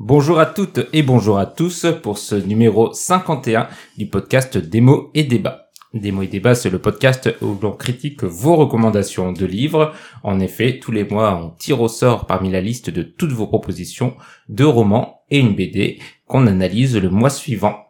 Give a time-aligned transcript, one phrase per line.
[0.00, 5.22] Bonjour à toutes et bonjour à tous pour ce numéro 51 du podcast Démo et
[5.22, 5.69] Débat.
[5.92, 9.92] Démo et Débat, c'est le podcast où l'on critique vos recommandations de livres.
[10.22, 13.48] En effet, tous les mois, on tire au sort parmi la liste de toutes vos
[13.48, 14.16] propositions
[14.48, 17.86] de romans et une BD qu'on analyse le mois suivant.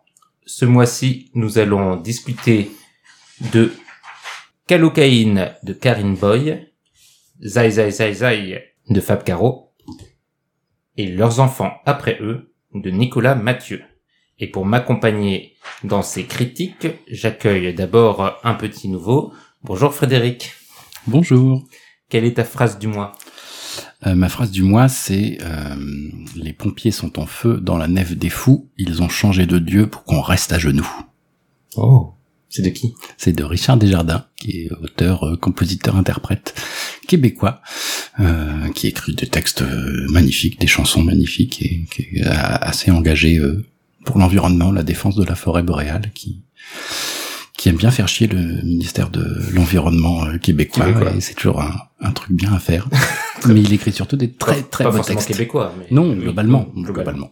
[0.46, 2.70] Ce mois-ci, nous allons discuter
[3.52, 3.70] de
[4.66, 6.72] Calocaïne de Karine Boy,
[7.42, 9.74] Zai Zai Zai Zai de Fab Caro,
[10.96, 13.82] et leurs enfants après eux de Nicolas Mathieu.
[14.40, 19.34] Et pour m'accompagner dans ces critiques, j'accueille d'abord un petit nouveau.
[19.62, 20.54] Bonjour Frédéric.
[21.06, 21.66] Bonjour.
[22.08, 23.12] Quelle est ta phrase du mois?
[24.06, 25.76] Euh, Ma phrase du mois, c'est euh,
[26.36, 29.86] Les pompiers sont en feu dans la nef des fous, ils ont changé de Dieu
[29.86, 30.90] pour qu'on reste à genoux.
[31.76, 32.14] Oh
[32.48, 32.94] c'est de qui?
[33.16, 36.60] C'est de Richard Desjardins, qui est auteur, euh, compositeur, interprète
[37.06, 37.60] québécois,
[38.18, 39.62] euh, qui écrit des textes
[40.08, 43.38] magnifiques, des chansons magnifiques et qui est assez engagé
[44.04, 46.42] pour l'environnement, la défense de la forêt boréale, qui
[47.60, 50.86] qui aime bien faire chier le ministère de l'environnement québécois.
[51.14, 51.62] Et c'est toujours
[52.00, 52.88] un, truc bien à faire.
[53.46, 55.28] mais il écrit surtout des très très pas beaux textes.
[55.28, 55.74] québécois.
[55.78, 57.30] Mais non, globalement, globalement.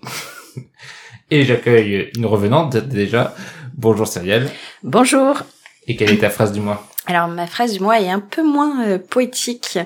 [1.31, 3.35] Et j'accueille une revenante déjà.
[3.75, 4.51] Bonjour Cyrielle.
[4.83, 5.43] Bonjour.
[5.87, 6.87] Et quelle est ta phrase du mois?
[7.07, 9.79] Alors ma phrase du mois est un peu moins euh, poétique.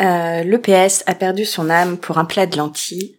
[0.00, 3.16] Euh, L'EPS a perdu son âme pour un plat de lentilles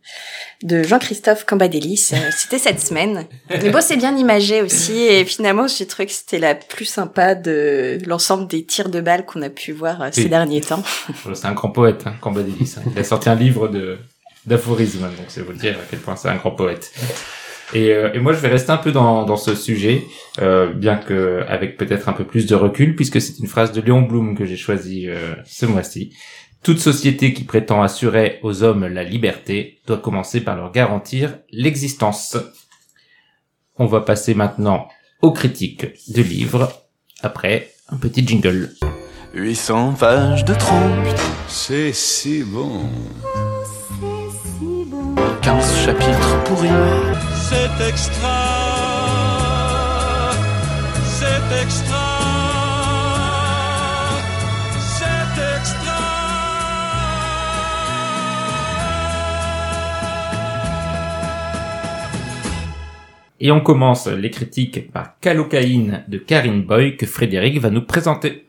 [0.63, 2.11] de Jean-Christophe Cambadélis.
[2.13, 3.25] Euh, c'était cette semaine.
[3.49, 5.03] Mais bon, c'est bien imagé aussi.
[5.03, 9.25] Et finalement, j'ai trouvé que c'était la plus sympa de l'ensemble des tirs de balles
[9.25, 10.83] qu'on a pu voir euh, ces derniers temps.
[11.33, 12.75] C'est un grand poète, hein, Cambadélis.
[12.77, 12.89] Hein.
[12.91, 13.97] Il a sorti un livre de
[14.45, 16.91] d'aphorismes, donc c'est vous dire à quel point c'est un grand poète.
[17.73, 20.03] Et, euh, et, moi, je vais rester un peu dans, dans ce sujet,
[20.41, 23.81] euh, bien que avec peut-être un peu plus de recul, puisque c'est une phrase de
[23.81, 26.13] Léon Blum que j'ai choisie euh, ce mois-ci.
[26.63, 32.37] Toute société qui prétend assurer aux hommes la liberté doit commencer par leur garantir l'existence.
[33.77, 34.87] On va passer maintenant
[35.21, 36.71] aux critiques de livres,
[37.21, 38.71] après un petit jingle.
[39.33, 41.07] 800 pages de trompe.
[41.47, 42.89] C'est si bon.
[45.41, 46.69] 15 chapitres pourris
[47.53, 48.39] c'est extra,
[51.05, 52.12] c'est extra,
[63.45, 68.47] Et on commence les critiques par Calocaïne de Karine Boy que Frédéric va nous présenter.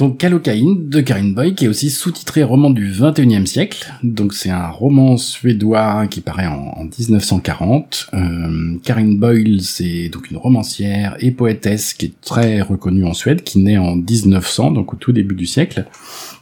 [0.00, 3.92] Donc Calocaïne de Karin Boy, qui est aussi sous-titré roman du 21e siècle.
[4.02, 8.06] Donc c'est un roman suédois qui paraît en, 1940.
[8.14, 13.42] Euh, Karin Boyle, c'est donc une romancière et poétesse qui est très reconnue en Suède,
[13.42, 15.84] qui naît en 1900, donc au tout début du siècle,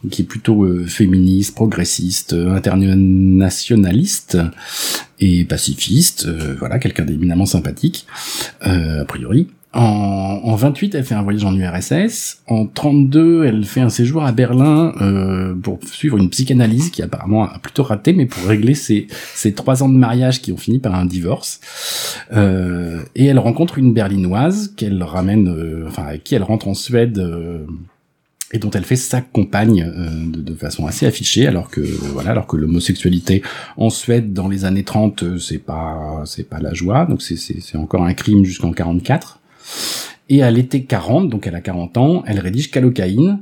[0.09, 4.39] qui est plutôt euh, féministe, progressiste, internationaliste
[5.21, 6.27] et pacifiste.
[6.27, 8.07] Euh, voilà, quelqu'un d'éminemment sympathique,
[8.67, 9.49] euh, a priori.
[9.75, 12.43] En, en, 28, elle fait un voyage en URSS.
[12.47, 17.45] En 32, elle fait un séjour à Berlin euh, pour suivre une psychanalyse qui apparemment
[17.45, 20.79] a plutôt raté, mais pour régler ses, ses trois ans de mariage qui ont fini
[20.79, 21.61] par un divorce.
[22.33, 26.75] Euh, et elle rencontre une berlinoise qu'elle ramène, euh, enfin avec qui elle rentre en
[26.75, 27.19] Suède.
[27.19, 27.67] Euh,
[28.53, 32.31] et dont elle fait sa compagne euh, de, de, façon assez affichée alors que voilà
[32.31, 33.43] alors que l'homosexualité
[33.77, 37.77] en Suède dans les années 30 c'est pas c'est pas la joie donc c'est c'est
[37.77, 39.38] encore un crime jusqu'en 44
[40.31, 43.41] et à l'été 40, donc elle a 40 ans, elle rédige Calocaïne,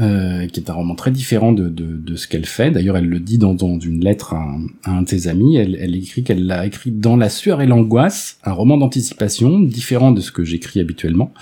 [0.00, 2.70] euh, qui est un roman très différent de, ce qu'elle fait.
[2.70, 4.56] D'ailleurs, elle le dit dans, dans une lettre à,
[4.86, 5.56] un de ses amis.
[5.56, 10.10] Elle, elle écrit qu'elle l'a écrit dans la sueur et l'angoisse, un roman d'anticipation différent
[10.10, 11.32] de ce que j'écris habituellement.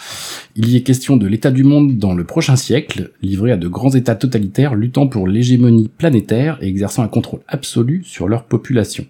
[0.57, 3.69] Il y est question de l'état du monde dans le prochain siècle, livré à de
[3.69, 9.07] grands états totalitaires luttant pour l'hégémonie planétaire et exerçant un contrôle absolu sur leur population.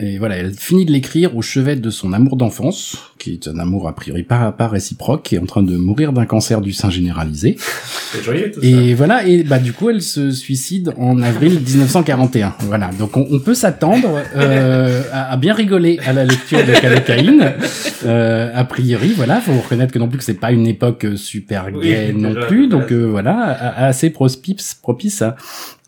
[0.00, 3.58] Et voilà, elle finit de l'écrire au chevet de son amour d'enfance, qui est un
[3.58, 6.72] amour a priori pas, pas réciproque, qui est en train de mourir d'un cancer du
[6.72, 7.56] sein généralisé.
[8.22, 12.54] Joyeux, tout et voilà, et bah du coup elle se suicide en avril 1941.
[12.60, 17.54] Voilà, donc on, peut s'attendre euh, à, bien rigoler à la lecture de Calocaïne.
[18.06, 21.72] Euh, a priori, voilà, faut reconnaître que non plus que c'est pas une époque super
[21.72, 25.34] gay non plus, donc euh, voilà, assez propice, propice à,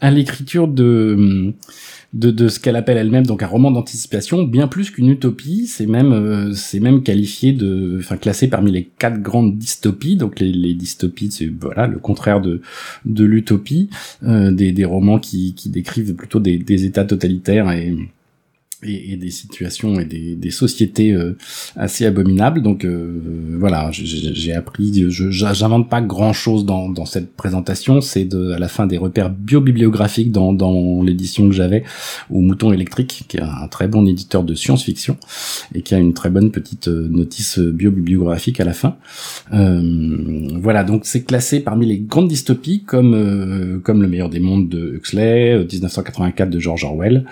[0.00, 1.54] à l'écriture de
[2.12, 5.66] de, de ce qu'elle appelle elle-même donc un roman d'anticipation, bien plus qu'une utopie.
[5.66, 10.16] C'est même euh, c'est même qualifié de, enfin classé parmi les quatre grandes dystopies.
[10.16, 12.60] Donc les, dystopies, c'est voilà le contraire de
[13.04, 13.90] de l'utopie,
[14.24, 17.96] euh, des, des romans qui, qui décrivent plutôt des, des états totalitaires et
[18.82, 21.36] et, et, des situations et des, des sociétés euh,
[21.76, 22.62] assez abominables.
[22.62, 28.00] Donc euh, voilà, j'ai appris, j'invente pas grand chose dans, dans cette présentation.
[28.00, 31.84] C'est à la fin des repères biobibliographiques dans, dans l'édition que j'avais
[32.30, 35.16] au Mouton électrique, qui est un très bon éditeur de science-fiction
[35.74, 38.96] et qui a une très bonne petite euh, notice biobibliographique à la fin.
[39.50, 44.94] voilà, donc c'est classé parmi les grandes dystopies comme comme le meilleur des mondes de
[44.94, 47.24] Huxley, 1984 de George Orwell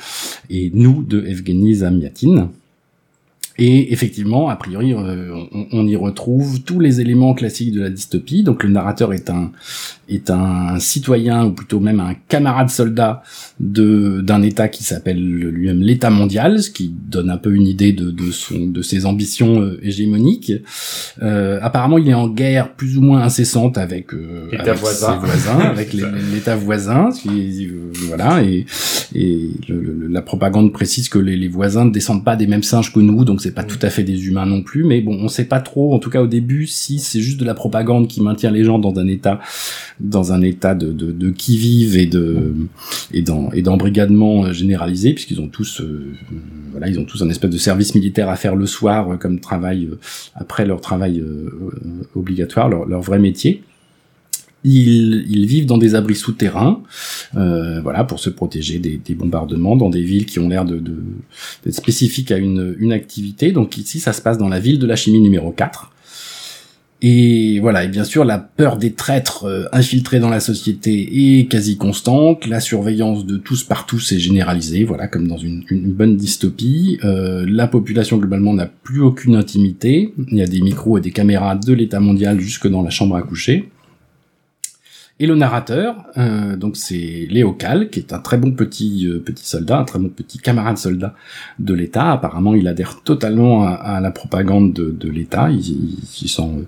[0.51, 2.51] et nous de Evgeny Zamyatin.
[3.59, 7.91] Et effectivement, a priori, euh, on, on, y retrouve tous les éléments classiques de la
[7.91, 8.45] dystopie.
[8.45, 9.51] Donc le narrateur est un
[10.09, 13.23] est un citoyen ou plutôt même un camarade soldat
[13.61, 17.93] de d'un État qui s'appelle lui-même l'État mondial, ce qui donne un peu une idée
[17.93, 20.53] de, de son de ses ambitions euh, hégémoniques.
[21.23, 25.21] Euh, apparemment, il est en guerre plus ou moins incessante avec, euh, avec voisin.
[25.21, 27.11] ses voisins, avec l'État voisin.
[27.11, 27.69] Qui,
[28.07, 28.67] voilà, et,
[29.15, 32.93] et le, la propagande précise que les, les, voisins ne descendent pas des mêmes singes
[32.93, 34.85] que nous, donc c'est pas tout à fait des humains non plus.
[34.85, 37.47] Mais bon, on sait pas trop, en tout cas au début, si c'est juste de
[37.47, 39.41] la propagande qui maintient les gens dans un état
[40.01, 42.55] dans un état de, de, de qui vive et de
[43.11, 46.13] et dans et d'embrigadement généralisé puisqu'ils ont tous euh,
[46.71, 49.41] voilà ils ont tous un espèce de service militaire à faire le soir euh, comme
[49.41, 49.99] travail euh,
[50.35, 51.25] après leur travail
[52.15, 53.63] obligatoire leur, leur vrai métier
[54.65, 56.83] ils, ils, vivent dans des abris souterrains,
[57.37, 60.83] euh, voilà, pour se protéger des, des, bombardements dans des villes qui ont l'air de,
[61.65, 63.53] d'être spécifiques à une, une activité.
[63.53, 65.93] Donc ici, ça se passe dans la ville de la chimie numéro 4.
[67.01, 71.47] Et voilà, et bien sûr, la peur des traîtres euh, infiltrés dans la société est
[71.47, 72.47] quasi constante.
[72.49, 76.99] La surveillance de tous par tous est généralisée, voilà, comme dans une, une bonne dystopie.
[77.05, 80.13] Euh, la population globalement n'a plus aucune intimité.
[80.29, 83.15] Il y a des micros et des caméras de l'État mondial jusque dans la chambre
[83.15, 83.69] à coucher.
[85.21, 89.19] Et le narrateur, euh, donc c'est Léo Cal, qui est un très bon petit euh,
[89.19, 91.13] petit soldat, un très bon petit camarade soldat
[91.59, 92.13] de l'État.
[92.13, 95.51] Apparemment, il adhère totalement à, à la propagande de, de l'État.
[95.51, 96.63] Il, s'y sent euh,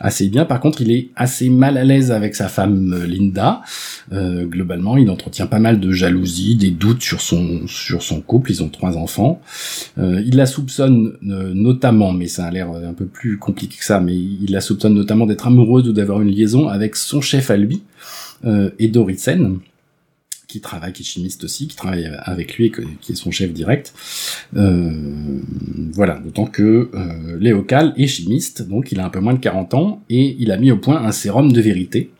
[0.00, 0.44] assez bien.
[0.44, 3.62] Par contre, il est assez mal à l'aise avec sa femme euh, Linda.
[4.12, 8.50] Euh, globalement, il entretient pas mal de jalousie, des doutes sur son sur son couple.
[8.50, 9.40] Ils ont trois enfants.
[9.96, 14.16] il la soupçonne notamment, mais ça a l'air un peu plus compliqué que ça, mais
[14.16, 17.82] il la soupçonne notamment d'être amoureuse ou d'avoir une liaison avec son chef à lui
[18.44, 19.60] euh, et Doritsen,
[20.52, 23.94] qui travaille, qui est chimiste aussi, qui travaille avec lui, qui est son chef direct.
[24.54, 25.40] Euh,
[25.94, 29.74] voilà, d'autant que euh, Léocal est chimiste, donc il a un peu moins de 40
[29.74, 32.10] ans, et il a mis au point un sérum de vérité.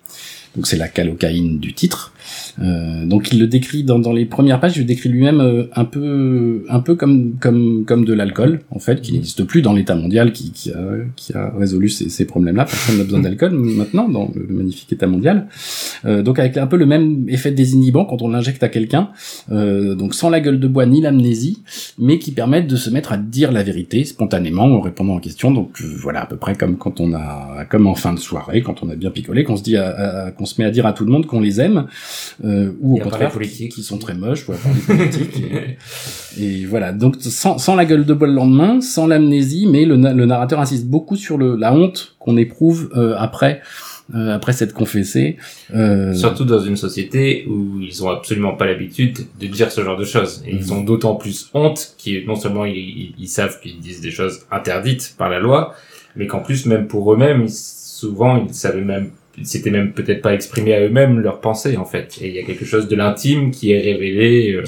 [0.57, 2.12] Donc c'est la calocaïne du titre,
[2.61, 5.65] euh, donc il le décrit dans, dans les premières pages, il le décrit lui-même euh,
[5.75, 9.73] un peu un peu comme comme comme de l'alcool en fait, qui n'existe plus dans
[9.73, 10.81] l'état mondial, qui, qui a
[11.17, 12.65] qui a résolu ces, ces problèmes-là.
[12.65, 15.49] Personne n'a besoin d'alcool maintenant dans le, magnifique état mondial.
[16.05, 19.11] Euh, donc avec un peu le même effet désinhibant quand on l'injecte à quelqu'un,
[19.51, 21.63] euh, donc sans la gueule de bois ni l'amnésie,
[21.99, 25.51] mais qui permettent de se mettre à dire la vérité spontanément en répondant aux questions.
[25.51, 28.63] Donc euh, voilà à peu près comme quand on a comme en fin de soirée,
[28.63, 29.77] quand on a bien picolé, qu'on se dit
[30.37, 31.87] qu'on se met à dire à tout le monde qu'on les aime
[32.45, 35.43] euh, ou au contraire qui, qui, sont très moches, ou les politiques.
[36.41, 39.97] et, voilà, donc sans, sans, la gueule de bois le lendemain, sans l'amnésie, mais le,
[39.97, 43.63] le, narrateur insiste beaucoup sur le, la honte qu'on éprouve euh, après.
[44.15, 45.39] Euh, après s'être confessé.
[45.73, 46.13] Euh...
[46.13, 50.05] Surtout dans une société où ils ont absolument pas l'habitude de dire ce genre de
[50.05, 50.43] choses.
[50.45, 50.73] Et ils mhm.
[50.73, 55.15] ont d'autant plus honte qu'ils non seulement ils, ils savent qu'ils disent des choses interdites
[55.17, 55.75] par la loi,
[56.17, 60.75] mais qu'en plus même pour eux-mêmes, souvent ils savaient même c'était même peut-être pas exprimé
[60.75, 62.19] à eux-mêmes leurs pensées en fait.
[62.21, 64.63] Et il y a quelque chose de l'intime qui est révélé, euh,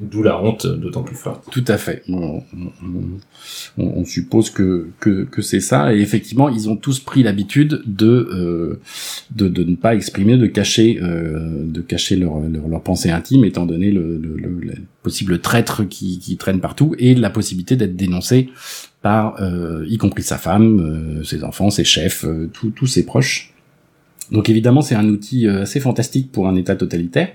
[0.00, 1.44] d'où la honte d'autant plus forte.
[1.50, 2.02] Tout à fait.
[2.08, 5.94] On, suppose que, que, que c'est ça.
[5.94, 8.80] Et effectivement, ils ont tous pris l'habitude de, euh,
[9.30, 13.44] de, de ne pas exprimer, de cacher, euh, de cacher leur, leur, leur, pensée intime,
[13.44, 17.96] étant donné le, le, le, possible traître qui, qui traîne partout et la possibilité d'être
[17.96, 18.50] dénoncé
[19.02, 20.80] par, euh, y compris sa femme,
[21.20, 23.53] euh, ses enfants, ses chefs, tous ses proches.
[24.30, 27.30] Donc évidemment, c'est un outil euh, assez fantastique pour un État totalitaire,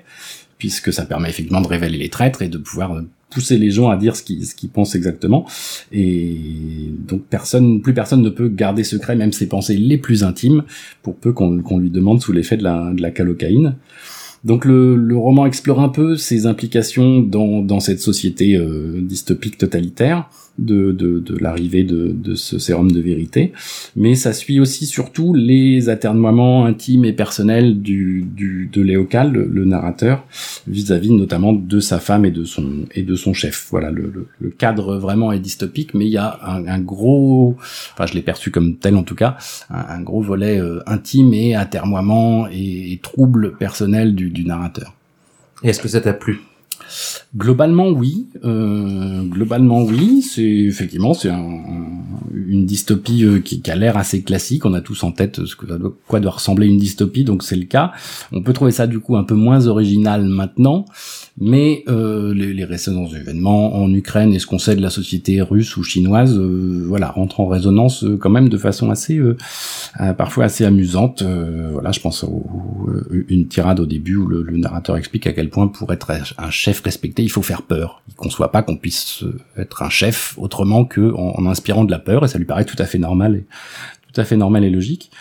[0.57, 3.89] puisque ça permet effectivement de révéler les traîtres et de pouvoir euh, pousser les gens
[3.89, 5.45] à dire ce qu'ils pensent exactement.
[5.91, 10.63] Et donc personne, plus personne ne peut garder secret même ses pensées les plus intimes,
[11.03, 13.75] pour peu qu'on lui demande sous l'effet de la, de calocaïne.
[14.45, 20.29] Donc le, roman explore un peu ses implications dans, dans cette société euh, dystopique totalitaire
[20.59, 23.53] de, de, l'arrivée de, de ce sérum de vérité,
[23.95, 29.45] mais ça suit aussi surtout les atermoiements intimes et personnels du, du de Léocal, le,
[29.45, 30.25] le narrateur,
[30.67, 33.67] vis-à-vis notamment de sa femme et de son et de son chef.
[33.71, 37.55] Voilà, le, le, cadre vraiment est dystopique, mais il y a un, gros,
[37.93, 39.37] enfin je l'ai perçu comme tel en tout cas,
[39.69, 44.93] un, gros volet euh, intime et atermoiement et, trouble personnel du, du narrateur.
[45.63, 46.41] Est-ce que ça t'a plu?
[47.35, 48.27] Globalement, oui.
[48.43, 50.21] Euh, globalement, oui.
[50.21, 51.99] C'est effectivement c'est un, un-
[52.47, 54.65] une dystopie euh, qui, a l'air assez classique.
[54.65, 55.65] On a tous en tête ce que
[56.07, 57.91] quoi doit ressembler une dystopie, donc c'est le cas.
[58.31, 60.85] On peut trouver ça du coup un peu moins original maintenant,
[61.39, 65.41] mais euh, les, les récents événements en Ukraine et ce qu'on sait de la société
[65.41, 69.37] russe ou chinoise, euh, voilà, rentrent en résonance euh, quand même de façon assez, euh,
[70.01, 71.21] euh, parfois assez amusante.
[71.21, 75.33] Euh, voilà, je pense euh, une tirade au début où le, le narrateur explique à
[75.33, 78.01] quel point pour être un chef respecté, il faut faire peur.
[78.09, 79.23] Il conçoit pas qu'on puisse
[79.57, 82.75] être un chef autrement que en, inspirant de la peur, et ça lui paraît tout
[82.79, 83.45] à fait normal et
[84.11, 85.11] tout à fait normal et logique.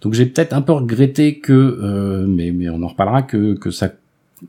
[0.00, 3.90] Donc j'ai peut-être un peu regretté que, mais, mais on en reparlera, que, que ça,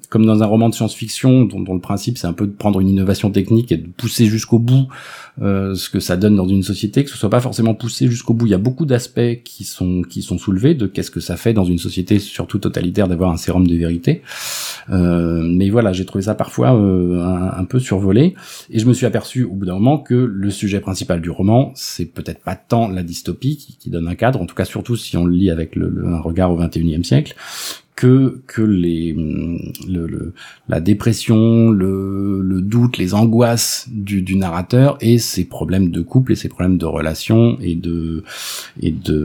[0.09, 2.89] comme dans un roman de science-fiction, dont, le principe c'est un peu de prendre une
[2.89, 4.87] innovation technique et de pousser jusqu'au bout
[5.41, 8.33] euh, ce que ça donne dans une société, que ce soit pas forcément poussé jusqu'au
[8.33, 8.45] bout.
[8.45, 11.53] Il y a beaucoup d'aspects qui sont qui sont soulevés de qu'est-ce que ça fait
[11.53, 14.21] dans une société surtout totalitaire d'avoir un sérum de vérité.
[14.89, 18.33] Euh, mais voilà, j'ai trouvé ça parfois euh, un, un peu survolé
[18.69, 21.71] et je me suis aperçu au bout d'un moment que le sujet principal du roman,
[21.75, 24.95] c'est peut-être pas tant la dystopie qui, qui donne un cadre, en tout cas surtout
[24.95, 27.35] si on le lit avec le, le- un regard au 21e siècle,
[27.99, 30.33] que que les le, le-
[30.69, 36.31] la dépression, le, le doute, les angoisses du, du narrateur et ses problèmes de couple
[36.31, 38.23] et ses problèmes de relation et de
[38.81, 39.19] et de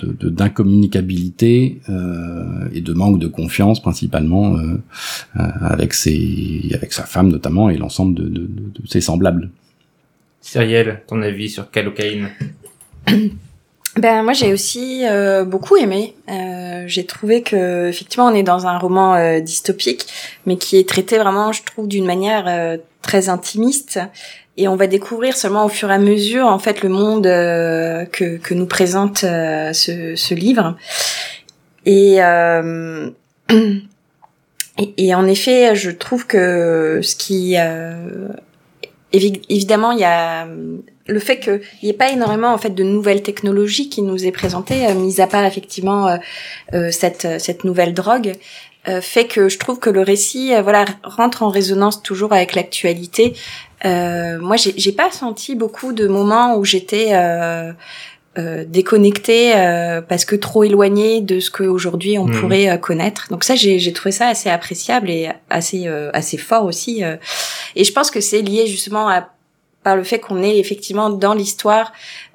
[0.00, 4.78] de- de- d'incommunicabilité euh, et de manque de confiance principalement euh,
[5.36, 9.50] euh, avec ses avec sa femme notamment et l'ensemble de, de, de, de ses semblables.
[10.40, 12.30] Cyrielle, ton avis sur Calocaine
[13.98, 16.14] Ben moi j'ai aussi euh, beaucoup aimé.
[16.30, 20.06] Euh, j'ai trouvé que effectivement on est dans un roman euh, dystopique,
[20.46, 23.98] mais qui est traité vraiment, je trouve, d'une manière euh, très intimiste.
[24.56, 28.04] Et on va découvrir seulement au fur et à mesure en fait le monde euh,
[28.06, 30.76] que que nous présente euh, ce, ce livre.
[31.86, 32.18] Et,
[34.78, 37.54] et et en effet, je trouve que ce qui
[39.12, 40.46] évi- évidemment il y a
[41.08, 44.32] le fait qu'il n'y ait pas énormément en fait de nouvelles technologies qui nous est
[44.32, 46.16] présentée, euh, mis à part effectivement euh,
[46.74, 48.32] euh, cette cette nouvelle drogue,
[48.88, 53.34] euh, fait que je trouve que le récit voilà rentre en résonance toujours avec l'actualité.
[53.84, 57.72] Euh, moi, j'ai pas senti beaucoup de moments où j'étais euh,
[58.36, 62.40] euh, déconnectée euh, parce que trop éloignée de ce qu'aujourd'hui on Mhm.
[62.40, 63.28] pourrait connaître.
[63.30, 67.04] Donc ça, j'ai j'ai trouvé ça assez appréciable et assez euh, assez fort aussi.
[67.04, 67.16] euh.
[67.76, 69.28] Et je pense que c'est lié justement à
[69.88, 71.94] par le fait qu'on est effectivement dans l'histoire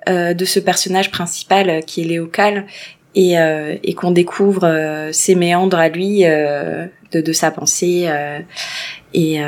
[0.10, 2.65] euh, de ce personnage principal euh, qui est Léocal
[3.13, 8.10] et, euh, et qu'on découvre ses méandres à lui de, sa pensée
[9.13, 9.39] et,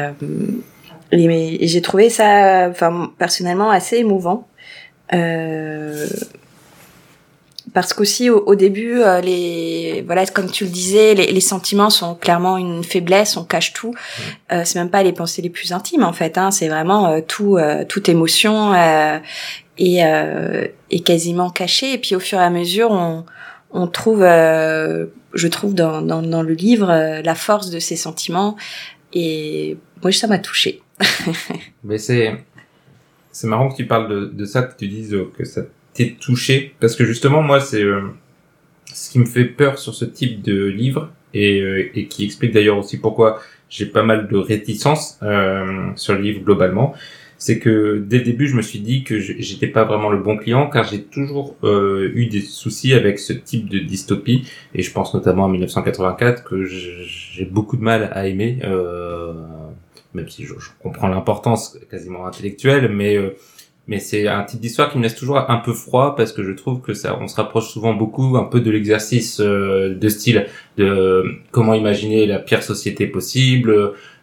[1.11, 4.47] j'ai trouvé ça enfin personnellement assez émouvant
[7.75, 11.91] parce qu'aussi au, au début euh, les voilà comme tu le disais les, les sentiments
[11.91, 13.93] sont clairement une faiblesse on cache tout.
[14.51, 17.19] Euh, c'est même pas les pensées les plus intimes en fait hein, c'est vraiment euh,
[17.21, 19.19] tout euh, toute émotion euh,
[19.77, 21.93] et euh, est quasiment cachée.
[21.93, 23.25] Et puis au fur et à mesure on
[23.71, 27.97] on trouve euh, je trouve dans, dans, dans le livre euh, la force de ces
[27.97, 28.55] sentiments.
[29.13, 30.81] Et moi ça m'a touchée.
[31.83, 32.33] Mais c'est
[33.33, 35.63] c'est marrant que tu parles de, de ça, que tu dises euh, que ça
[35.95, 38.01] t'est touché, parce que justement moi c'est euh,
[38.93, 42.51] ce qui me fait peur sur ce type de livre et, euh, et qui explique
[42.51, 46.93] d'ailleurs aussi pourquoi j'ai pas mal de réticence euh, sur le livre globalement,
[47.37, 50.37] c'est que dès le début je me suis dit que j'étais pas vraiment le bon
[50.37, 54.91] client car j'ai toujours euh, eu des soucis avec ce type de dystopie et je
[54.91, 58.59] pense notamment à 1984 que j'ai beaucoup de mal à aimer.
[58.63, 59.33] Euh,
[60.13, 63.35] même si je, je comprends l'importance quasiment intellectuelle, mais euh,
[63.87, 66.51] mais c'est un type d'histoire qui me laisse toujours un peu froid parce que je
[66.51, 70.47] trouve que ça, on se rapproche souvent beaucoup un peu de l'exercice euh, de style
[70.77, 73.71] de comment imaginer la pire société possible,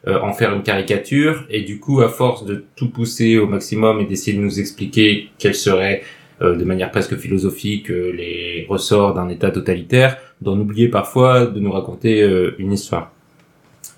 [0.09, 4.01] euh, en faire une caricature, et du coup à force de tout pousser au maximum
[4.01, 6.03] et d'essayer de nous expliquer quels seraient
[6.43, 11.61] euh, de manière presque philosophique euh, les ressorts d'un État totalitaire, d'en oublier parfois de
[11.61, 13.13] nous raconter euh, une histoire.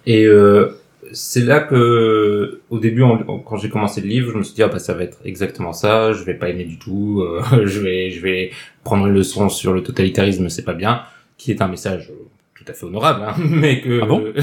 [0.07, 0.77] Et euh,
[1.13, 3.03] c'est là que, au début,
[3.45, 5.73] quand j'ai commencé le livre, je me suis dit ah bah ça va être exactement
[5.73, 8.51] ça, je vais pas aimer du tout, euh, je vais je vais
[8.83, 11.03] prendre une leçon sur le totalitarisme, c'est pas bien,
[11.37, 12.13] qui est un message
[12.55, 14.25] tout à fait honorable, hein, mais que Ah bon?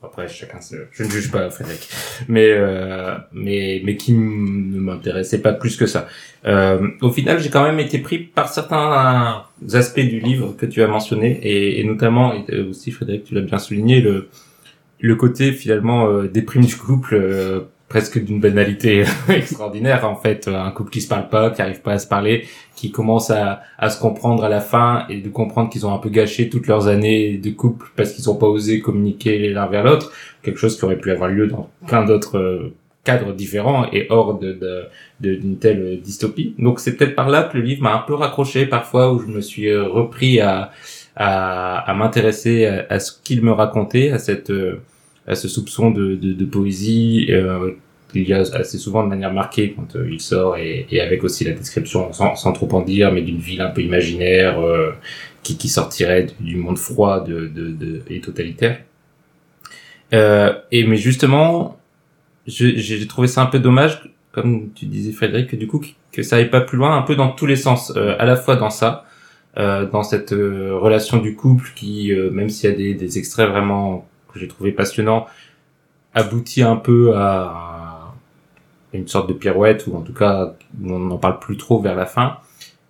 [0.00, 0.76] Après chacun se...
[0.92, 1.88] je ne juge pas Frédéric,
[2.28, 6.06] mais euh, mais mais qui ne m'intéressait pas plus que ça.
[6.44, 9.42] Euh, au final, j'ai quand même été pris par certains
[9.72, 13.34] aspects du livre que tu as mentionné et, et notamment et euh, aussi Frédéric, tu
[13.34, 14.28] l'as bien souligné le
[15.00, 17.14] le côté finalement euh, déprime du couple.
[17.14, 21.80] euh, presque d'une banalité extraordinaire en fait un couple qui se parle pas qui arrive
[21.80, 22.44] pas à se parler
[22.76, 25.98] qui commence à, à se comprendre à la fin et de comprendre qu'ils ont un
[25.98, 29.84] peu gâché toutes leurs années de couple parce qu'ils ont pas osé communiquer l'un vers
[29.84, 30.12] l'autre
[30.42, 32.74] quelque chose qui aurait pu avoir lieu dans plein d'autres euh,
[33.04, 34.58] cadres différents et hors de
[35.20, 38.66] d'une telle dystopie donc c'est peut-être par là que le livre m'a un peu raccroché
[38.66, 40.72] parfois où je me suis euh, repris à
[41.16, 44.82] à, à m'intéresser à, à ce qu'il me racontait à cette euh,
[45.28, 47.70] à ce soupçon de, de, de poésie euh,
[48.14, 51.24] il y a assez souvent de manière marquée quand euh, il sort et, et avec
[51.24, 54.92] aussi la description sans, sans trop en dire mais d'une ville un peu imaginaire euh,
[55.42, 58.80] qui, qui sortirait du, monde froid de, de, de, et totalitaire.
[60.14, 61.78] Euh, et mais justement
[62.46, 66.36] j'ai trouvé ça un peu dommage comme tu disais Frédéric que du coup que ça
[66.36, 68.70] aille pas plus loin un peu dans tous les sens euh, à la fois dans
[68.70, 69.04] ça
[69.56, 74.06] dans cette relation du couple qui même s'il y a des, des extraits vraiment
[74.38, 75.26] j'ai trouvé passionnants
[76.14, 78.14] aboutit un peu à
[78.92, 82.06] une sorte de pirouette ou en tout cas on n'en parle plus trop vers la
[82.06, 82.38] fin.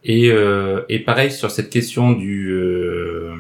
[0.05, 3.35] Et euh, et pareil sur cette question du euh,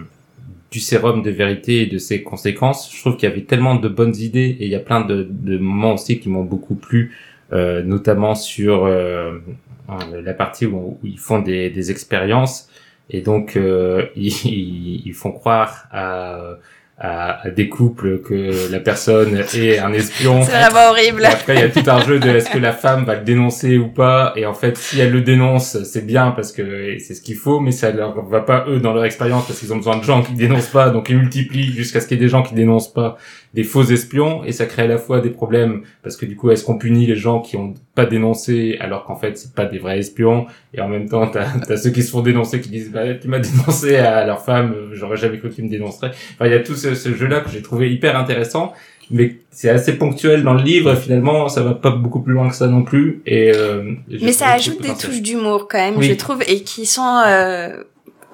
[0.71, 3.89] du sérum de vérité et de ses conséquences je trouve qu'il y avait tellement de
[3.89, 5.27] bonnes idées et il y a plein de,
[5.59, 7.17] moments aussi qui m'ont beaucoup plu
[7.53, 12.69] euh, notamment sur la partie où, ils font des, expériences.
[13.09, 13.57] Et donc
[14.17, 16.59] ils font croire à,
[17.01, 21.23] à, à des couples que la personne est un espion C'est vraiment horrible.
[21.23, 23.25] et après, il y a tout un jeu de est-ce que la femme va le
[23.25, 24.33] dénoncer ou pas.
[24.35, 27.61] Et en fait, si elle le dénonce, c'est bien parce que c'est ce qu'il faut,
[27.61, 30.23] mais ça leur va pas eux dans leur expérience parce qu'ils ont besoin de gens
[30.23, 30.91] qui dénoncent pas.
[30.91, 33.17] Donc ils multiplient jusqu'à ce qu'il y ait des gens qui dénoncent pas
[33.55, 36.51] des faux espions et ça crée à la fois des problèmes parce que du coup,
[36.51, 39.79] est-ce qu'on punit les gens qui ont pas dénoncé alors qu'en fait c'est pas des
[39.79, 42.93] vrais espions et en même temps t'as as ceux qui se font dénoncer qui disent
[42.93, 46.47] bah tu m'as dénoncé à leur femme j'aurais jamais cru que tu me dénoncerais enfin
[46.47, 48.73] il y a tout ce, ce jeu là que j'ai trouvé hyper intéressant
[49.11, 50.93] mais c'est assez ponctuel dans le livre.
[50.93, 53.23] et Finalement, ça va pas beaucoup plus loin que ça non plus.
[53.25, 56.09] Et euh, Mais ça ajoute des touches d'humour quand même, Oui.
[56.09, 57.23] je trouve, et qui sont.
[57.27, 57.85] Euh...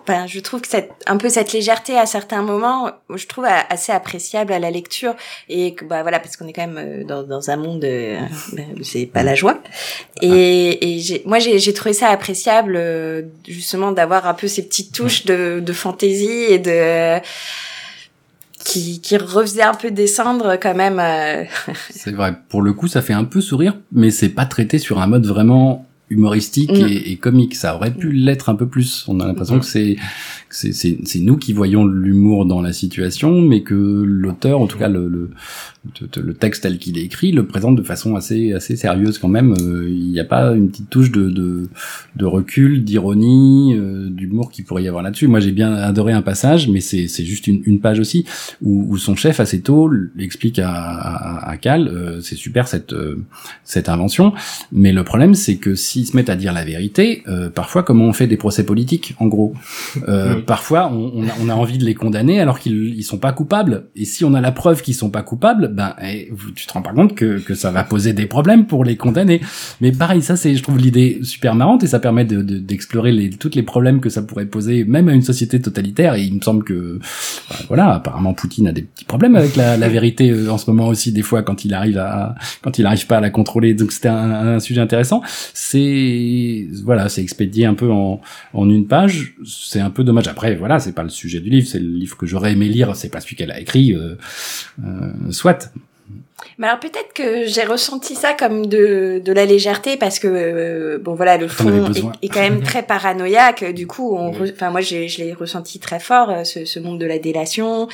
[0.06, 3.90] Enfin, je trouve que cette, un peu cette légèreté à certains moments, je trouve assez
[3.90, 5.14] appréciable à la lecture
[5.48, 8.20] et que bah voilà parce qu'on est quand même euh, dans, dans un monde, euh,
[8.52, 9.62] ben, c'est pas la joie.
[10.20, 14.62] Et, et j'ai, moi j'ai, j'ai trouvé ça appréciable euh, justement d'avoir un peu ces
[14.62, 17.18] petites touches de, de fantaisie et de
[18.62, 20.98] qui, qui refaisait un peu descendre quand même.
[20.98, 21.44] euh,
[21.90, 22.34] C'est vrai.
[22.48, 25.26] Pour le coup, ça fait un peu sourire, mais c'est pas traité sur un mode
[25.26, 26.86] vraiment humoristique Mm.
[26.88, 27.54] et, et comique.
[27.54, 29.04] Ça aurait pu l'être un peu plus.
[29.08, 29.60] On a l'impression Mhm.
[29.60, 29.96] que c'est
[30.50, 30.72] c'est
[31.04, 35.08] c'est nous qui voyons l'humour dans la situation, mais que l'auteur, en tout cas le
[35.08, 35.30] le,
[36.16, 39.54] le- texte tel qu'il est écrit, le présente de façon assez assez sérieuse quand même.
[39.60, 41.68] Euh, Il n'y a pas une petite touche de de,
[42.16, 45.26] de recul, d'ironie, euh, d'humour qui pourrait y avoir là-dessus.
[45.26, 48.24] Moi, j'ai bien adoré un passage, mais c'est c'est juste une, une page aussi
[48.62, 52.92] où, où son chef assez tôt l'explique à, à, à Cal, euh, c'est super cette
[52.92, 53.16] euh,
[53.64, 54.32] cette invention,
[54.72, 58.04] mais le problème c'est que s'ils se mettent à dire la vérité, euh, parfois comment
[58.06, 59.54] on fait des procès politiques, en gros,
[60.08, 60.42] euh, Oui.
[60.46, 63.32] parfois on, on, a, on a envie de les condamner alors qu'ils ils sont pas
[63.32, 66.72] coupables, et si on a la preuve qu'ils sont pas coupables, ben eh, tu te
[66.72, 69.40] rends pas compte que que ça va poser des problèmes pour les condamner.
[69.80, 73.12] Mais pareil, ça c'est je trouve l'idée super marrante et ça permet de de- d'explorer
[73.12, 76.14] les toutes les problèmes que ça pourrait poser même à une société totalitaire.
[76.14, 76.98] Et il me semble que
[77.50, 80.70] Enfin, voilà, apparemment Poutine a des petits problèmes avec la, la vérité euh, en ce
[80.70, 83.74] moment aussi des fois quand il arrive à quand il arrive pas à la contrôler.
[83.74, 85.22] Donc c'était un, un sujet intéressant.
[85.78, 88.20] C'est voilà, c'est expédié un peu en,
[88.52, 89.34] en une page.
[89.46, 90.28] C'est un peu dommage.
[90.28, 91.66] Après voilà, c'est pas le sujet du livre.
[91.66, 92.94] C'est le livre que j'aurais aimé lire.
[92.96, 93.92] C'est pas celui qu'elle a écrit.
[93.94, 94.14] Euh,
[94.84, 95.63] euh, soit.
[96.58, 100.98] Mais alors peut-être que j'ai ressenti ça comme de, de la légèreté parce que euh,
[101.00, 103.72] bon voilà le fond est, est quand même très paranoïaque.
[103.72, 104.50] Du coup, on, Oui.
[104.50, 107.86] re- enfin moi je l'ai ressenti très fort euh, ce, ce monde de la délation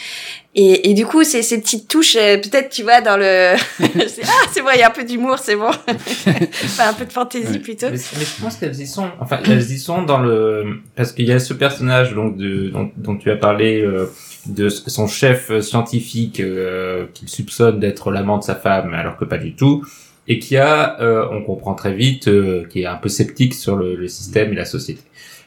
[0.54, 3.54] et, et du coup c'est ces petites touches euh, peut-être tu vois dans le
[4.08, 7.04] c'est, ah c'est bon il y a un peu d'humour c'est bon enfin un peu
[7.04, 7.86] de fantaisie plutôt.
[7.90, 9.08] Mais, mais je pense qu'elles y sont.
[9.20, 12.90] Enfin, elles y sont dans le parce qu'il y a ce personnage donc de dont,
[12.96, 14.10] dont tu as parlé euh,
[14.46, 19.38] de son chef scientifique euh, qu'il soupçonne d'être l'amant de sa femme alors que pas
[19.38, 19.84] du tout
[20.28, 23.76] et qui a euh, on comprend très vite euh, qui est un peu sceptique sur
[23.76, 25.02] le, système et la société.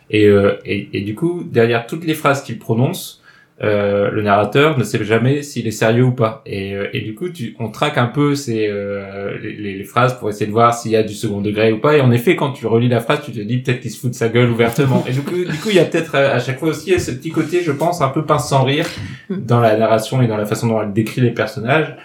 [0.09, 0.29] Et,
[0.65, 3.22] et du coup derrière toutes les phrases qu'il prononce
[3.63, 6.41] euh, le narrateur ne sait jamais s'il est sérieux ou pas.
[6.45, 10.17] Et, euh, et du coup, tu, on traque un peu ces, euh, les, les- phrases
[10.19, 11.95] pour essayer de voir s'il y a du second degré ou pas.
[11.97, 14.09] Et en effet, quand tu relis la phrase, tu te dis peut-être qu'il se fout
[14.11, 15.03] de sa gueule ouvertement.
[15.07, 17.11] Et du coup, du coup, il y a peut-être euh, à chaque fois aussi ce
[17.11, 18.85] petit côté, je pense, un peu pince sans rire
[19.29, 21.95] dans la narration et dans la façon dont elle décrit les personnages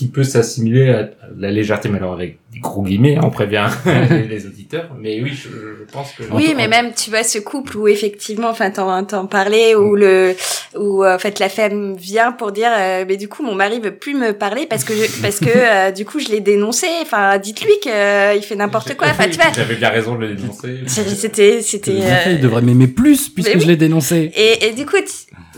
[0.00, 3.68] qui peut s'assimiler à la légèreté, mais alors avec des gros guillemets, hein, on prévient
[4.30, 4.96] les, auditeurs.
[4.98, 6.22] Mais oui, je, je pense que...
[6.32, 10.34] Oui, mais même tu vois ce couple où effectivement, enfin t'en t'en parlais, où le
[10.74, 13.78] où euh, en fait la femme vient pour dire, euh, mais du coup mon mari
[13.78, 16.86] veut plus me parler parce que je, parce que euh, du coup je l'ai dénoncé.
[17.02, 19.08] Enfin dites-lui qu'il fait n'importe quoi.
[19.08, 20.78] Enfin tu vois, J'avais bien raison de le dénoncer.
[20.86, 22.00] c'était c'était.
[22.30, 23.60] Il devrait m'aimer plus puisque oui.
[23.60, 24.32] je l'ai dénoncé.
[24.34, 24.96] Et, et du coup,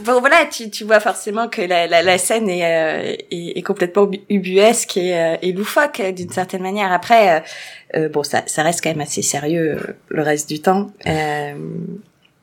[0.05, 3.63] bon voilà, tu, tu vois forcément que la, la, la scène est, euh, est, est
[3.63, 6.93] complètement ubuesque et, euh, et loufoque euh, d'une certaine manière.
[6.93, 7.43] Après,
[7.95, 10.91] euh, bon, ça, ça reste quand même assez sérieux le reste du temps.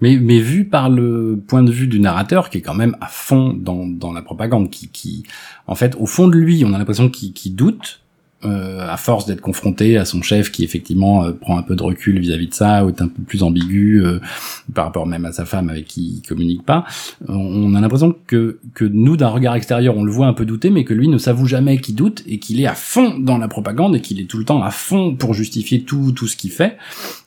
[0.01, 3.07] Mais, mais vu par le point de vue du narrateur, qui est quand même à
[3.07, 5.23] fond dans, dans la propagande, qui, qui,
[5.67, 7.99] en fait, au fond de lui, on a l'impression qu'il qu'il doute,
[8.45, 11.83] euh, à force d'être confronté à son chef qui effectivement euh, prend un peu de
[11.83, 14.19] recul vis-à-vis de ça, ou est un peu plus ambigu euh,
[14.73, 16.85] par rapport même à sa femme avec qui il communique pas.
[17.27, 20.69] On- a l'impression que, que nous, d'un regard extérieur, on le voit un peu douter,
[20.69, 23.47] mais que lui ne s'avoue jamais qu'il doute et qu'il est à fond dans la
[23.47, 26.51] propagande et qu'il est tout le temps à fond pour justifier tout, tout ce qu'il
[26.51, 26.77] fait.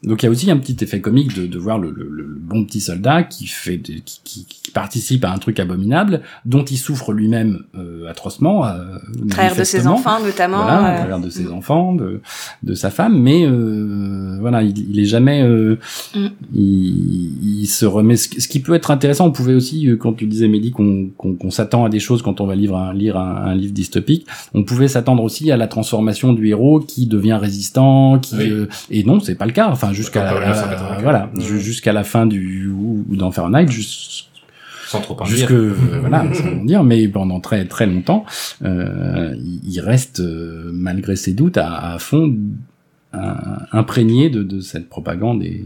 [0.02, 2.24] Donc il y a aussi un petit effet comique de, de voir le, le- le
[2.40, 6.64] bon petit soldat qui fait de- qui, qui- qui participe à un truc abominable dont
[6.64, 10.62] il souffre lui-même euh, atrocement euh, au travers de ses enfants notamment.
[10.62, 11.52] voilà, euh, travers de ses mm.
[11.52, 12.20] enfants, de,
[12.62, 15.76] de sa femme, mais euh, voilà, il, il est jamais, euh,
[16.14, 16.26] Mm.
[16.54, 18.16] il, il se remet.
[18.16, 20.70] Ce, qui- ce qui peut être intéressant, on pouvait aussi, euh, quand tu disais Mehdi,
[20.70, 23.54] qu'on qu'on qu'on s'attend à des choses quand on va lire un, lire un, un
[23.54, 28.36] livre dystopique, on pouvait s'attendre aussi à la transformation du héros qui devient résistant, qui
[28.36, 28.50] Oui.
[28.50, 29.68] euh, et non, c'est pas le cas.
[29.70, 31.02] Enfin, jusqu'à 1984.
[31.02, 31.40] voilà, Mm.
[31.40, 34.26] ju- jusqu'à la fin du ou, ou dans Fahrenheit, jus-
[34.92, 35.56] Sans trop en jusque dire.
[35.56, 38.24] euh, voilà sans en dire mais pendant très très longtemps
[38.64, 42.34] euh, il, reste euh, malgré ses doutes à, à fond
[43.72, 45.64] imprégné de, de cette propagande et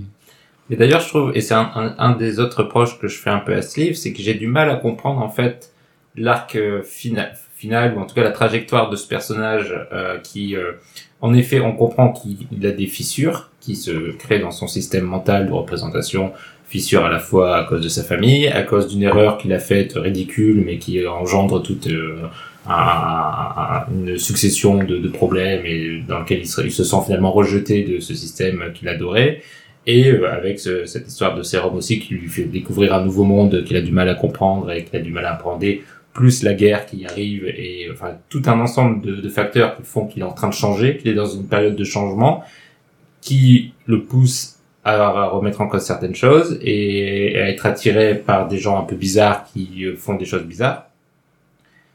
[0.70, 3.30] Et d'ailleurs, je trouve, et c'est un, un, un des autres reproches que je fais
[3.30, 5.72] un peu à ce livre, c'est que j'ai du mal à comprendre en fait
[6.16, 10.72] l'arc final, final, ou en tout cas la trajectoire de ce personnage euh, qui, euh,
[11.20, 15.46] en effet, on comprend qu'il a des fissures qui se créent dans son système mental
[15.46, 16.32] de représentation,
[16.66, 19.59] fissures à la fois à cause de sa famille, à cause d'une erreur qu'il a
[19.59, 22.22] faite ridicule, mais qui engendre toute euh,
[22.68, 28.00] un- un- une succession de, problèmes et dans lequel il se, sent finalement rejeté de
[28.00, 29.42] ce système qu'il adorait.
[29.87, 33.22] Et euh, avec ce- cette histoire de sérum aussi qui lui fait découvrir un nouveau
[33.22, 36.42] monde qu'il a du mal à comprendre et qu'il a du mal à appréhender, plus
[36.42, 40.26] la guerre qui arrive et enfin tout un ensemble de facteurs qui font qu'il est
[40.26, 42.42] en train de changer, qu'il est dans une période de changement
[43.20, 44.56] qui le pousse
[44.87, 48.85] à, à remettre en cause certaines choses et à être attiré par des gens un
[48.85, 50.87] peu bizarres qui euh, font des choses bizarres.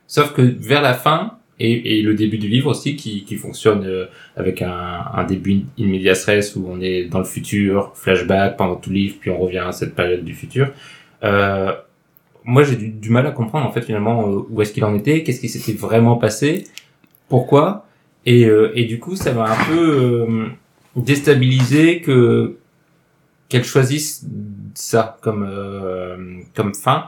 [0.07, 4.05] Sauf que vers la fin, et, le début du livre aussi, qui, qui fonctionne euh,
[4.35, 8.89] avec un, début in medias res où on est dans le futur, flashback pendant tout
[8.89, 10.71] le livre, puis on revient à cette période du futur.
[11.23, 11.71] Euh,
[12.43, 15.23] moi, j'ai du, mal à comprendre en fait finalement euh, où est-ce qu'il en était,
[15.23, 16.65] qu'est-ce qui s'était vraiment passé,
[17.29, 17.85] pourquoi,
[18.25, 20.47] et, euh, et du coup, ça m'a un peu euh,
[20.95, 22.57] déstabilisé que
[23.51, 24.25] qu'elle choisisse
[24.73, 27.07] ça comme euh, comme fin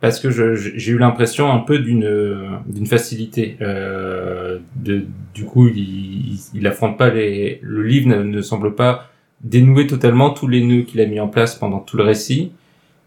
[0.00, 6.38] parce que j'ai eu l'impression un peu d'une d'une facilité euh, de du coup il,
[6.52, 9.08] il, affronte pas les le livre ne, ne semble pas
[9.40, 12.50] dénouer totalement tous les nœuds qu'il a mis en place pendant tout le récit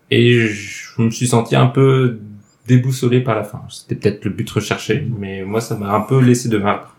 [0.09, 2.19] et je me suis senti un peu
[2.67, 3.61] déboussolé par la fin.
[3.69, 6.96] C'était peut-être le but recherché mais moi ça m'a un peu laissé de marbre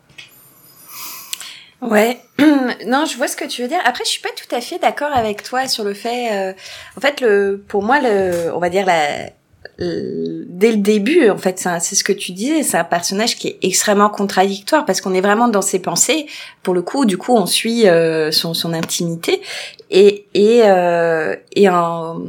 [1.80, 2.20] Ouais,
[2.86, 3.80] non, je vois ce que tu veux dire.
[3.84, 6.32] Après, je suis pas tout à fait d'accord avec toi sur le fait.
[6.32, 6.52] euh,
[6.96, 9.30] en fait, le, pour moi, le, on va dire la,
[9.78, 12.62] dès le début, en fait, c'est ce que tu disais.
[12.64, 16.26] C'est un personnage qui est extrêmement contradictoire parce qu'on est vraiment dans ses pensées.
[16.64, 19.40] Pour le coup, du coup, on suit euh, son, son intimité
[19.90, 22.20] et et euh, et en,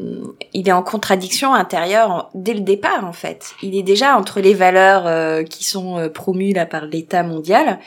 [0.54, 3.52] il est en contradiction intérieure dès le départ, en fait.
[3.62, 7.80] Il est déjà entre les valeurs euh, qui sont euh, promues là par l'État mondial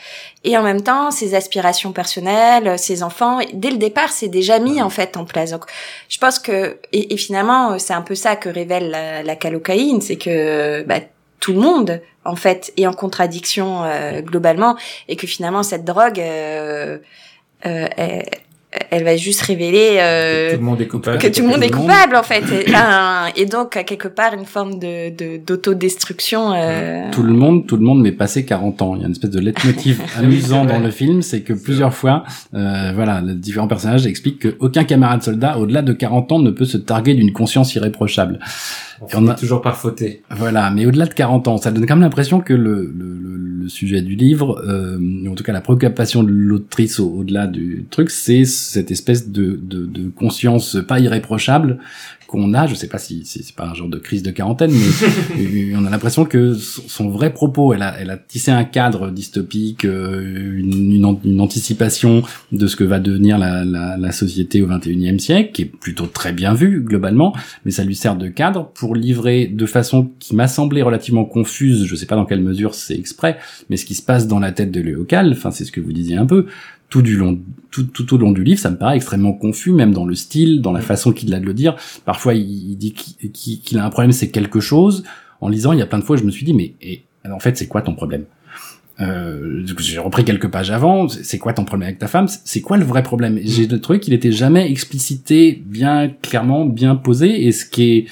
[0.43, 3.39] et en même temps ses aspirations personnelles, ses enfants.
[3.53, 5.51] Dès le départ, c'est déjà mis en fait en place.
[5.51, 5.65] Donc,
[6.09, 10.01] je pense que et, et finalement, c'est un peu ça que révèle la, la calocaïne,
[10.01, 10.99] c'est que bah,
[11.43, 14.77] tout le monde en fait est en contradiction euh, globalement
[15.09, 16.99] et que finalement cette drogue euh,
[17.65, 17.87] euh,
[18.91, 21.17] elle, va juste révéler euh, tout le monde est coupable.
[21.17, 24.33] que tout le monde est coupable en fait et, un- et donc à quelque part
[24.33, 28.81] une forme de de- d'autodestruction euh, Tout le monde, tout le monde m'est passé 40
[28.81, 28.95] ans.
[28.95, 32.23] Il y a une espèce de leitmotiv amusant dans le film, c'est que plusieurs fois,
[32.53, 36.65] euh, voilà, les différents personnages expliquent qu'aucun camarade soldat au-delà de 40 ans ne peut
[36.65, 38.39] se targuer d'une conscience irréprochable.
[39.01, 40.21] On Et on a- toujours par fauter.
[40.31, 43.37] Voilà, mais au-delà de 40 ans, ça donne quand même l'impression que le, le, le,
[43.63, 44.97] le sujet du livre, euh,
[45.29, 49.59] en tout cas la préoccupation de l'autrice au- au-delà du truc, c'est cette espèce de,
[49.61, 51.79] de, de conscience pas irréprochable
[52.33, 52.65] qu'on a.
[52.65, 55.77] Je sais pas si, si c'est pas un genre de crise de quarantaine, mais euh,
[55.77, 59.85] on a l'impression que son vrai propos, elle a, elle a tissé un cadre dystopique,
[59.85, 64.67] euh, une, une, une anticipation de ce que va devenir la, la, la société au
[64.67, 68.71] 21e siècle, qui est plutôt très bien vue globalement, mais ça lui sert de cadre
[68.73, 72.73] pour livrer de façon qui m'a semblé relativement confuse, je sais pas dans quelle mesure
[72.73, 73.37] c'est exprès,
[73.69, 75.93] mais ce qui se passe dans la tête de Léocal, enfin c'est ce que vous
[75.93, 76.47] disiez un peu,
[76.93, 77.39] tout du long,
[77.71, 80.61] tout, tout au long du livre, ça me paraît extrêmement confus, même dans le style,
[80.61, 81.75] dans la façon qu'il a de le dire.
[82.05, 85.03] Parfois, il, dit qu'il a un problème, c'est quelque chose.
[85.41, 87.39] En lisant, il y a plein de fois, je me suis dit, mais et, en
[87.39, 88.25] fait, c'est quoi ton problème?
[88.99, 91.07] Euh, j'ai repris quelques pages avant.
[91.07, 92.27] C'est c'est quoi ton problème avec ta femme?
[92.27, 93.39] C'est quoi le vrai problème?
[93.43, 98.05] J'ai trouvé qu'il était jamais explicité, bien clairement, bien posé, et ce qui est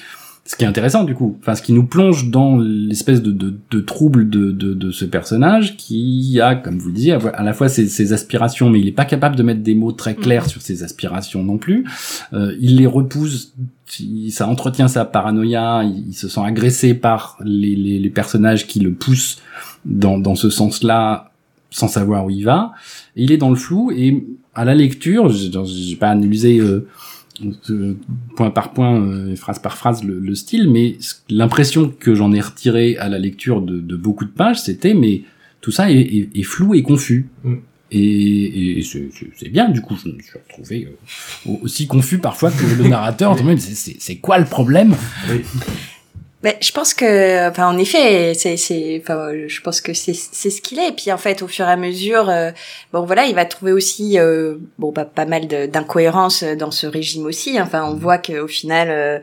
[0.52, 3.54] ce qui est intéressant du coup, enfin ce qui nous plonge dans l'espèce de, de,
[3.70, 7.54] de trouble de, de, de ce personnage qui a, comme vous le disiez, à la
[7.54, 10.44] fois ses, ses aspirations, mais il est pas capable de mettre des mots très clairs
[10.46, 11.86] sur ses aspirations non plus.
[12.34, 13.54] Euh, il les repousse,
[13.98, 18.66] il- ça entretient sa paranoïa, il, il se sent agressé par les, les, les personnages
[18.66, 19.38] qui le poussent
[19.86, 21.30] dans, dans ce sens-là
[21.70, 22.72] sans savoir où il va.
[23.16, 26.86] Et il est dans le flou et à la lecture, j'ai pas analysé euh,
[28.36, 30.96] point par point, euh, phrase par phrase le, le style, mais
[31.28, 35.22] l'impression que j'en ai retiré à la lecture de, de beaucoup de pages, c'était mais
[35.60, 37.26] tout ça est, est- est flou et confus.
[37.44, 37.54] Mm.
[37.94, 42.50] Et, et c'est- bien, du coup, je me suis retrouvé euh, au- aussi confus parfois
[42.50, 43.36] que le narrateur.
[43.58, 44.94] c'est- c'est c'est quoi le problème?
[46.42, 50.50] Ben, je pense que, enfin, en effet, c'est, c'est, enfin, je pense que c'est, c'est
[50.50, 50.88] ce qu'il est.
[50.88, 52.50] Et puis, en fait, au fur et à mesure, euh,
[52.92, 57.26] bon, voilà, il va trouver aussi, euh, bon, bah, pas mal d'incohérences dans ce régime
[57.26, 57.60] aussi.
[57.60, 59.18] Enfin, on voit qu'au final, euh,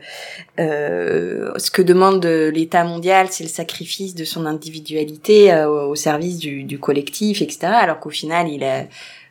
[0.60, 6.38] euh, ce que demande l'État mondial, c'est le sacrifice de son individualité euh, au service
[6.38, 7.66] du, du collectif, etc.
[7.66, 8.84] Alors qu'au final, il a,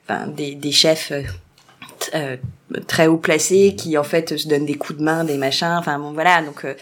[0.08, 1.12] enfin, des, des chefs.
[1.12, 1.24] euh,
[2.16, 2.38] euh,
[2.88, 5.98] très haut placés qui en fait se donnent des coups de main des machins enfin
[6.00, 6.76] bon voilà donc euh,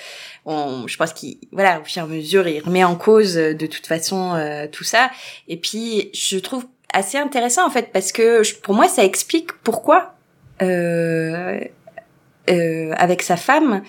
[0.48, 3.54] on, je pense qu'il voilà au fur et à mesure il remet en cause euh,
[3.54, 5.12] de toute façon euh, tout ça.
[5.48, 9.52] Et puis je trouve assez intéressant en fait parce que je- pour moi ça explique
[9.64, 10.16] pourquoi
[10.62, 11.60] euh,
[12.50, 13.84] euh, avec sa femme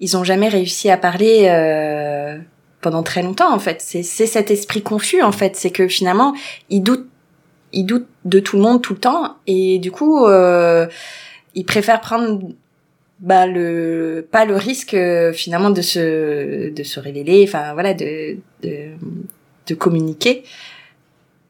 [0.00, 2.38] ils ont jamais réussi à parler euh,
[2.80, 3.80] pendant très longtemps en fait.
[3.80, 5.56] C'est c'est cet esprit confus en fait.
[5.56, 6.34] C'est que finalement
[6.70, 7.06] il doute
[7.72, 9.36] il doute de tout le monde tout le temps.
[9.46, 10.86] Et du coup euh,
[11.54, 12.40] il préfère prendre
[13.20, 18.36] bah le pas le risque euh, finalement de se de se révéler enfin voilà de
[18.62, 18.88] de
[19.66, 20.42] de communiquer.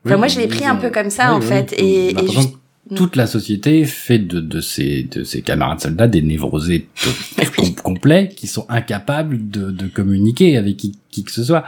[0.04, 2.54] Enfin, moi, je l'ai pris un peu comme ça, en fait, et- Bah, et juste-
[2.96, 6.88] toute la société fait de, de ses de ses camarades soldats des névrosés
[7.56, 11.64] com- complets qui sont incapables de, de communiquer avec qui, qui que ce soit.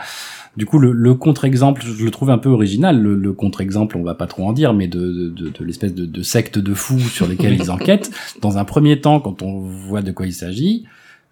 [0.56, 3.00] Du coup, le, le contre-exemple, je le trouve un peu original.
[3.00, 5.94] Le, le contre-exemple, on va pas trop en dire, mais de, de, de, de l'espèce
[5.94, 8.10] de, de secte de fous sur lesquels ils enquêtent.
[8.42, 10.84] Dans un premier temps, quand on voit de quoi il s'agit,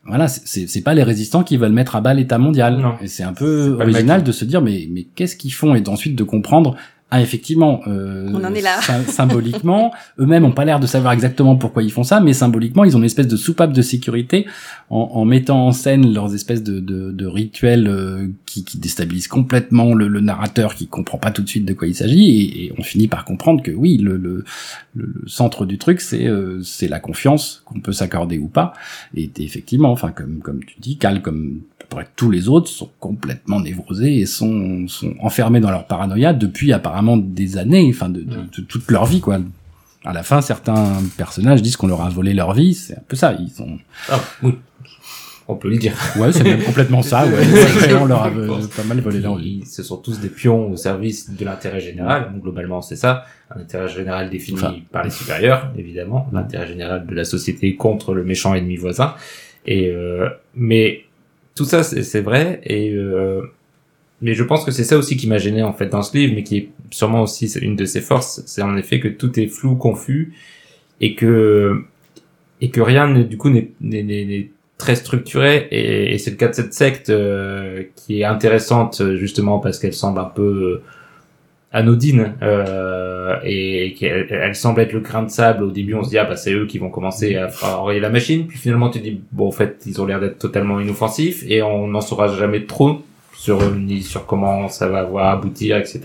[0.06, 2.78] voilà, c'est- pas les résistants qui veulent mettre à bas l'État mondial.
[2.78, 2.94] Non.
[3.02, 5.74] Et c'est un peu original de se dire, mais mais qu'est-ce qu'ils font?
[5.74, 6.76] Et ensuite de comprendre.
[7.12, 8.81] Ah effectivement, euh, On en est là.
[8.83, 12.85] sy- symboliquement, eux-mêmes ont pas l'air de savoir exactement pourquoi ils font ça, mais symboliquement,
[12.85, 14.46] ils ont une espèce de soupape de sécurité
[14.90, 19.27] en, en mettant en scène leurs espèces de, de, de rituels euh, qui, qui déstabilisent
[19.29, 22.64] complètement le, le narrateur qui comprend pas tout de suite de quoi il s'agit, et,
[22.66, 24.44] et on finit par comprendre que oui, le, le,
[24.94, 28.73] le, le centre du truc, c'est euh, c'est la confiance qu'on peut s'accorder ou pas.
[29.16, 32.68] Et effectivement, enfin comme comme tu dis, Cal comme à peu près tous les autres
[32.68, 38.09] sont complètement névrosés et sont sont enfermés dans leur paranoïa depuis apparemment des années, enfin
[38.09, 39.38] de, de, de toute leur vie quoi.
[40.05, 43.16] À la fin, certains personnages disent qu'on leur a volé leur vie, c'est un peu
[43.16, 43.35] ça.
[43.38, 43.76] Ils sont
[44.09, 44.55] Ah, oui.
[45.46, 45.94] On peut le dire.
[46.16, 47.26] ouais, c'est même complètement ça.
[47.26, 49.62] Ouais, on leur a euh, pas mal volé leur vie.
[49.66, 52.31] Ce sont tous des pions au service de l'intérêt général.
[52.33, 53.24] Donc, globalement, c'est ça.
[53.55, 54.76] Un intérêt général défini Enfin.
[54.92, 56.29] par les supérieurs, évidemment.
[56.33, 59.14] L'intérêt général de la société contre le méchant ennemi voisin.
[59.66, 61.00] Et euh, mais
[61.61, 62.62] tout ça, c'est vrai.
[62.64, 63.42] Et euh,
[64.23, 66.33] mais je pense que c'est ça aussi qui m'a gêné en fait dans ce livre,
[66.35, 68.42] mais qui est sûrement aussi une de ses forces.
[68.46, 70.33] C'est en effet que tout est flou, confus,
[71.03, 71.85] et que
[72.62, 77.11] et que rien du coup n'est très structuré et, c'est le cas de cette secte
[77.11, 80.81] euh, qui est intéressante justement parce qu'elle semble un peu
[81.72, 85.62] anodine euh, et qu'elle elle semble être le grain de sable.
[85.64, 88.00] Au début, on se dit ah bah c'est eux qui vont commencer à faire enrayer
[88.00, 88.46] la machine.
[88.46, 91.87] Puis finalement, tu dis bon en fait ils ont l'air d'être totalement inoffensifs et on
[91.87, 93.02] n'en saura jamais trop
[93.37, 96.00] sur eux, ni sur comment ça va avoir aboutir, etc.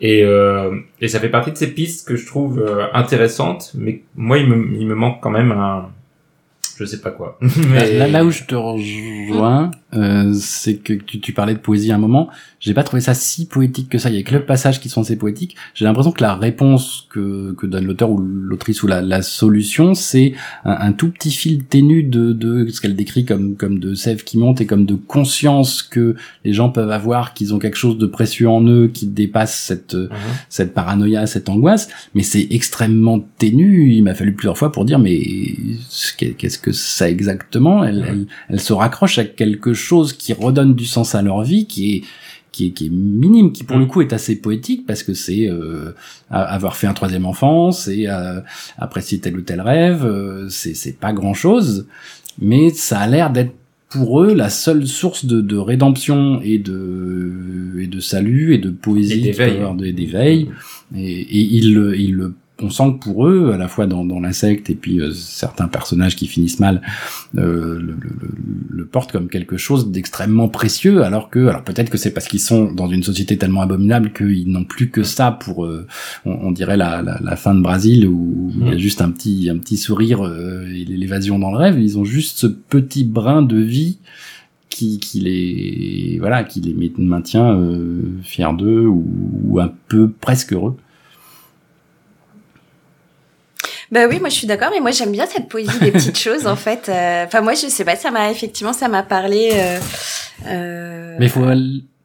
[0.00, 4.02] Et, euh, et ça fait partie de ces pistes que je trouve euh, intéressantes, mais
[4.16, 5.88] moi il me, il me manque quand même un,
[6.78, 7.36] je sais pas quoi.
[7.40, 11.90] Mais- Là, là où je te rejoins, euh, c'est que tu, tu parlais de poésie
[11.92, 12.28] à un moment.
[12.60, 14.10] J'ai pas trouvé ça si poétique que ça.
[14.10, 15.54] Il y a que le passage qui sont assez poétiques.
[15.74, 19.94] J'ai l'impression que la réponse que, que donne l'auteur ou l'autrice ou la, la solution,
[19.94, 23.94] c'est un, un tout petit fil ténu de, de ce qu'elle décrit comme, comme de
[23.94, 27.76] sève qui monte et comme de conscience que les gens peuvent avoir qu'ils ont quelque
[27.78, 30.08] chose de précieux en eux qui dépasse cette, Mhm.
[30.48, 33.92] cette paranoïa, cette angoisse, mais c'est extrêmement ténu.
[33.92, 35.20] Il m'a fallu plusieurs fois pour dire mais
[36.16, 37.84] qu'est-ce que c'est exactement?
[37.84, 39.77] Elle, elle, elle se raccroche à quelque chose
[40.12, 42.02] qui redonne du sens à leur vie, qui est
[42.50, 43.80] qui est, qui est minime, qui pour Mm.
[43.80, 45.92] le coup est assez poétique parce que c'est euh,
[46.30, 48.40] a- avoir fait un troisième enfant, c'est euh,
[48.78, 51.86] apprécier tel ou tel rêve, euh, c'est c'est pas grand chose,
[52.40, 53.52] mais ça a l'air d'être
[53.90, 58.70] pour eux la seule source de, de rédemption et de et de salut et de
[58.70, 59.12] poésie,
[59.84, 60.48] Et d'éveil.
[60.96, 64.04] Et, et ils le, ils le, on sent que pour eux, à la fois dans,
[64.04, 66.82] dans l'insecte et puis euh, certains personnages qui finissent mal,
[67.36, 68.28] euh, le, le, le-
[68.70, 72.40] le portent comme quelque chose d'extrêmement précieux, alors que, alors peut-être que c'est parce qu'ils
[72.40, 75.86] sont dans une société tellement abominable qu'ils n'ont plus que ça pour, euh,
[76.24, 78.78] on, on dirait la, la, la fin de Brésil où il y a Mhm.
[78.78, 81.78] juste un petit, un petit sourire euh, et l'évasion dans le rêve.
[81.80, 83.98] Ils ont juste ce petit brin de vie
[84.68, 89.04] qui, qui les voilà qui les maintient euh, fiers d'eux ou,
[89.44, 90.76] ou un peu presque heureux.
[93.90, 96.46] Bah oui, moi je suis d'accord, mais moi j'aime bien cette poésie des petites choses
[96.46, 96.88] en fait.
[96.88, 99.50] Euh, Enfin moi je sais pas, ça m'a effectivement ça m'a parlé.
[99.54, 99.78] Euh,
[100.46, 101.44] euh, Mais il faut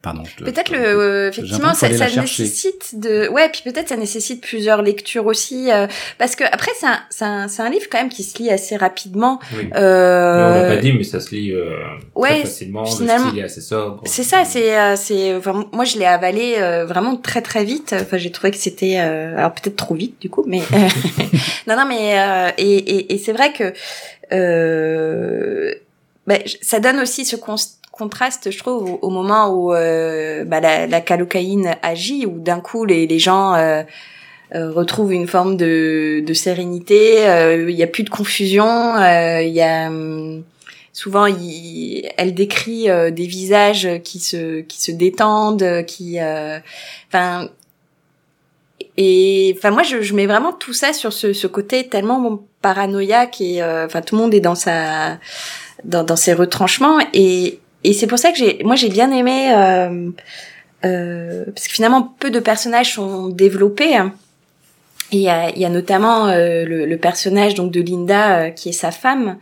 [0.03, 0.21] pardon.
[0.37, 5.25] Peut-être le euh, effectivement ça, ça nécessite de ouais puis peut-être ça nécessite plusieurs lectures
[5.25, 5.87] aussi euh,
[6.19, 8.51] parce que après c'est un c'est un c'est un livre quand même qui se lit
[8.51, 9.69] assez rapidement Oui.
[9.75, 11.77] euh, on l'a pas dit, mais ça se lit euh,
[12.15, 12.85] ouais, très facilement.
[12.85, 14.01] finalement, le style est assez sobre.
[14.05, 17.95] c'est ça c'est euh, c'est enfin moi je l'ai avalé euh, vraiment très très vite
[17.99, 20.61] enfin j'ai trouvé que c'était euh, alors peut-être trop vite du coup mais
[21.67, 23.73] non non mais euh, et et, et c'est vrai que
[24.53, 25.73] euh,
[26.27, 27.35] ben, ça donne aussi ce
[27.93, 32.85] contraste, je trouve, au, moment où euh, bah, la, la calocaïne agit, où d'un coup
[32.85, 33.83] les, les gens euh,
[34.55, 39.53] euh, retrouvent une forme de, de sérénité, euh, il y a plus de confusion, il
[39.53, 40.43] y a hum,
[40.91, 47.49] souvent il, elle décrit des visages qui se qui se détendent, qui enfin
[48.97, 53.39] et enfin moi je, je mets vraiment tout ça sur ce, ce côté tellement paranoïaque
[53.41, 55.19] et enfin tout le monde est dans sa
[55.83, 59.51] dans, dans ses retranchements et et c'est pour ça que j'ai moi j'ai bien aimé
[59.53, 60.09] euh,
[60.85, 64.13] euh, parce que finalement peu de personnages sont développés hein.
[65.11, 68.49] et il y a, y a notamment euh, le, le personnage donc de Linda euh,
[68.49, 69.37] qui est sa femme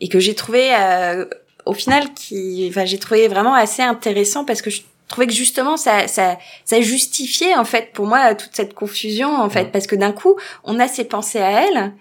[0.00, 1.24] et que j'ai trouvé euh,
[1.66, 5.76] au final qui enfin j'ai trouvé vraiment assez intéressant parce que je trouvais que justement
[5.76, 9.96] ça ça ça justifiait en fait pour moi toute cette confusion en fait parce que
[9.96, 11.92] d'un coup on a ces pensées à elle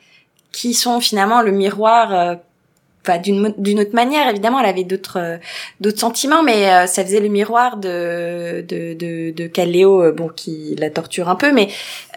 [0.52, 2.36] qui sont finalement le miroir euh,
[3.24, 5.38] d'une d'une autre manière évidemment elle avait d'autres euh,
[5.82, 10.30] d'autres sentiments mais euh, ça faisait le miroir de de de, de Caléo euh, bon
[10.30, 11.68] qui la torture un peu mais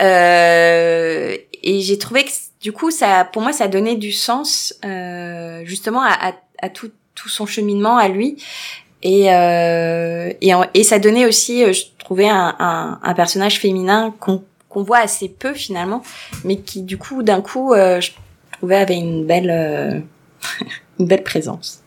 [0.00, 5.62] euh, et j'ai trouvé que du coup ça pour moi ça donnait du sens euh,
[5.64, 8.36] justement à, à, tout tout son cheminement à lui.
[9.02, 14.42] Et et, et, et ça donnait aussi euh, je trouvais un, un, personnage féminin qu'on
[14.68, 16.02] qu'on voit assez peu finalement
[16.44, 18.12] mais qui du coup d'un coup euh, je
[18.52, 20.00] trouvais avait une belle euh,
[20.98, 21.82] une belle présence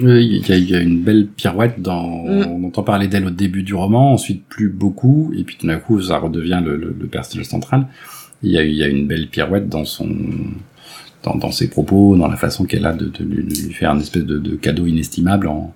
[0.00, 2.24] il y, a, il y a une belle pirouette dans.
[2.24, 2.46] Mm.
[2.48, 5.78] On entend parler d'elle au début du roman, ensuite plus beaucoup, et puis tout d'un
[5.78, 7.86] coup, ça redevient le, le, le personnage central.
[8.42, 10.08] Il y, a, il y a une belle pirouette dans son.
[11.24, 13.90] Dans, dans ses propos, dans la façon qu'elle a de, de lui de lui faire
[13.90, 15.74] une espèce de, de cadeau inestimable en,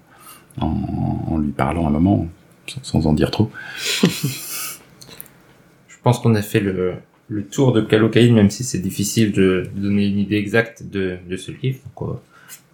[0.60, 2.28] en, en lui parlant un moment,
[2.68, 3.50] sans, sans en dire trop.
[4.04, 6.94] Je pense qu'on a fait le,
[7.32, 11.16] le tour de Calocaïne, même si c'est difficile de, de donner une idée exacte de,
[11.28, 11.78] de ce livre.
[11.98, 12.14] Donc, euh,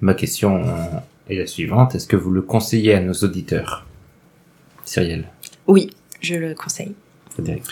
[0.01, 0.75] ma question euh,
[1.31, 1.95] est la suivante.
[1.95, 3.87] Est-ce que vous le conseillez à nos auditeurs
[4.85, 5.25] Cyrielle,
[5.67, 5.91] oui
[6.21, 6.93] je le conseille
[7.31, 7.63] Frédéric.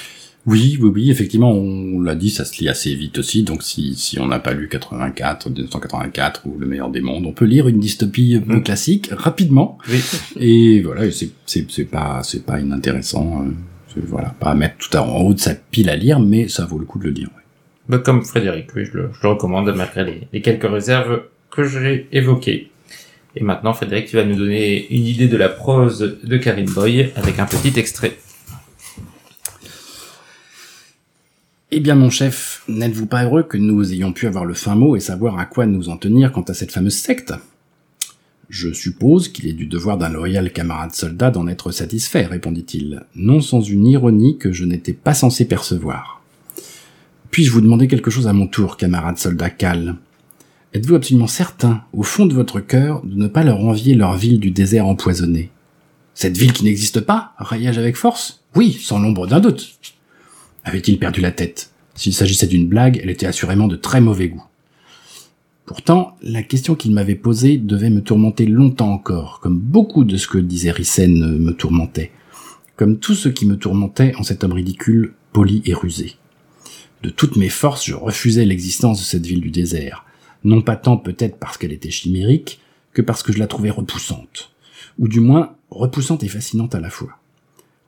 [0.47, 3.97] Oui, oui, oui, effectivement, on l'a dit, ça se lit assez vite aussi, donc si,
[3.97, 7.67] si on n'a pas lu 84, 1984 ou Le meilleur des mondes, on peut lire
[7.67, 8.63] une dystopie Mm.
[8.63, 10.01] classique rapidement, Oui.
[10.39, 11.31] et voilà, c'est,
[11.91, 13.57] pas, c'est pas inintéressant, euh, c'est,
[14.07, 16.79] voilà, pas à mettre tout en haut de sa pile à lire, mais ça vaut
[16.79, 17.29] le coup de le lire.
[17.37, 17.43] ouais.
[17.89, 21.65] Bah, comme Frédéric, oui, je le, je le recommande malgré les, les quelques réserves que
[21.65, 22.71] j'ai évoquées.
[23.37, 27.13] Et maintenant, Frédéric, tu vas nous donner une idée de la prose de Karine Boy
[27.17, 28.17] avec un petit extrait.
[31.71, 34.97] Eh bien, mon chef, n'êtes-vous pas heureux que nous ayons pu avoir le fin mot
[34.97, 37.35] et savoir à quoi nous en tenir quant à cette fameuse secte?
[38.49, 43.41] Je suppose qu'il est du devoir d'un loyal camarade soldat d'en être satisfait, répondit-il, non
[43.41, 46.23] sans une ironie que je n'étais pas censé percevoir.
[47.33, 49.97] Puis-je vous demander quelque chose à mon tour, camarade soldat Cal?
[50.75, 54.39] Êtes-vous absolument certain, au fond de votre cœur, de ne pas leur envier leur ville
[54.39, 55.51] du désert empoisonné
[56.15, 58.43] Cette ville qui n'existe pas raillai-je avec force?
[58.55, 59.77] Oui, sans l'ombre d'un doute.
[60.65, 61.71] Avait-il perdu la tête?
[61.95, 64.45] S'il s'agissait d'une blague, elle était assurément de très mauvais goût.
[65.67, 70.29] Pourtant, la question qu'il m'avait posée devait me tourmenter longtemps encore, comme beaucoup de ce
[70.29, 72.13] que disait Ricen me tourmentait,
[72.77, 76.15] comme tout ce qui me tourmentait en cet homme ridicule, poli et rusé.
[77.03, 80.05] De toutes mes forces, je refusais l'existence de cette ville du désert,
[80.45, 82.61] non pas tant peut-être parce qu'elle était chimérique,
[82.93, 84.53] que parce que je la trouvais repoussante,
[85.01, 87.19] ou du moins repoussante et fascinante à la fois.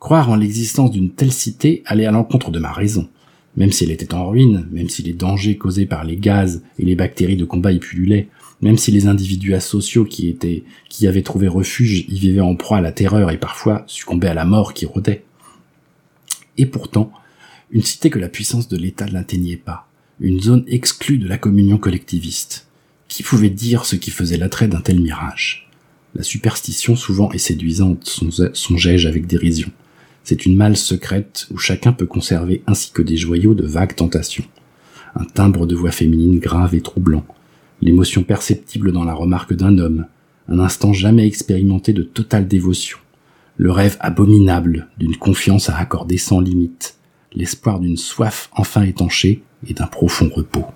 [0.01, 3.09] Croire en l'existence d'une telle cité allait à l'encontre de ma raison,
[3.57, 6.84] même si elle était en ruine, même si les dangers causés par les gaz et
[6.84, 8.28] les bactéries de combat y pullulaient,
[8.61, 12.78] même si les individus asociaux qui étaient, qui avaient trouvé refuge y vivaient en proie
[12.78, 15.24] à la terreur et parfois succombaient à la mort qui rôdait.
[16.57, 17.12] Et pourtant,
[17.70, 19.88] une cité que la puissance de l'État n'atteignait pas,
[20.20, 22.66] une zone exclue de la communion collectiviste.
[23.09, 25.68] Qui pouvait dire ce qui faisait l'attrait d'un tel mirage
[26.14, 28.05] La superstition souvent est séduisante,
[28.53, 29.70] songeai-je avec dérision.
[30.29, 34.45] C'est une malle secrète où chacun peut conserver ainsi que des joyaux de vagues tentations.
[35.14, 37.24] Un timbre de voix féminine grave et troublant,
[37.81, 40.05] l'émotion perceptible dans la remarque d'un homme,
[40.49, 42.99] un instant jamais expérimenté de totale dévotion,
[43.57, 46.99] le rêve abominable d'une confiance à accorder sans limite,
[47.33, 50.66] l'espoir d'une soif enfin étanchée et d'un profond repos.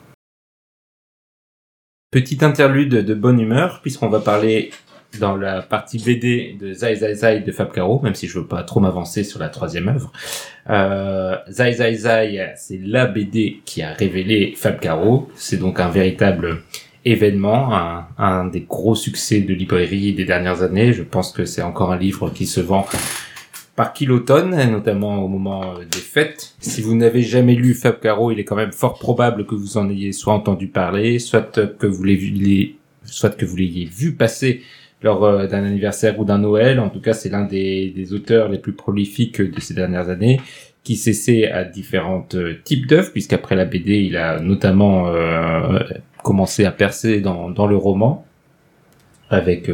[2.11, 4.71] Petite interlude de bonne humeur, puisqu'on va parler
[5.19, 8.47] dans la partie BD de Zai Zai Zai de Fab Caro, même si je veux
[8.47, 10.13] pas trop m'avancer sur la troisième œuvre.
[10.71, 15.31] Euh, Zai Zai Zai, c'est la BD qui a révélé Fab Caro.
[15.35, 16.59] C'est donc un véritable
[17.05, 17.75] événement,
[18.17, 20.93] un, des gros succès de librairie des dernières années.
[20.93, 22.87] Je pense que c'est encore un livre qui se vend
[23.75, 26.55] par kilotonne, notamment au moment des fêtes.
[26.61, 29.77] Si vous n'avez jamais lu Fab Caro, il est quand même fort probable que vous
[29.79, 32.77] en ayez soit entendu parler, soit que vous l'ayez
[33.85, 34.63] vu passer
[35.03, 36.81] lors euh, d'un anniversaire ou d'un Noël.
[36.81, 40.41] En tout cas, c'est l'un des, auteurs les plus prolifiques de ces dernières années
[40.85, 45.79] qui s'essaie à différents euh, types d'œuvres, puisqu'après la BD, il a notamment euh,
[46.25, 48.27] commencé à percer dans, le roman,
[49.31, 49.71] avec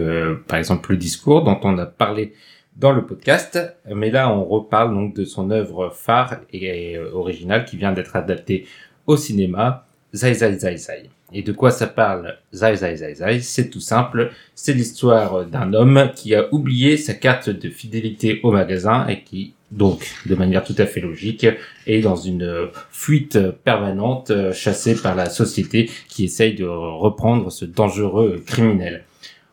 [0.47, 2.35] par exemple le discours dont on a parlé
[2.77, 3.59] dans le podcast.
[3.93, 8.15] Mais là, on reparle donc de son œuvre phare et, et originale qui vient d'être
[8.15, 8.67] adaptée
[9.07, 11.11] au cinéma, Zai Zai Zai Zai.
[11.33, 12.37] Et de quoi ça parle?
[12.55, 13.41] Zai Zai Zai Zai.
[13.41, 18.51] C'est tout simple, c'est l'histoire d'un homme qui a oublié sa carte de fidélité au
[18.51, 21.47] magasin et qui, donc, de manière tout à fait logique,
[21.87, 28.43] est dans une fuite permanente chassé par la société qui essaye de reprendre ce dangereux
[28.47, 29.05] criminel.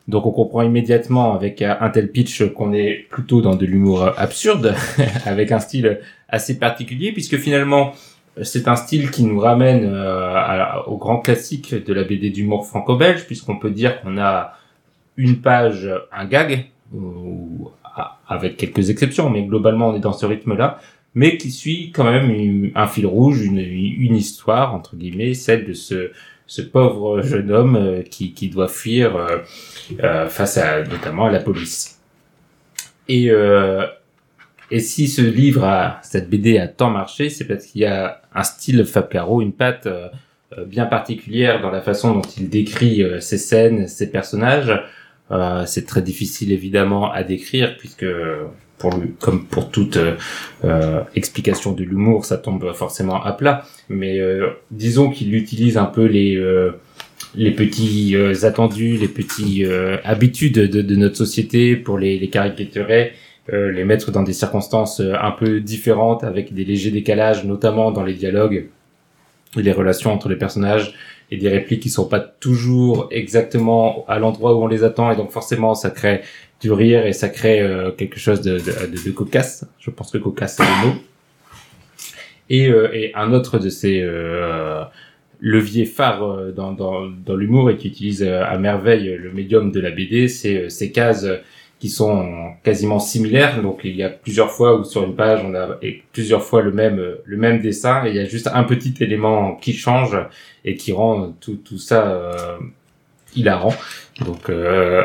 [0.08, 4.74] Donc on comprend immédiatement avec un tel pitch qu'on est plutôt dans de l'humour absurde,
[5.26, 5.98] avec un style
[6.28, 7.92] assez particulier, puisque finalement
[8.42, 13.26] c'est un style qui nous ramène euh, au grand classique de la BD d'humour franco-belge,
[13.26, 14.52] puisqu'on peut dire qu'on a
[15.16, 16.66] une page, un gag,
[18.28, 20.78] avec quelques exceptions, mais globalement on est dans ce rythme-là,
[21.14, 26.10] mais qui suit quand même un fil rouge, une, histoire, entre guillemets, celle de ce,
[26.70, 29.16] pauvre jeune homme euh, qui, doit fuir
[30.02, 32.00] euh, face à notamment à la police.
[34.70, 38.20] Et si ce livre a, cette BD a tant marché, c'est parce qu'il y a
[38.34, 40.08] un style Fab Caro, une patte euh,
[40.64, 44.72] bien particulière dans la façon dont il décrit euh, ses scènes, ses personnages.
[45.30, 48.06] Euh, c'est très difficile évidemment à décrire puisque
[48.78, 49.98] pour lui, comme pour toute
[50.64, 53.64] euh, explication de l'humour, ça tombe forcément à plat.
[53.88, 54.20] Mais
[54.70, 56.40] disons qu'il utilise un peu les
[57.34, 59.64] les petits attendus, les petits
[60.04, 63.12] habitudes de, de, notre société pour les, les caricaturer
[63.52, 67.92] euh, les mettre dans des circonstances euh, un peu différentes avec des légers décalages, notamment
[67.92, 68.68] dans les dialogues
[69.56, 70.94] et les relations entre les personnages
[71.30, 75.16] et des répliques qui sont pas toujours exactement à l'endroit où on les attend et
[75.16, 76.22] donc forcément ça crée
[76.60, 79.66] du rire et ça crée euh, quelque chose de, de, de, cocasse.
[79.78, 80.94] Je pense que cocasse c'est le mot.
[82.48, 84.82] Et, euh, et, un autre de ces euh,
[85.40, 89.90] leviers phares dans, dans, dans l'humour et qui utilise à merveille le médium de la
[89.90, 91.26] BD, c'est ces cases
[91.78, 93.62] qui sont quasiment similaires.
[93.62, 95.78] Donc il y a plusieurs fois où sur une page on a
[96.12, 99.56] plusieurs fois le même le même dessin et il y a juste un petit élément
[99.56, 100.16] qui change
[100.64, 102.58] et qui rend tout tout ça euh,
[103.34, 103.74] hilarant.
[104.24, 105.02] Donc euh,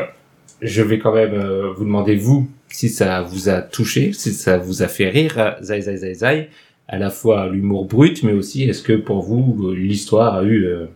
[0.62, 4.56] je vais quand même euh, vous demander vous si ça vous a touché, si ça
[4.56, 6.48] vous a fait rire, zai zai zai zai.
[6.88, 10.64] à la fois l'humour brut, mais aussi est-ce que pour vous euh, l'histoire a eu
[10.64, 10.86] euh,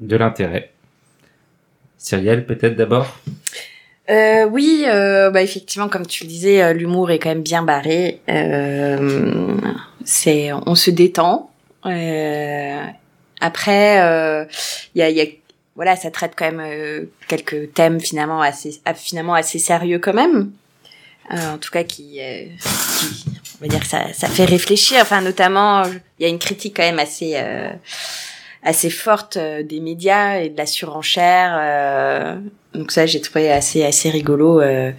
[0.00, 0.72] de l'intérêt?
[1.98, 3.18] Cyrielle, peut-être d'abord?
[4.10, 7.62] Euh, oui, euh, bah effectivement, comme tu le disais, euh, l'humour est quand même bien
[7.62, 8.20] barré.
[8.28, 9.56] Euh,
[10.04, 11.50] c'est, on se détend.
[11.86, 12.82] Euh,
[13.40, 14.44] après, euh,
[14.94, 15.26] il y a, y a-
[15.76, 20.12] voilà, ça traite quand même euh, quelques thèmes finalement assez, ah, finalement assez sérieux quand
[20.14, 20.50] même.
[21.32, 22.44] Euh, en tout cas, qui, euh,
[23.00, 23.24] qui-
[23.58, 24.98] on va dire que ça, ça fait réfléchir.
[25.00, 25.82] Enfin, notamment,
[26.18, 27.32] il y a une critique quand même assez.
[27.36, 27.70] euh,
[28.66, 32.36] assez forte euh, des médias et de la surenchère euh,
[32.74, 34.92] donc ça, j'ai trouvé assez assez rigolo euh,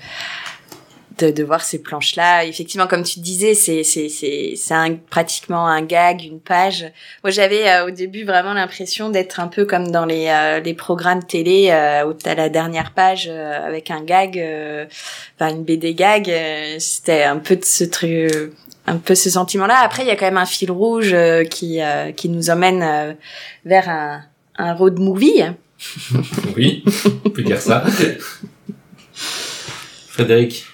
[1.18, 2.46] de, de voir ces planches-là.
[2.46, 6.92] Effectivement, comme tu disais, c'est c'est c'est c'est un, pratiquement un gag, une page.
[7.24, 10.74] Moi, j'avais euh, au début vraiment l'impression d'être un peu comme dans les euh, les
[10.74, 14.86] programmes télé euh, où t'as la dernière page euh, avec un gag, euh,
[15.40, 16.32] enfin une BD gag.
[16.80, 18.32] C'était un peu de ce truc.
[18.88, 19.80] un peu ce sentiment-là.
[19.84, 21.16] Après, il y a quand même un fil rouge
[21.50, 21.80] qui
[22.16, 23.16] qui nous emmène
[23.66, 24.22] vers un
[24.58, 25.44] un road movie.
[26.56, 26.84] Oui,
[27.26, 27.84] on peut dire ça.
[30.08, 30.66] Frédéric,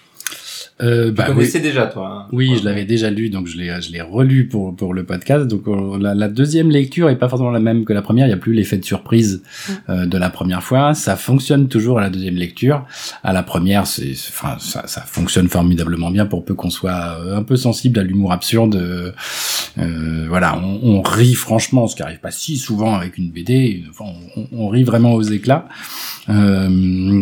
[0.82, 1.36] Euh, tu bah, oui.
[1.36, 2.08] connaissais déjà toi.
[2.26, 5.04] hein Oui, je l'avais déjà lu, donc je l'ai, je l'ai relu pour pour le
[5.06, 5.48] podcast.
[5.48, 8.28] Donc euh, la, la deuxième lecture est pas forcément la même que la première.
[8.28, 9.44] Il y a plus l'effet de surprise
[9.90, 10.94] euh, de la première fois.
[10.94, 12.86] Ça fonctionne toujours à la deuxième lecture.
[13.24, 17.18] À la première, c'est, c'est- enfin, ça, ça fonctionne formidablement bien pour peu qu'on soit
[17.22, 18.76] euh, un peu sensible à l'humour absurde.
[18.76, 19.12] Euh,
[19.78, 23.84] euh, voilà, on, on rit franchement, ce qui arrive pas si souvent avec une BD.
[23.90, 24.06] Enfin,
[24.36, 25.68] on, on rit vraiment aux éclats.
[26.30, 26.68] Euh,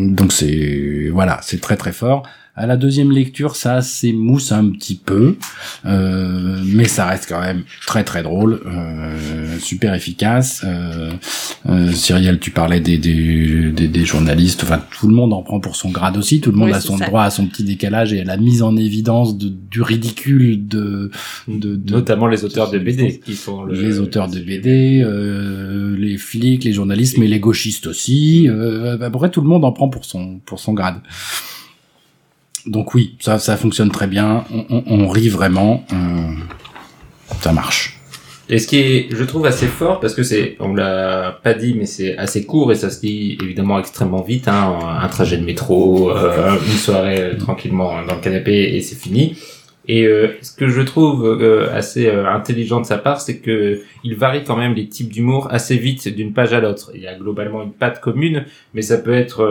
[0.09, 2.23] donc c'est voilà, c'est très très fort.
[2.61, 5.37] À la deuxième lecture, ça s'émousse un petit peu,
[5.85, 10.61] euh, mais ça reste quand même très très drôle, euh, super efficace.
[10.65, 11.11] Euh,
[11.69, 15.61] euh, Cyrielle, tu parlais des, des, des, des journalistes, enfin tout le monde en prend
[15.61, 17.05] pour son grade aussi, tout le monde Oui, a son ça.
[17.05, 21.11] droit à son petit décalage et à la mise en évidence de, du ridicule de,
[21.47, 25.95] de, de Notamment les auteurs de BD qui sont le- les auteurs de BD, euh,
[25.97, 28.49] les flics, les journalistes, mais les gauchistes aussi.
[28.49, 30.97] Euh, à peu près tout le monde en prend pour son pour son grade.
[32.69, 34.45] Donc oui, ça ça fonctionne très bien.
[34.51, 35.83] On, on, on rit vraiment.
[37.41, 37.99] ça marche.
[38.51, 41.75] Et ce qui est, je trouve, assez fort, parce que c'est, on l'a pas dit,
[41.77, 45.45] mais c'est assez court et ça se dit évidemment extrêmement vite, hein, un trajet de
[45.45, 49.37] métro, euh, une soirée euh, tranquillement dans le canapé et c'est fini.
[49.87, 51.39] Et euh, ce que je trouve
[51.73, 55.77] assez intelligent de sa part, c'est que il varie quand même les types d'humour assez
[55.77, 56.91] vite d'une page à l'autre.
[56.95, 59.43] Il y a globalement une patte commune, mais ça peut être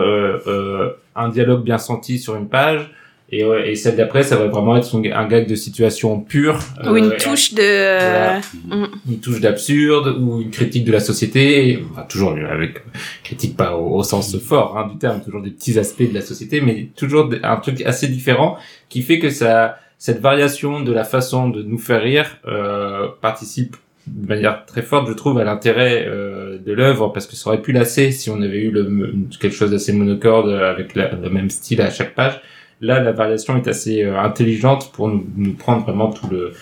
[1.15, 2.89] un dialogue bien senti sur une page.
[3.31, 6.59] Et, ouais, et celle d'après, ça va vraiment être son- un gag de situation pure.
[6.83, 7.61] Ou une euh, touche de...
[7.61, 8.87] euh, voilà.
[9.07, 12.81] une touche d'absurde ou une critique de la société, enfin, toujours avec
[13.23, 16.21] critique pas au, au sens fort hein, du terme, toujours des petits aspects de la
[16.21, 18.57] société, mais toujours un truc assez différent
[18.89, 23.75] qui fait que ça, cette variation de la façon de nous faire rire euh, participe
[24.07, 27.61] de manière très forte, je trouve, à l'intérêt euh, de l'œuvre, parce que ça aurait
[27.61, 31.51] pu lasser si on avait eu le, quelque chose d'assez monocorde avec la- le même
[31.51, 32.41] style à chaque page.
[32.81, 36.53] Là, la variation est assez euh, intelligente pour nous, nous prendre vraiment tout le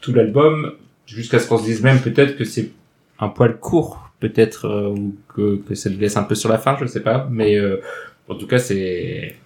[0.00, 0.74] tout l'album
[1.06, 2.70] jusqu'à ce qu'on se dise même peut-être que c'est
[3.18, 6.58] un poil court, peut-être euh, ou que, que ça le laisse un peu sur la
[6.58, 7.80] fin, je sais pas, mais euh,
[8.28, 9.36] en tout cas c'est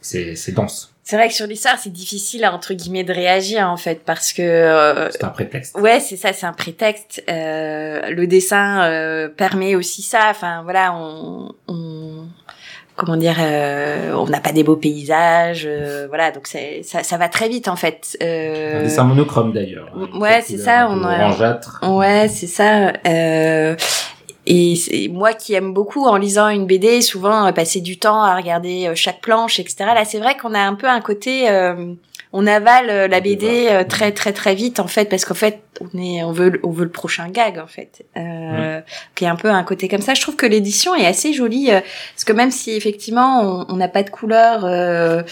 [0.00, 0.92] c'est c'est dense.
[1.02, 4.42] C'est vrai que sur l'histoire, c'est difficile entre guillemets de réagir en fait parce que
[4.42, 5.76] euh, C'est un prétexte.
[5.78, 7.22] ouais, c'est ça, c'est un prétexte.
[7.28, 10.22] Euh, le dessin euh, permet aussi ça.
[10.30, 12.26] Enfin voilà, on, on
[12.96, 17.16] comment dire, euh, on n'a pas des beaux paysages, euh, voilà, donc c'est ça, ça
[17.18, 18.16] va très vite en fait.
[18.22, 19.88] Euh, Un dessin monochrome d'ailleurs.
[20.18, 21.80] ouais, c'est ça, on orangeâtre.
[21.86, 22.92] Ouais, c'est ça.
[23.06, 23.76] Euh,
[24.48, 28.22] et c'est moi qui aime beaucoup en lisant une BD, souvent euh, passer du temps
[28.22, 29.76] à regarder euh, chaque planche, etc.
[29.94, 31.92] Là, c'est vrai qu'on a un peu un côté, euh,
[32.38, 35.60] on avale euh, la BD euh, très très très vite en fait, parce qu'en fait,
[35.80, 38.04] on est, on veut, on veut le prochain gag en fait.
[38.18, 38.82] Euh,
[39.14, 40.12] Qui est un peu un côté comme ça.
[40.12, 41.80] Je trouve que l'édition est assez jolie, euh,
[42.14, 44.64] parce que même si effectivement on n'a pas de couleur.
[44.64, 45.22] Euh,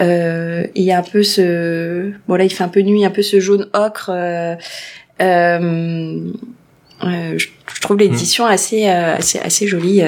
[0.00, 3.12] euh, il y a un peu ce bon là il fait un peu nuit un
[3.12, 4.56] peu ce jaune ocre euh,
[5.22, 6.32] euh,
[7.04, 7.46] euh, je,
[7.80, 10.02] trouve l'édition assez, assez assez jolie.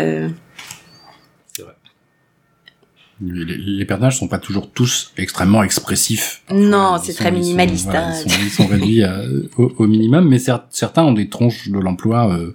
[3.25, 6.43] Les, les personnages sont pas toujours tous extrêmement expressifs.
[6.53, 8.13] Non, c'est très sont- minimaliste, voilà, hein.
[8.27, 9.23] ils, sont, ils sont réduits à-
[9.57, 12.53] au, au minimum, mais cer- certains ont des tronches de l'emploi euh,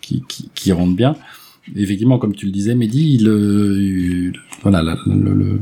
[0.00, 1.16] qui, qui, qui rendent bien.
[1.76, 4.32] Effectivement, comme tu le disais, Mehdi, il, euh, il-
[4.62, 5.60] voilà, la- le, le,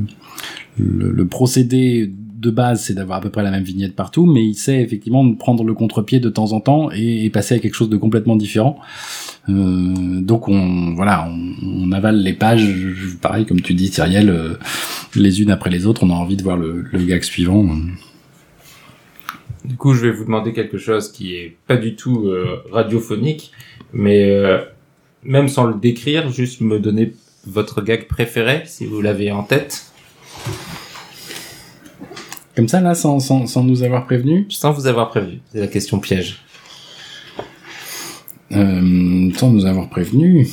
[0.78, 4.44] le, le procédé de base, c'est d'avoir à peu près la même vignette partout, mais
[4.44, 7.90] il sait effectivement prendre le contre-pied de temps en temps et, passer à quelque chose
[7.90, 8.78] de complètement différent.
[9.48, 11.30] Euh, donc on voilà,
[11.62, 12.66] on, avale les pages,
[13.20, 14.54] pareil comme tu dis, Cyrielle, euh,
[15.14, 16.04] les unes après les autres.
[16.04, 17.66] On a envie de voir le, le gag suivant.
[19.68, 23.52] Du coup, je vais vous demander quelque chose qui est pas du tout euh, radiophonique,
[23.92, 24.58] mais euh,
[25.24, 27.12] même sans le décrire, juste me donner
[27.46, 29.92] votre gag préféré, si vous l'avez en tête,
[32.58, 35.38] Comme ça, là, sans, sans, sans nous avoir prévenu sans vous avoir prévu.
[35.52, 36.40] C'est la question piège.
[38.50, 40.44] euh, Sans nous avoir prévenu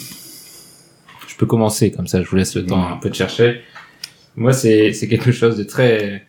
[1.28, 2.92] Je peux commencer, comme ça je vous laisse le temps Ouais.
[2.94, 3.62] un peu de chercher.
[4.36, 6.24] Moi, c'est quelque chose de très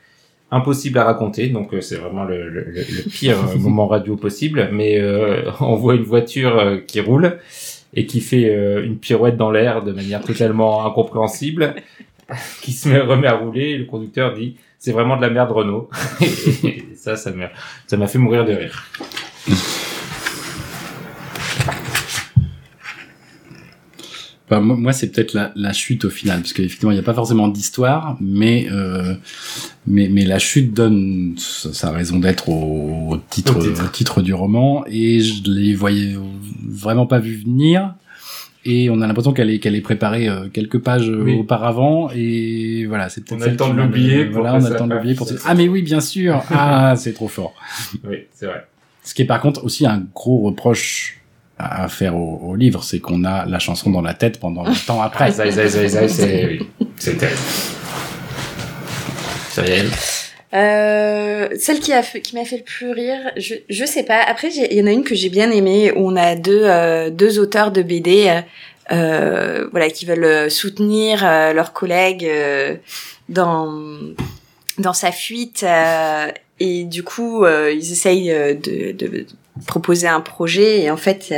[0.50, 4.16] impossible à raconter, donc euh, c'est vraiment le, le, le- le pire euh, moment radio
[4.16, 4.70] possible.
[4.72, 7.36] Mais euh, on voit une voiture qui roule
[7.92, 11.74] et qui fait euh, une pirouette dans l'air de manière totalement incompréhensible,
[12.62, 13.70] qui se met, remet à rouler.
[13.70, 15.88] Et le conducteur dit c'est vraiment de la merde Renault.
[16.20, 17.50] et ça, ça m'a
[17.86, 18.84] ça m'a fait mourir de rire.
[24.48, 27.14] Bah, moi, c'est peut-être la, la chute au final, parce qu'effectivement, il n'y a pas
[27.14, 29.14] forcément d'histoire, mais, euh,
[29.88, 33.84] mais mais la chute donne sa, raison d'être au, au titre, Au titre.
[33.84, 36.14] au titre du roman, et je les voyais
[36.64, 37.94] vraiment pas vu venir.
[38.68, 41.34] Et on a l'impression qu'elle est qu'elle est préparée euh, quelques pages euh, Oui.
[41.38, 44.70] auparavant et voilà c'est peut-être On a le temps de l'oublier pour voilà on a
[44.70, 47.54] le temps de l'oublier pour ah mais oui bien sûr ah c'est trop fort
[48.08, 48.66] Oui, c'est vrai.
[49.04, 51.20] ce qui est par contre aussi un gros reproche
[51.58, 54.64] à faire au, au livre, c'est qu'on a la chanson dans la tête pendant
[55.00, 55.30] après.
[55.30, 57.38] Zai, zai, zai, zai, c'est oui, c'est terrible.
[59.50, 59.88] Cyrielle
[60.56, 64.22] Euh, celle qui m'a fait le plus rire, je je sais pas.
[64.22, 67.10] Après, il y en a une que j'ai bien aimée où on a deux euh,
[67.10, 68.40] deux auteurs de BD, euh,
[68.92, 72.30] euh, voilà, qui veulent soutenir leurs collègues
[73.28, 73.70] dans
[74.78, 75.66] dans sa fuite
[76.60, 79.26] et du coup ils essayent de, de
[79.66, 81.34] proposer un projet et en fait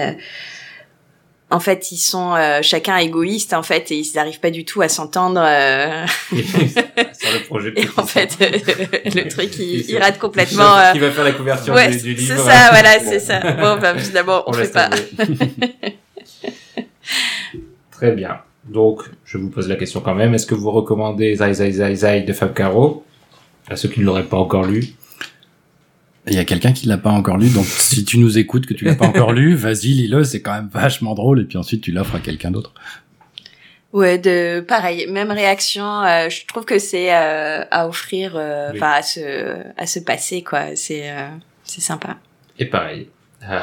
[1.50, 4.82] en fait ils sont euh, chacun égoïste en fait et ils n'arrivent pas du tout
[4.82, 7.70] à s'entendre euh, sur le projet.
[7.70, 8.36] de et en fait
[9.14, 12.14] le truc il, il rate complètement euh, Qui va faire la couverture ouais du, du
[12.14, 14.90] livre c'est ça voilà c'est ça bon bah finalement on, On fait pas.
[17.90, 18.38] Très bien.
[18.64, 20.34] Donc, je vous pose la question quand même.
[20.34, 23.04] Est-ce que vous recommandez Zai Zai Zai Zai de Fab Caro?
[23.68, 24.84] À ceux qui ne l'auraient pas encore lu
[26.30, 28.74] Il y a quelqu'un qui l'a pas encore lu, donc si tu nous écoutes que
[28.74, 31.80] tu l'as pas encore lu, vas-y lis-le, c'est quand même vachement drôle, et puis ensuite
[31.82, 32.72] tu l'offres à quelqu'un d'autre.
[33.92, 38.78] ouais de pareil même réaction euh, je trouve que c'est euh, à offrir euh, Oui.
[38.78, 39.20] enfin à se
[39.76, 41.28] à se passer quoi c'est euh,
[41.64, 42.16] c'est sympa
[42.58, 43.08] Et pareil,
[43.42, 43.56] à,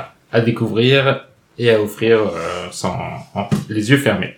[0.00, 1.26] à, à découvrir
[1.58, 2.96] et à offrir euh, sans
[3.34, 4.34] en- les yeux fermés.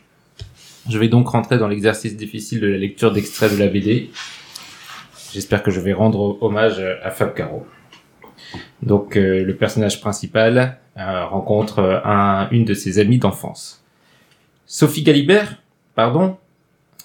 [0.91, 4.11] Je vais donc rentrer dans l'exercice difficile de la lecture d'extraits de la BD.
[5.35, 7.66] J'espère que je vais rendre hommage à Fab Caro.
[8.82, 13.85] Donc euh, le personnage principal euh, rencontre euh, un, une de ses amies d'enfance.
[14.64, 15.57] Sophie Galibert
[15.97, 16.37] Pardon?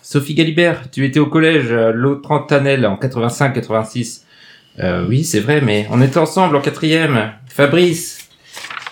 [0.04, 4.22] Sophie Galibert, tu étais au collège euh, Lautrentannel en 85-86.
[4.80, 7.32] Euh, oui, c'est vrai, mais on était ensemble en quatrième.
[7.48, 8.29] Fabrice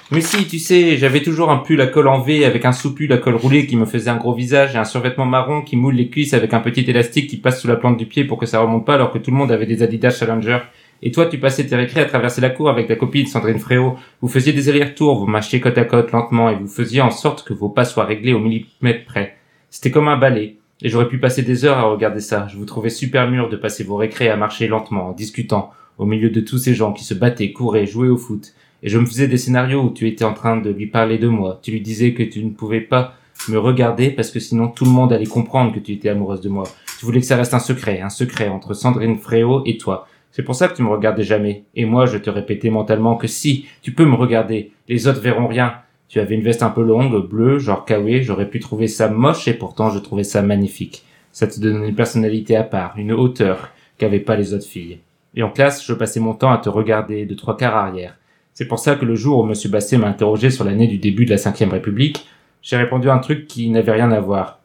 [0.10, 3.12] Mais si, tu sais, j'avais toujours un pull à col en V avec un sous-pull
[3.12, 5.96] à col roulé qui me faisait un gros visage et un survêtement marron qui moule
[5.96, 8.46] les cuisses avec un petit élastique qui passe sous la plante du pied pour que
[8.46, 10.60] ça remonte pas alors que tout le monde avait des Adidas Challenger.
[11.02, 13.98] Et toi, tu passais tes récrés à traverser la cour avec ta copine Sandrine Fréau.
[14.22, 17.46] Vous faisiez des allers-retours, vous marchiez côte à côte lentement et vous faisiez en sorte
[17.46, 19.36] que vos pas soient réglés au millimètre près.
[19.70, 20.56] C'était comme un ballet.
[20.82, 22.48] Et j'aurais pu passer des heures à regarder ça.
[22.50, 26.06] Je vous trouvais super mûr de passer vos récrés à marcher lentement, en discutant, au
[26.06, 28.54] milieu de tous ces gens qui se battaient, couraient, jouaient au foot.
[28.84, 31.28] Et je me faisais des scénarios où tu étais en train de lui parler de
[31.28, 31.60] moi.
[31.62, 33.16] Tu lui disais que tu ne pouvais pas
[33.50, 36.50] me regarder parce que sinon tout le monde allait comprendre que tu étais amoureuse de
[36.50, 36.66] moi.
[37.00, 40.08] Tu voulais que ça reste un secret, un secret entre Sandrine Fréau et toi.
[40.32, 41.64] C'est pour ça que tu me regardais jamais.
[41.76, 44.72] Et moi, je te répétais mentalement que si, tu peux me regarder.
[44.88, 45.74] Les autres verront rien.
[46.10, 49.48] Tu avais une veste un peu longue, bleue, genre kawaii, j'aurais pu trouver ça moche
[49.48, 51.04] et pourtant je trouvais ça magnifique.
[51.32, 55.00] Ça te donnait une personnalité à part, une hauteur qu'avaient pas les autres filles.
[55.36, 58.17] Et en classe, je passais mon temps à te regarder de trois quarts arrière.
[58.58, 61.26] C'est pour ça que le jour où Monsieur Basset m'a interrogé sur l'année du début
[61.26, 62.26] de la cinquième République,
[62.64, 64.62] j'ai répondu un truc qui n'avait rien à voir.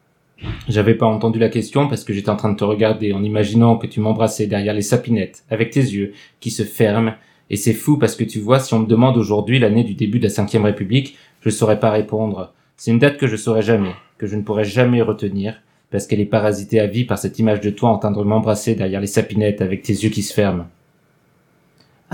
[0.66, 3.76] J'avais pas entendu la question parce que j'étais en train de te regarder en imaginant
[3.76, 7.12] que tu m'embrassais derrière les sapinettes, avec tes yeux qui se ferment.
[7.50, 10.20] Et c'est fou parce que tu vois, si on me demande aujourd'hui l'année du début
[10.20, 12.54] de la cinquième République, je saurais pas répondre.
[12.78, 16.20] C'est une date que je saurais jamais, que je ne pourrais jamais retenir, parce qu'elle
[16.20, 19.06] est parasitée à vie par cette image de toi en train de m'embrasser derrière les
[19.06, 20.64] sapinettes avec tes yeux qui se ferment.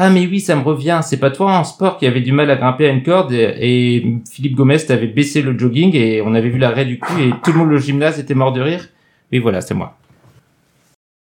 [0.00, 2.48] Ah mais oui, ça me revient, c'est pas toi en sport qui avait du mal
[2.52, 6.50] à grimper à une corde et, Philippe Gomez t'avait baissé le jogging et on avait
[6.50, 8.86] vu l'arrêt du cul et tout le monde au gymnase était mort de rire
[9.32, 9.96] Oui voilà, c'est moi.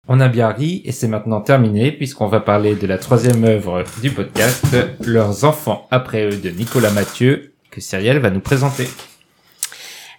[0.10, 3.86] On a bien ri et c'est maintenant terminé puisqu'on va parler de la troisième œuvre
[4.01, 8.89] du podcast, Leurs enfants après eux de Nicolas Mathieu, que Cyrielle va nous présenter.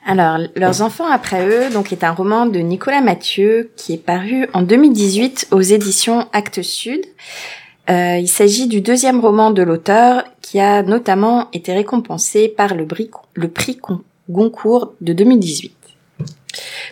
[0.06, 4.46] Alors, Leurs enfants après eux, donc, est un roman de Nicolas Mathieu qui est paru
[4.54, 7.02] en 2018 aux éditions Actes Sud.
[7.90, 12.86] Euh, il s'agit du deuxième roman de l'auteur qui a notamment été récompensé par le,
[12.86, 13.80] prix
[14.28, 15.74] Goncourt de 2018.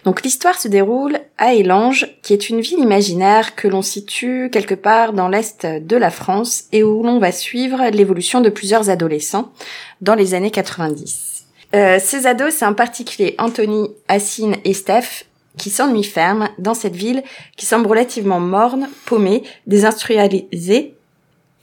[0.05, 4.75] Donc l'histoire se déroule à Élange, qui est une ville imaginaire que l'on situe quelque
[4.75, 9.53] part dans l'est de la France et où l'on va suivre l'évolution de plusieurs adolescents
[10.01, 11.45] dans les années 90.
[11.75, 15.27] Euh, ces ados, c'est en particulier Anthony, Assine et Steph,
[15.59, 17.23] qui s'ennuient ferme dans cette ville
[17.57, 20.95] qui semble relativement morne, paumée, désindustrialisée,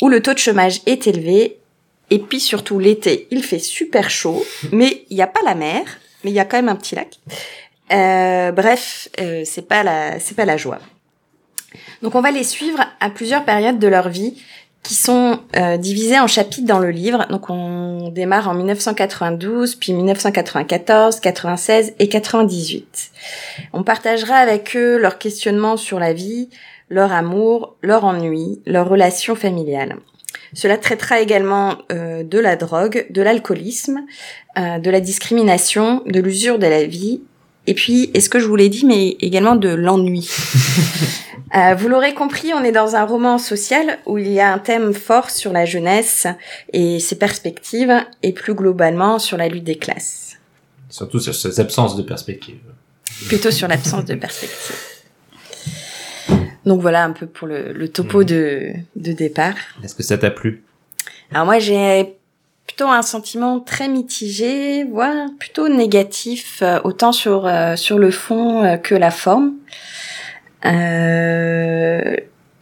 [0.02, 1.58] où le taux de chômage est élevé,
[2.12, 5.82] et puis surtout l'été, il fait super chaud, mais il n'y a pas la mer,
[6.24, 7.18] mais il y a quand même un petit lac.
[7.92, 10.80] Euh, bref, euh, c'est pas la, c'est pas la joie.
[12.02, 14.42] Donc on va les suivre à plusieurs périodes de leur vie
[14.86, 17.26] qui sont euh, divisées en chapitres dans le livre.
[17.32, 23.10] Donc on démarre en 1992, puis 1994, 96 et 98.
[23.74, 26.50] On partagera avec eux leurs questionnements sur la vie,
[26.90, 29.96] leur amour, leur ennui, leurs relations familiales.
[30.54, 34.06] Cela traitera également euh, de la drogue, de l'alcoolisme,
[34.60, 37.24] euh, de la discrimination, de l'usure de la vie,
[37.68, 40.30] et puis, est-ce que je vous l'ai dit, mais également de l'ennui.
[41.54, 44.58] Euh, vous l'aurez compris, on est dans un roman social où il y a un
[44.58, 46.28] thème fort sur la jeunesse
[46.74, 47.94] et ses perspectives,
[48.24, 50.38] et plus globalement sur la lutte des classes.
[50.90, 52.60] Surtout sur ces absences de perspective.
[53.28, 54.76] Plutôt sur l'absence de perspective.
[56.66, 59.56] Donc voilà un peu pour le, le topo de, de départ.
[59.82, 60.64] Est-ce que ça t'a plu?
[61.32, 62.18] Alors moi j'ai
[62.68, 68.64] plutôt un sentiment très mitigé, voire plutôt négatif, euh, autant sur euh, sur le fond
[68.64, 69.54] euh, que la forme.
[70.66, 72.16] Euh,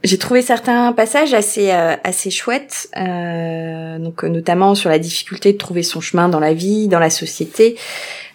[0.04, 5.58] j'ai trouvé certains passages assez euh, assez chouettes, euh, donc notamment sur la difficulté de
[5.58, 7.78] trouver son chemin dans la vie, dans la société,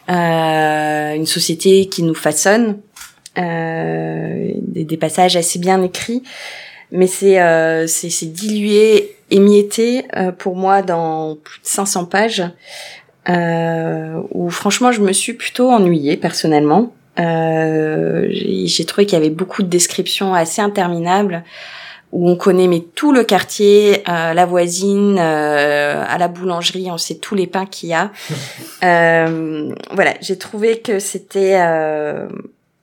[0.09, 2.79] une société qui nous façonne,
[3.37, 4.55] des,
[4.85, 6.23] des passages assez bien écrits,
[6.91, 12.45] mais c'est euh, c'est dilué, émietté euh, pour moi dans plus de 500 pages,
[13.29, 16.93] euh, où franchement je me suis plutôt ennuyée personnellement.
[17.19, 21.43] Euh, j'ai trouvé qu'il y avait beaucoup de descriptions assez interminables
[22.13, 26.97] où on connaît mais tout le quartier, euh, la voisine, euh, à la boulangerie, on
[26.97, 28.11] sait tous les pains qu'il y a.
[28.85, 32.29] Euh, voilà, j'ai trouvé que c'était euh,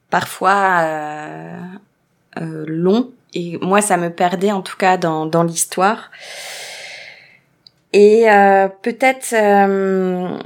[0.10, 1.58] parfois euh,
[2.42, 6.10] euh, long et moi ça me perdait en tout cas dans, dans l'histoire.
[7.94, 10.38] Et euh, peut-être, euh,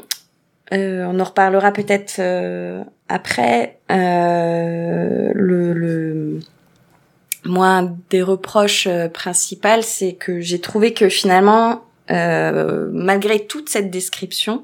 [0.71, 6.39] euh, on en reparlera peut-être euh, après, euh, le, le
[7.45, 14.63] moi des reproches euh, principales, c'est que j'ai trouvé que finalement, malgré toute cette description,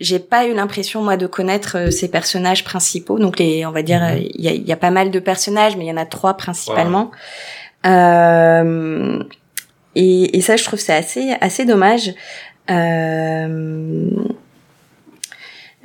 [0.00, 3.18] j'ai pas eu l'impression moi de connaître euh, ces personnages principaux.
[3.18, 5.18] Donc les, on va dire, euh, il y, a, il y a pas mal de
[5.18, 7.10] personnages, mais il y en a trois principalement.
[7.86, 9.22] Euh,
[9.94, 12.12] et, et ça, je trouve c'est assez assez dommage.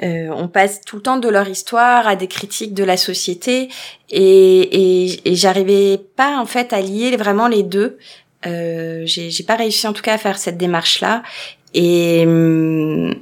[0.02, 3.68] Euh, on passe tout le temps de leur histoire à des critiques de la société
[4.10, 7.98] et, et, et j'arrivais pas en fait à lier vraiment les deux.
[8.46, 11.24] Euh, j'ai j'ai pas réussi en tout cas à faire cette démarche là
[11.74, 13.14] et hum,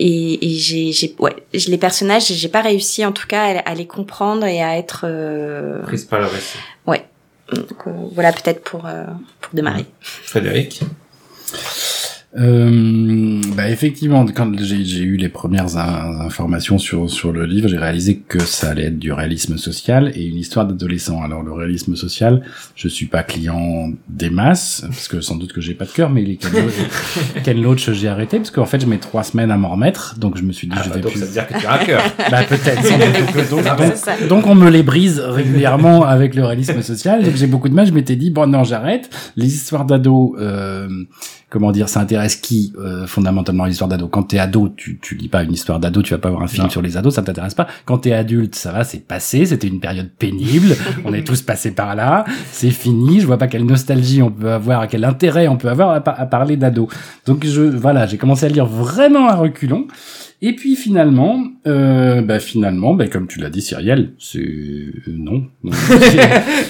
[0.00, 3.74] et, et j'ai j'ai ouais les personnages j'ai pas réussi en tout cas à, à
[3.74, 6.58] les comprendre et à être euh, Prise par le récit.
[7.52, 9.04] donc, euh, voilà peut-être pour euh,
[9.40, 9.84] pour démarrer.
[10.00, 10.80] Frédéric
[12.38, 17.76] Euh, bah effectivement, quand j'ai eu les premières in- informations sur sur le livre, j'ai
[17.76, 21.20] réalisé que ça allait être du réalisme social et une histoire d'adolescent.
[21.22, 22.42] Alors le réalisme social,
[22.76, 26.08] je suis pas client des masses parce que sans doute que j'ai pas de cœur,
[26.08, 26.38] mais les
[27.42, 30.36] Ken Loach- j'ai arrêté parce qu'en fait je mets trois semaines à m'en remettre, donc
[30.38, 31.20] je me suis dit ah, je bah, vais Donc plus.
[31.20, 32.02] ça veut dire que tu as un cœur.
[32.30, 32.82] Bah peut-être.
[33.40, 33.50] doute.
[33.50, 37.24] donc, Ah, donc, donc on me les brise régulièrement avec le réalisme social.
[37.24, 37.86] Donc j'ai beaucoup de mal.
[37.88, 39.10] Je m'étais dit bon non j'arrête.
[39.36, 40.88] Les histoires d'ados, euh,
[41.50, 44.08] comment dire, ça intéresse qui euh, fondamentalement les histoires d'ados.
[44.10, 46.46] Quand t'es ado, tu tu lis pas une histoire d'ado, tu vas pas voir un
[46.46, 46.70] film Non.
[46.70, 47.66] sur les ados, ça t'intéresse pas.
[47.84, 49.44] Quand t'es adulte, ça va, c'est passé.
[49.44, 50.76] C'était une période pénible.
[51.04, 52.24] on est tous passés par là.
[52.52, 53.20] C'est fini.
[53.20, 56.26] Je vois pas quelle nostalgie on peut avoir, quel intérêt on peut avoir à, à
[56.26, 56.88] parler d'ados.
[57.26, 59.86] Donc je voilà, j'ai commencé à lire vraiment à reculons.
[60.42, 65.42] Et puis finalement, euh, bah finalement, bah comme tu l'as dit, Cyrielle, c'est euh, non.
[65.62, 65.70] non.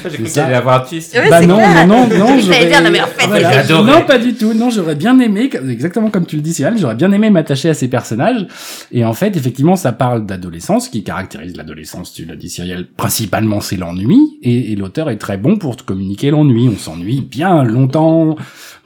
[0.03, 1.14] J'ai cru qu'il allait avoir un twist.
[1.14, 1.87] Ouais, bah non, clair.
[1.87, 3.53] non, non, non, j'aurais- dire, non, mais en fait, Voilà.
[3.53, 3.93] j'ai adoré.
[3.93, 4.55] Non, pas du tout.
[4.55, 7.75] Non, j'aurais bien aimé, exactement comme tu le dis, Cyrielle, j'aurais bien aimé m'attacher à
[7.75, 8.45] ces personnages.
[8.91, 12.89] Et en fait, effectivement, ça parle d'adolescence, qui caractérise l'adolescence, tu l'as dit, Cyrielle.
[12.97, 14.39] Principalement, c'est l'ennui.
[14.43, 16.68] Et, et l'auteur est très bon pour te communiquer l'ennui.
[16.68, 18.35] On s'ennuie bien longtemps.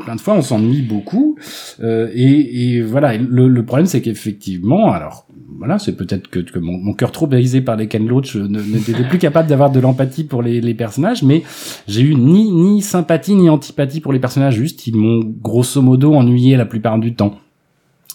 [0.05, 1.39] Plein de fois, on s'ennuie beaucoup.
[1.83, 3.15] Euh, et, et voilà.
[3.15, 5.27] Et Le, le problème, c'est qu'effectivement, alors
[5.59, 9.49] voilà, c'est peut-être que, mon, cœur trop brisé par les Ken Loach n'était plus capable
[9.49, 11.43] d'avoir de l'empathie pour les, les personnages, mais
[11.87, 14.57] j'ai eu ni ni sympathie ni antipathie pour les personnages.
[14.57, 17.35] Juste, ils m'ont grosso modo ennuyé la plupart du temps.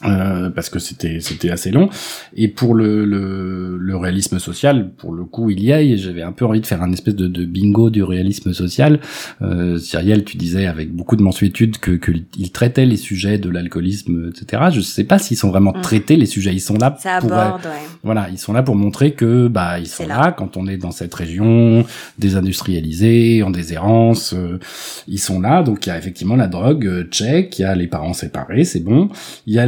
[0.06, 1.90] Euh, parce que c'était c'était assez long
[2.34, 6.22] et pour le, le le réalisme social pour le coup il y a et j'avais
[6.22, 9.02] un peu envie de faire un espèce de, de bingo du réalisme social
[9.42, 13.50] euh, Cyrielle tu disais avec beaucoup de mensuétude que que il traitait les sujets de
[13.50, 15.82] l'alcoolisme etc je sais pas s'ils sont vraiment Mm.
[15.82, 17.72] traités les sujets ils sont là Ça pour aborde, ouais.
[18.04, 20.18] voilà, ils sont là pour montrer que bah ils sont là.
[20.18, 20.32] là.
[20.32, 21.86] quand on est dans cette région
[22.18, 24.60] désindustrialisée, en déshérence, euh,
[25.08, 25.64] ils sont là.
[25.64, 28.64] Donc il y a effectivement la drogue, euh, check, il y a les parents séparés,
[28.64, 29.10] c'est bon.
[29.46, 29.66] Il y a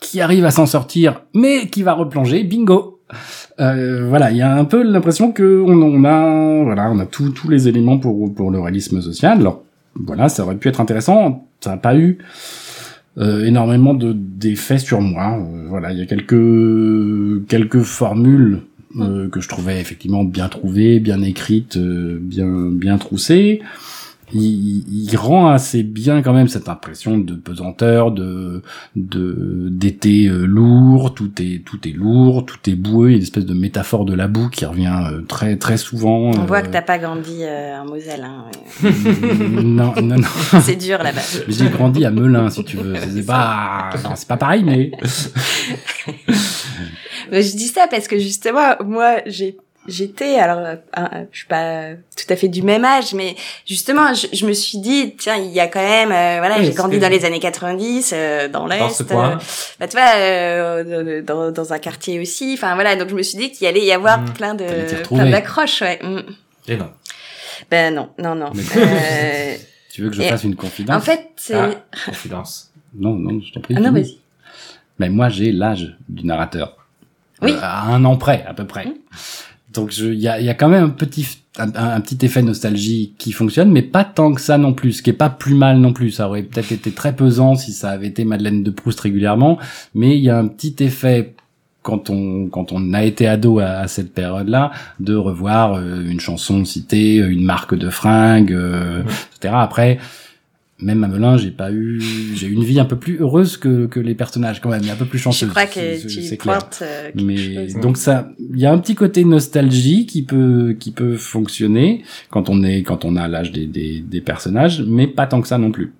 [0.00, 3.00] qui arrive à s'en sortir, mais qui va replonger, bingo.
[3.60, 7.48] Euh, voilà, il y a un peu l'impression que on, a voilà, on a tous
[7.48, 9.40] les éléments pour pour le réalisme social.
[9.40, 9.62] Alors
[9.94, 12.18] voilà, ça aurait pu être intéressant, ça n'a pas eu
[13.16, 15.38] euh, énormément de d'effets sur moi.
[15.38, 18.62] Euh, voilà, il y a quelques quelques formules
[18.98, 23.62] euh, que je trouvais effectivement bien trouvées, bien écrites, bien bien troussées.
[24.34, 28.62] Il, il rend assez bien quand même cette impression de pesanteur, de
[28.96, 31.14] de d'été euh, lourd.
[31.14, 33.10] Tout est tout est lourd, tout est boueux.
[33.10, 35.76] Il y a une espèce de métaphore de la boue qui revient euh, très très
[35.76, 36.30] souvent.
[36.30, 38.24] On voit euh, que t'as pas grandi euh, en Moselle.
[38.24, 38.44] Hein,
[39.62, 40.28] non non non.
[40.60, 41.22] C'est dur là-bas.
[41.48, 42.94] J'ai grandi à Melun, si tu veux.
[42.96, 44.90] C'est pas, non, c'est pas pareil, mais
[47.30, 49.56] Mais je dis ça parce que justement, moi, j'ai
[49.86, 50.76] j'étais alors euh,
[51.30, 54.78] je suis pas tout à fait du même âge mais justement je, je me suis
[54.78, 57.38] dit tiens il y a quand même euh, voilà Oui, j'ai grandi dans les années
[57.40, 59.36] 90 euh, dans l'est Dans ce euh,
[59.78, 63.50] bah, tu vois dans, dans un quartier aussi enfin voilà donc je me suis dit
[63.52, 64.32] qu'il allait y avoir Mm.
[64.32, 64.64] plein de
[65.08, 66.20] plein d'accroches ouais Mm.
[66.68, 66.90] Et non.
[67.70, 68.52] ben non non non
[69.92, 70.96] tu veux que je fasse une confidence?
[70.96, 71.70] en fait c'est Ah,
[72.06, 72.70] confidence.
[72.96, 73.74] Non, non, je t'en prie.
[73.76, 74.18] ah non vas-y
[74.98, 76.76] Mais moi, j'ai l'âge du narrateur.
[77.42, 77.52] Oui.
[77.60, 78.86] À un an près, à peu près.
[78.86, 78.94] Mm.
[79.74, 81.26] Donc, il y a, y a quand même un petit,
[81.58, 84.92] un, un petit effet nostalgie qui fonctionne, mais pas tant que ça non plus.
[84.94, 86.10] Ce qui est pas plus mal non plus.
[86.10, 89.58] Ça aurait peut-être été très pesant si ça avait été Madeleine de Proust régulièrement,
[89.94, 91.34] mais il y a un petit effet
[91.82, 96.20] quand on quand on a été ado à, à cette période-là, de revoir euh, une
[96.20, 99.02] chanson citée, une marque de fringues, euh,
[99.36, 99.54] etc.
[99.56, 99.98] Après,
[100.80, 102.00] même à Melun, j'ai pas eu,
[102.34, 104.90] j'ai eu une vie un peu plus heureuse que que les personnages quand même, et
[104.90, 105.48] un peu plus je chanceuse.
[105.50, 107.80] crois c'est- que tu pointes euh, quelque Mais chose.
[107.80, 112.48] donc ça, il y a un petit côté nostalgie qui peut qui peut fonctionner quand
[112.48, 115.58] on est quand on a l'âge des, des des personnages, mais pas tant que ça
[115.58, 115.92] non plus.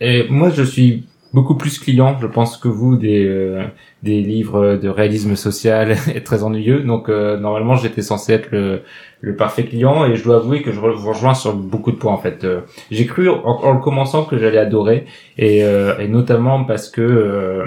[0.00, 1.04] Et moi, je suis
[1.36, 3.62] beaucoup plus client, je pense que vous, des euh,
[4.02, 6.80] des livres de réalisme social et très ennuyeux.
[6.82, 8.82] Donc euh, normalement, j'étais censé être le
[9.20, 12.12] le parfait client et je dois avouer que je vous rejoins sur beaucoup de points
[12.12, 12.44] en fait.
[12.44, 12.60] Euh,
[12.90, 15.06] J'ai cru en, en le commençant que j'allais adorer
[15.36, 17.64] et, euh, et notamment parce que euh,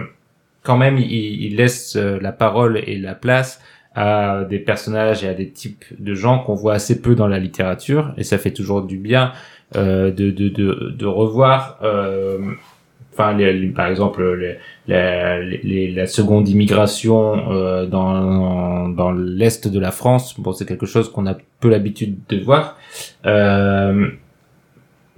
[0.64, 3.62] quand même il, il laisse la parole et la place
[3.96, 7.40] à des personnages et à des types de gens qu'on voit assez peu dans la
[7.40, 9.32] littérature et ça fait toujours du bien
[9.76, 11.80] de, de, de, de revoir
[13.20, 14.58] par exemple
[14.88, 21.28] la, seconde immigration euh, dans, dans l'est de la France bon c'est quelque chose qu'on
[21.28, 22.78] a peu l'habitude de voir.
[23.26, 24.10] Euh,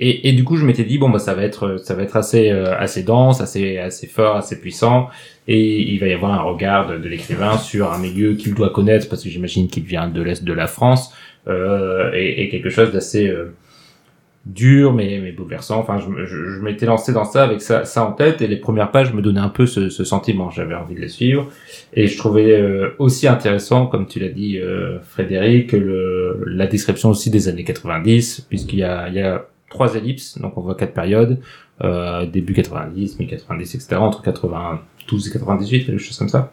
[0.04, 2.50] et, du coup je m'étais dit bon bah ça va être ça va être assez
[2.50, 5.10] euh, assez dense assez assez fort assez puissant.
[5.48, 8.72] Et il va y avoir un regard de, de l'écrivain sur un milieu qu'il doit
[8.72, 11.14] connaître parce que j'imagine qu'il vient de l'est de la France
[11.48, 13.54] euh, et, et quelque chose d'assez euh,
[14.46, 15.80] dur mais mais bouleversant.
[15.80, 18.58] Enfin je, je, je m'étais lancé dans ça avec ça ça en tête et les
[18.58, 20.50] premières pages me donnaient un peu ce, ce sentiment.
[20.50, 21.48] J'avais envie de les suivre.
[21.94, 27.10] Et je trouvais euh, aussi intéressant comme tu l'as dit euh, Frédéric le la description
[27.10, 30.76] aussi des années 90 puisqu'il y a il y a trois ellipses donc on voit
[30.76, 31.40] quatre périodes
[31.84, 36.52] euh, début 90 mi 90 etc entre 92 et 98 quelque chose comme ça.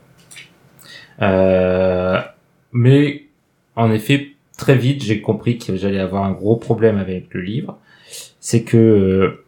[1.23, 2.21] Euh,
[2.73, 3.25] mais
[3.77, 7.79] en effet très vite, j'ai compris que j'allais avoir un gros problème avec le livre.
[8.41, 9.45] C'est que euh,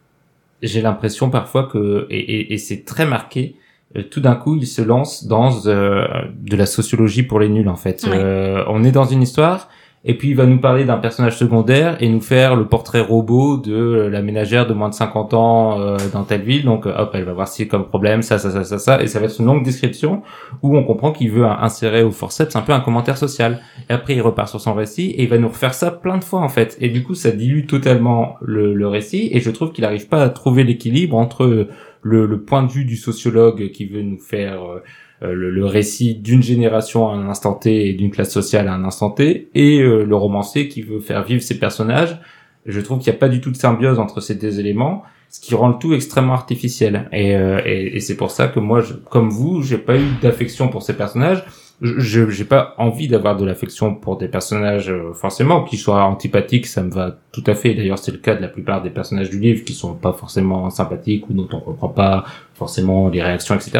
[0.63, 3.55] j'ai l'impression parfois que, et, et- et c'est très marqué,
[3.97, 6.07] euh, tout d'un coup, il se lance dans euh,
[6.39, 8.03] de la sociologie pour les nuls, en fait.
[8.03, 8.11] Ouais.
[8.15, 9.69] Euh, on est dans une histoire,
[10.03, 13.57] et puis il va nous parler d'un personnage secondaire et nous faire le portrait robot
[13.57, 16.65] de la ménagère de moins de 50 ans euh, dans telle ville.
[16.65, 19.05] Donc, euh, hop, elle va voir si comme problème, ça, ça, ça, ça, ça, et
[19.05, 20.23] ça va être une longue description
[20.63, 23.61] où on comprend qu'il veut insérer au forceps un peu un commentaire social.
[23.91, 26.23] Et après, il repart sur son récit et il va nous refaire ça plein de
[26.23, 26.77] fois en fait.
[26.81, 29.29] Et du coup, ça dilue totalement le, récit.
[29.31, 31.67] Et je trouve qu'il n'arrive pas à trouver l'équilibre entre
[32.01, 34.81] le, point de vue du sociologue qui veut nous faire euh,
[35.21, 38.83] le, le récit d'une génération à un instant T et d'une classe sociale à un
[38.83, 42.19] instant T, et euh, le romancier qui veut faire vivre ses personnages.
[42.65, 45.03] Je trouve qu'il n'y a pas du tout de symbiose entre ces deux éléments.
[45.29, 47.07] ce qui rend le tout extrêmement artificiel.
[47.13, 50.67] Et, euh, et c'est pour ça que moi, je, comme vous, j'ai pas eu d'affection
[50.67, 51.45] pour ces personnages.
[51.81, 56.67] Je j'ai pas envie d'avoir de l'affection pour des personnages euh, forcément qui soient antipathiques,
[56.67, 57.73] ça me va tout à fait.
[57.73, 60.69] D'ailleurs, c'est le cas de la plupart des personnages du livre qui sont pas forcément
[60.69, 63.79] sympathiques ou dont on comprend pas forcément les réactions, etc.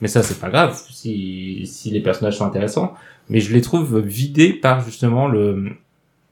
[0.00, 2.94] Mais ça, c'est pas grave si si les personnages sont intéressants.
[3.28, 5.72] Mais je les trouve vidés par justement le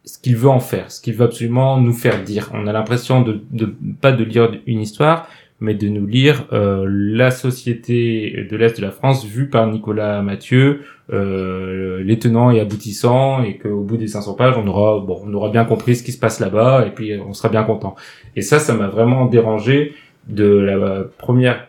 [0.05, 2.51] ce qu'il veut en faire, ce qu'il veut absolument nous faire dire.
[2.55, 5.29] On a l'impression de, de pas de lire une histoire,
[5.61, 10.23] mais de nous lire euh, la société de l'Est de la France vue par Nicolas
[10.23, 15.21] Mathieu, euh, les tenants et aboutissants, et qu'au bout des 500 pages, on aura, bon,
[15.27, 17.97] on aura bien compris ce qui se passe là-bas, et puis on sera bien content.
[18.37, 19.95] Et ça, ça m'a vraiment dérangé
[20.29, 21.68] de la première,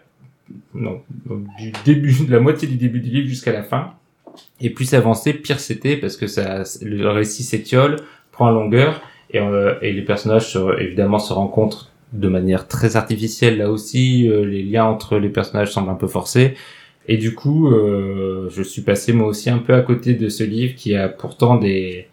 [0.74, 1.02] non,
[1.58, 3.94] du début, de la moitié du début du livre jusqu'à la fin.
[4.62, 7.98] Et plus avancer, pire c'était, parce que ça, le récit s'étiole,
[8.32, 13.58] prend en longueur, et, euh, et les personnages évidemment se rencontrent de manière très artificielle
[13.58, 16.56] là aussi euh, les liens entre les personnages semblent un peu forcés
[17.08, 20.44] et du coup euh, je suis passé moi aussi un peu à côté de ce
[20.44, 22.08] livre qui a pourtant des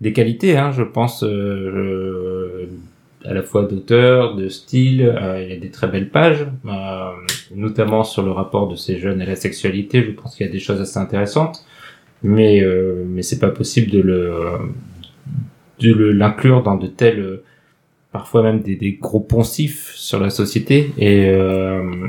[0.00, 2.68] des qualités hein, je pense euh,
[3.24, 7.10] à la fois d'auteur de style euh, il y a des très belles pages euh,
[7.54, 10.02] notamment sur le rapport de ces jeunes à la sexualité.
[10.02, 11.64] Je pense qu'il y a des choses assez intéressantes
[12.22, 14.32] mais euh, mais c'est pas possible de le
[15.80, 17.42] de le- l'inclure dans de tels euh,
[18.12, 20.90] parfois même des, des gros poncifs sur la société.
[20.98, 22.08] Et, euh,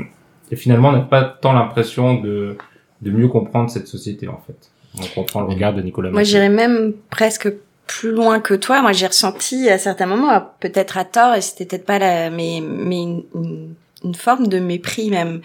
[0.50, 2.56] et finalement on n'a pas tant l'impression de,
[3.02, 4.70] de mieux comprendre cette société en fait.
[5.00, 7.50] On comprend le regard de Nicolas Moi, j'irais même presque
[7.98, 8.80] plus loin que toi.
[8.82, 12.60] Moi, j'ai ressenti à certains moments, peut-être à tort, et c'était peut-être pas la, mais,
[12.62, 15.40] mais une, une- forme de mépris même.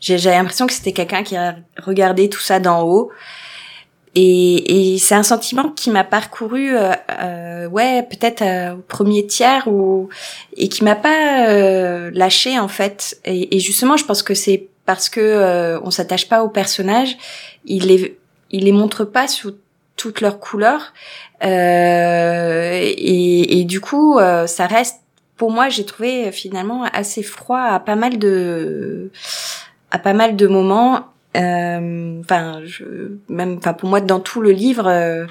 [0.00, 3.10] J'avais l'impression que c'était quelqu'un qui a regardé tout ça d'en haut.
[4.14, 6.92] Et, et c'est un sentiment qui m'a parcouru, euh,
[7.22, 10.08] euh, ouais, peut-être euh, au premier tiers, ou
[10.56, 13.18] et qui m'a pas euh, lâché en fait.
[13.24, 17.16] Et, et justement, je pense que c'est parce que on s'attache pas aux personnages,
[17.64, 18.18] il les
[18.50, 19.54] il les montre pas sous
[19.96, 20.92] toutes leurs couleurs,
[21.44, 24.98] euh, et, et du coup, euh, ça reste
[25.36, 29.10] pour moi, j'ai trouvé euh, finalement assez froid à pas mal de
[29.90, 31.06] à pas mal de moments.
[31.36, 32.84] Euh, Enfin, je,
[33.28, 35.26] même, enfin pour moi, dans tout le livre, euh,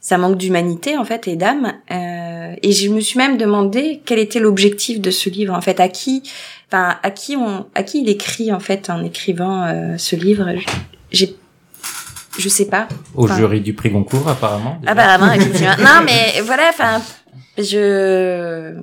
[0.00, 1.72] ça manque d'humanité en fait et d'âme.
[1.90, 5.80] Euh, et je me suis même demandé quel était l'objectif de ce livre en fait,
[5.80, 6.22] à qui,
[6.68, 10.50] enfin à qui on, à qui il écrit en fait en écrivant euh, ce livre.
[11.10, 11.34] J'ai,
[12.38, 12.88] je sais pas.
[13.14, 14.78] Au jury du prix Goncourt apparemment.
[14.80, 14.92] déjà.
[14.92, 15.74] Apparemment, effectivement.
[15.78, 17.00] non, mais voilà, enfin,
[17.58, 18.74] je,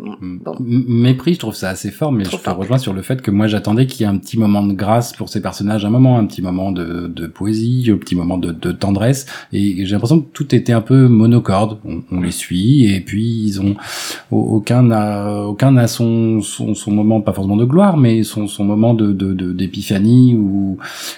[0.43, 0.55] bon.
[0.59, 3.31] Mépris, je trouve ça assez fort, mais Trop je te rejoins sur le fait que
[3.31, 6.17] moi j'attendais qu'il y ait un petit moment de grâce pour ces personnages, un moment,
[6.17, 10.21] un petit moment de, de poésie, un petit moment de, de tendresse, et j'ai l'impression
[10.21, 11.79] que tout était un peu monocorde.
[11.85, 13.75] On, on les suit, et puis ils ont
[14.31, 18.47] au- aucun n'a aucun n'a son, son son moment, pas forcément de gloire, mais son
[18.47, 19.11] son moment de
[19.53, 20.77] d'épiphanie où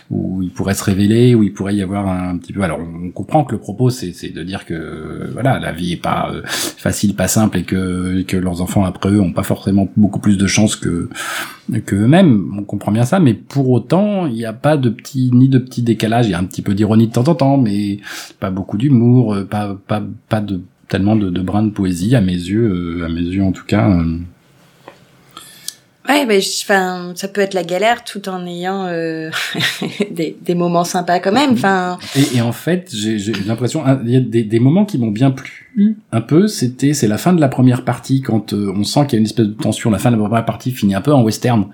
[0.09, 2.61] où il pourrait se révéler, où il pourrait y avoir un petit peu.
[2.63, 5.97] Alors on comprend que le propos c'est c'est de dire que voilà la vie est
[6.01, 9.87] pas euh, facile, pas simple, et que que leurs enfants après eux ont pas forcément
[9.97, 11.09] beaucoup plus de chance que
[11.85, 12.53] que eux-mêmes.
[12.57, 15.57] On comprend bien ça, mais pour autant il n'y a pas de petit ni de
[15.59, 16.27] petit décalage.
[16.27, 17.99] Il y a un petit peu d'ironie de temps en temps, mais
[18.39, 22.21] pas beaucoup d'humour, euh, pas pas pas de tellement de, de brins de poésie à
[22.21, 23.89] mes yeux, euh, à mes yeux en tout cas.
[23.89, 24.17] euh.
[26.09, 29.29] Ouais, mais enfin, ça peut être la galère tout en ayant euh,
[30.11, 31.51] des, des moments sympas quand même.
[31.51, 34.83] Enfin, Et, et en fait, j'ai j'ai l'impression, hein, il y a des, des moments
[34.83, 35.71] qui m'ont bien plu
[36.11, 36.47] un peu.
[36.47, 39.19] C'était, c'est la fin de la première partie quand euh, on sent qu'il y a
[39.19, 39.89] une espèce de tension.
[39.91, 41.65] La fin de la première partie finit un peu en western.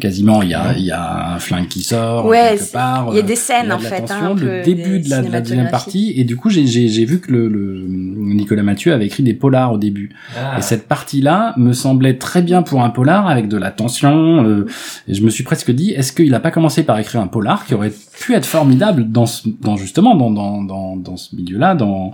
[0.00, 3.08] Quasiment, il y a, il y a un flingue qui sort Ouais, quelque part.
[3.10, 4.46] il y a euh, des scènes y a en de fait, tension, hein, un le
[4.46, 6.12] peu début de la, de la deuxième partie.
[6.16, 9.34] Et du coup, j'ai j'ai j'ai vu que le, le Nicolas Mathieu avait écrit des
[9.34, 10.10] polars au début.
[10.36, 10.58] Ah.
[10.58, 14.44] Et cette partie-là me semblait très bien pour un polar avec de la tension.
[14.44, 14.66] euh,
[15.08, 17.64] et je me suis presque dit, est-ce qu'il a pas commencé par écrire un polar
[17.64, 21.74] qui aurait pu être formidable dans, ce, dans justement dans, dans, dans, dans ce milieu-là,
[21.74, 22.12] dans,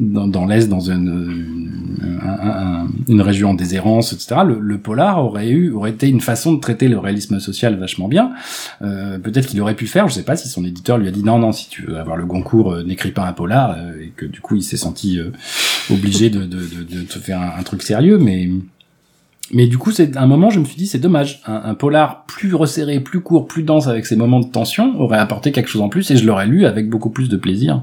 [0.00, 4.40] dans, dans l'Est, dans une, une, un- un- une région en déshérence, etc.
[4.46, 8.08] Le, le polar aurait eu aurait été une façon de traiter le réalisme social vachement
[8.08, 8.32] bien.
[8.82, 10.08] Euh, Peut-être qu'il aurait pu faire.
[10.08, 12.16] Je sais pas si son éditeur lui a dit non, non, si tu veux avoir
[12.16, 15.18] le Goncourt, euh, n'écris pas un polar, euh, et que du coup il s'est senti
[15.18, 15.30] euh,
[15.90, 18.48] obligé de, de, de, de te faire un, un truc sérieux, mais
[19.52, 21.42] mais du coup, c'est un moment, je me suis dit, c'est dommage.
[21.46, 25.18] Un, un polar plus resserré, plus court, plus dense, avec ses moments de tension, aurait
[25.18, 27.82] apporté quelque chose en plus, et je l'aurais lu avec beaucoup plus de plaisir.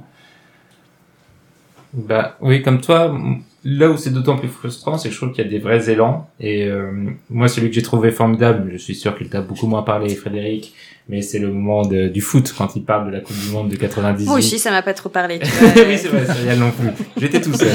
[1.93, 3.17] Bah oui, comme toi,
[3.65, 5.89] là où c'est d'autant plus frustrant, c'est que je trouve qu'il y a des vrais
[5.89, 6.27] élans.
[6.39, 6.91] Et euh,
[7.31, 10.75] moi, celui que j'ai trouvé formidable, je suis sûr qu'il t'a beaucoup moins parlé, Frédéric,
[11.07, 13.69] mais c'est le moment de- du foot quand il parle de la Coupe du Monde
[13.69, 14.27] de 98.
[14.27, 15.39] moi aussi, ça m'a pas trop parlé.
[15.39, 15.83] Tu vois.
[15.87, 16.89] oui, c'est vrai, y a non plus.
[17.19, 17.69] J'étais tout seul.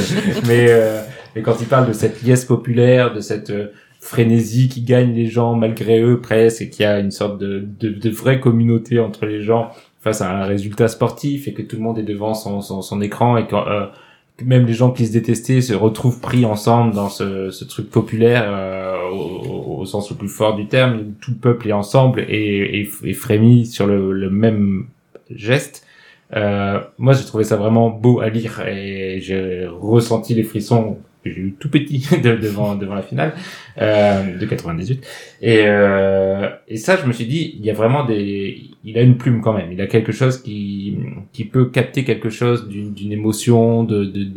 [0.47, 1.03] mais, euh,
[1.35, 3.73] mais quand il parle de cette liesse populaire, de cette euh,
[4.05, 7.67] frénésie qui gagne les gens malgré eux presque et qu'il y a une sorte de,
[7.81, 9.71] de, de vraie communauté entre les gens
[10.03, 13.01] face à un résultat sportif et que tout le monde est devant son, son, son
[13.01, 13.87] écran et que euh,
[14.45, 18.45] même les gens qui se détestaient se retrouvent pris ensemble dans ce, ce truc populaire
[18.47, 22.81] euh, au, au sens le plus fort du terme, tout le peuple est ensemble et,
[22.81, 24.87] et, et frémit sur le, le même
[25.31, 25.87] geste.
[26.37, 31.31] Euh, moi, j'ai trouvé ça vraiment beau à lire et j'ai ressenti les frissons que
[31.31, 33.33] j'ai eu tout petit de- devant devant la finale
[33.81, 35.05] euh, de 98.
[35.43, 39.03] Et euh, et ça, je me suis dit, il y a vraiment des, il a
[39.03, 39.73] une plume quand même.
[39.73, 40.99] Il a quelque chose qui
[41.33, 44.29] qui peut capter quelque chose d'une d'une émotion de de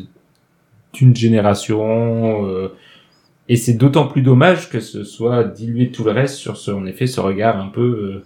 [0.94, 2.46] d'une génération.
[2.48, 2.70] euh,
[3.50, 6.86] et c'est d'autant plus dommage que ce soit dilué tout le reste sur ce, en
[6.86, 8.26] effet, ce regard un peu euh,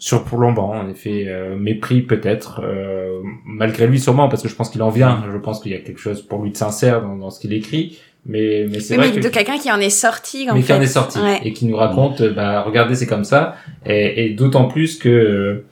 [0.00, 4.82] surplombant, en effet, euh, mépris peut-être, euh, malgré lui sûrement, parce que je pense qu'il
[4.82, 5.22] en vient.
[5.32, 7.52] Je pense qu'il y a quelque chose pour lui de sincère dans, dans ce qu'il
[7.52, 7.98] écrit.
[8.26, 10.62] Mais, mais c'est Oui, vrai mais que de quelqu'un qui en est sorti, en mais
[10.62, 11.40] qui en est sorti Ouais.
[11.44, 13.54] et qui nous raconte bah regardez c'est comme ça
[13.86, 15.64] et, et d'autant plus que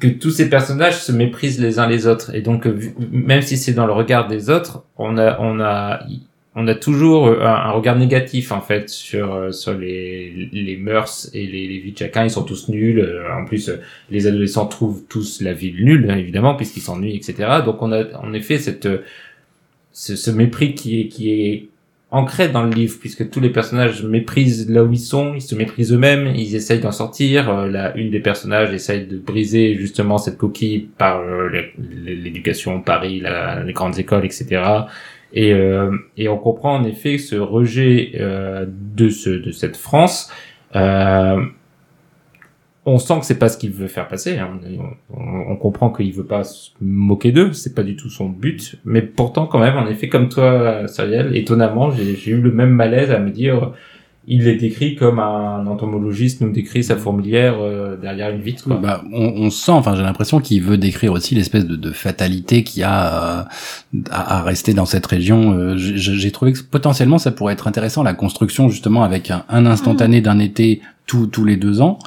[0.00, 2.68] que tous ces personnages se méprisent les uns les autres et donc
[3.10, 6.00] même si c'est dans le regard des autres on a on a
[6.60, 11.30] on a toujours un, un regard négatif en fait sur euh, sur les les mœurs
[11.32, 12.24] et les, vies de chacun.
[12.24, 13.00] Ils sont tous nuls.
[13.00, 13.76] Euh, en plus euh,
[14.10, 17.34] les adolescents trouvent tous la ville nulle évidemment puisqu'ils s'ennuient etc
[17.64, 18.98] donc on a en effet cette euh,
[19.92, 21.68] ce, mépris qui est qui est
[22.10, 25.54] ancré dans le livre puisque tous les personnages méprisent là où ils sont, ils se
[25.54, 27.50] méprisent eux-mêmes, ils essayent d'en sortir.
[27.50, 31.72] Euh, là, une des personnages essaye de briser justement cette coquille par euh, l'é-
[32.22, 34.62] l'éducation, Paris, la- les grandes écoles, etc.
[35.32, 40.30] Et, euh, et on comprend en effet ce rejet euh, de ce de cette France.
[40.74, 41.40] Euh,
[42.86, 44.38] on sent que c'est pas ce qu'il veut faire passer.
[44.38, 44.58] hein.
[45.10, 48.76] On, comprend qu'il veut pas se moquer d'eux, c'est pas du tout son but.
[48.86, 53.10] Mais pourtant, quand même, en effet, comme toi, Sariel, étonnamment, j'ai eu le même malaise
[53.10, 53.72] à me dire,
[54.30, 58.64] il est décrit comme un entomologiste nous décrit sa fourmilière euh, derrière une vitre.
[58.64, 58.76] Quoi.
[58.76, 62.62] Bah, on, on sent, enfin j'ai l'impression qu'il veut décrire aussi l'espèce de, de fatalité
[62.62, 63.42] qu'il y a euh,
[64.10, 65.52] à, à rester dans cette région.
[65.54, 69.44] Euh, j'ai j'ai trouvé que potentiellement ça pourrait être intéressant la construction justement avec un,
[69.48, 71.98] un instantané d'un été tous tous les deux ans.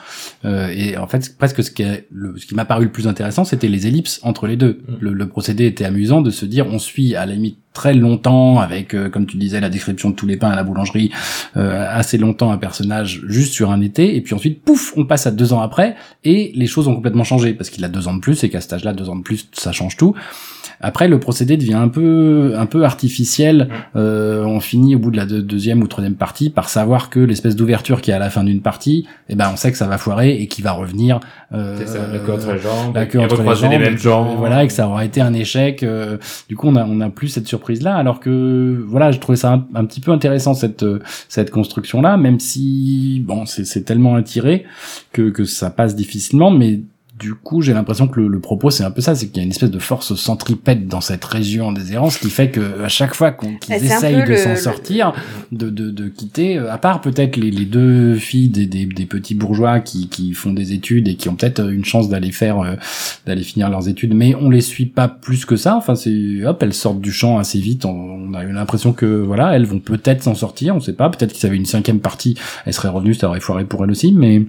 [0.45, 3.07] Euh, et en fait presque ce qui, est le, ce qui m'a paru le plus
[3.07, 4.79] intéressant, c'était les ellipses entre les deux.
[4.87, 4.93] Mm.
[5.01, 8.59] Le, le procédé était amusant de se dire on suit à la limite très longtemps
[8.59, 11.11] avec euh, comme tu disais la description de tous les pains à la boulangerie
[11.55, 15.25] euh, assez longtemps un personnage juste sur un été et puis ensuite pouf on passe
[15.25, 18.13] à deux ans après et les choses ont complètement changé parce qu'il a deux ans
[18.13, 20.15] de plus et qu'à cet âge-là deux ans de plus ça change tout
[20.81, 25.17] après le procédé devient un peu un peu artificiel euh, on finit au bout de
[25.17, 28.29] la deux- deuxième ou troisième partie par savoir que l'espèce d'ouverture qui est à la
[28.29, 31.19] fin d'une partie eh ben on sait que ça va foirer et qu'il va revenir
[31.53, 33.77] euh, ça, la queue entre les jambes, la queue et entre les recroiser jambes, les
[33.79, 34.35] mêmes et que- gens.
[34.35, 35.83] voilà, et que ça aura été un échec.
[35.83, 36.17] euh,
[36.49, 39.51] du coup, on a, on a plus cette surprise-là, alors que, voilà, je trouvais ça
[39.53, 40.85] un, un petit peu intéressant cette,
[41.27, 44.63] cette construction-là, même si, bon, c'est, c'est tellement attiré
[45.11, 46.81] que, que ça passe difficilement, mais
[47.21, 49.39] du coup, j'ai l'impression que le, le propos, c'est un peu ça, c'est qu'il y
[49.41, 52.87] a une espèce de force centripète dans cette région des errances qui fait que à
[52.87, 55.13] chaque fois qu'ils un essayent de s'en sortir,
[55.51, 59.05] de, de, de quitter, euh, à part peut-être les, les deux filles des, des, des
[59.05, 62.59] petits bourgeois qui, qui font des études et qui ont peut-être une chance d'aller faire,
[62.59, 62.73] euh,
[63.27, 65.75] d'aller finir leurs études, mais on les suit pas plus que ça.
[65.75, 67.85] Enfin, c'est hop, elles sortent du champ assez vite.
[67.85, 70.75] On, on a eu l'impression que voilà, elles vont peut-être s'en sortir.
[70.75, 71.09] On sait pas.
[71.09, 74.11] Peut-être qu'ils avaient une cinquième partie, elles seraient revenues, ça aurait foiré pour elles aussi,
[74.11, 74.43] mais.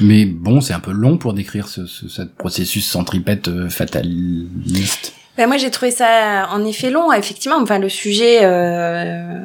[0.00, 5.14] Mais bon, c'est un peu long pour décrire ce, ce, ce processus centripète euh, fataliste.
[5.36, 7.56] Ben, moi, j'ai trouvé ça en effet long, effectivement.
[7.60, 9.38] Enfin, le sujet, euh,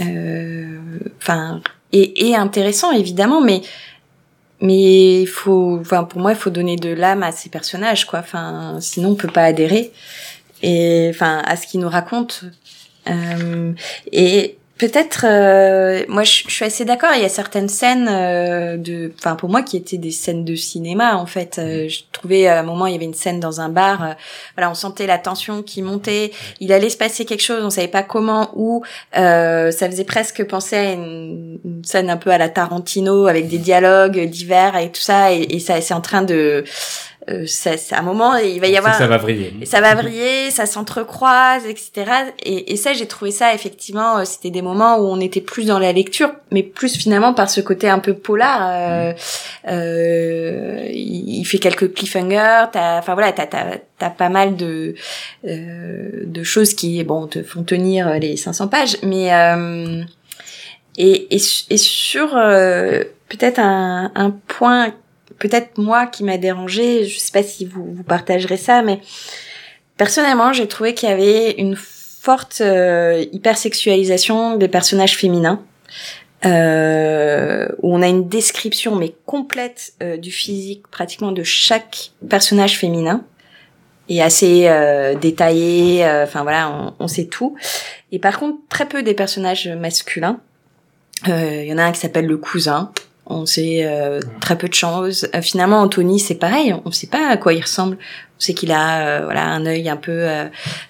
[0.00, 0.78] euh,
[1.20, 1.60] enfin,
[1.92, 3.62] est, est intéressant évidemment, mais
[4.60, 8.18] mais il faut, enfin, pour moi, il faut donner de l'âme à ces personnages, quoi.
[8.18, 9.92] Enfin, sinon, on peut pas adhérer
[10.62, 12.34] et enfin à ce qu'ils nous racontent.
[13.08, 13.72] Euh,
[14.12, 17.10] et peut-être, euh, moi, je, je suis assez d'accord.
[17.14, 20.54] Il y a certaines scènes euh, de, enfin, pour moi, qui étaient des scènes de
[20.54, 21.16] cinéma.
[21.16, 23.68] En fait, Euh, je trouvais à un moment, il y avait une scène dans un
[23.68, 24.02] bar.
[24.02, 24.12] euh,
[24.56, 26.30] voilà, on sentait la tension qui montait.
[26.60, 28.82] Il allait se passer quelque chose, on savait pas comment, où.
[29.16, 33.48] Euh, ça faisait presque penser à une, une scène un peu à la Tarantino avec
[33.48, 35.32] des dialogues divers et tout ça.
[35.32, 36.64] Et, et ça, c'est en train de,
[37.28, 39.52] euh, ça, c'est un moment, il va y avoir ça va vriller.
[39.64, 42.10] ça va vriller, ça s'entrecroise, etc.
[42.42, 45.66] Et, et ça, j'ai trouvé ça effectivement, euh, c'était des moments où on était plus
[45.66, 48.68] dans la lecture, mais plus finalement par ce côté un peu polar.
[48.70, 49.12] Euh,
[49.68, 53.64] euh, il, fait quelques cliffhangers, t'as, enfin voilà, t'as, t'as,
[53.98, 54.94] t'as pas mal de
[55.46, 60.02] euh, de choses qui, bon, te font tenir les 500 pages, mais euh,
[60.96, 61.40] et, et,
[61.70, 64.92] et sur euh, peut-être un, un point
[65.38, 69.00] peut-être moi qui m'a dérangé, je sais pas si vous, vous partagerez ça, mais
[69.96, 75.62] personnellement, j'ai trouvé qu'il y avait une forte euh, hypersexualisation des personnages féminins.
[76.44, 82.78] Euh, où on a une description mais complète euh, du physique pratiquement de chaque personnage
[82.78, 83.24] féminin
[84.08, 87.56] et assez euh, détaillé euh, enfin voilà on, on sait tout
[88.12, 90.38] et par contre très peu des personnages masculins
[91.26, 92.92] Euh, il y en a un qui s'appelle le cousin
[93.28, 95.28] on sait euh, très peu de choses.
[95.34, 96.74] Euh, finalement Anthony c'est pareil.
[96.84, 97.98] On sait pas à quoi il ressemble
[98.38, 100.44] on sait qu'il a euh, voilà un œil un peu euh,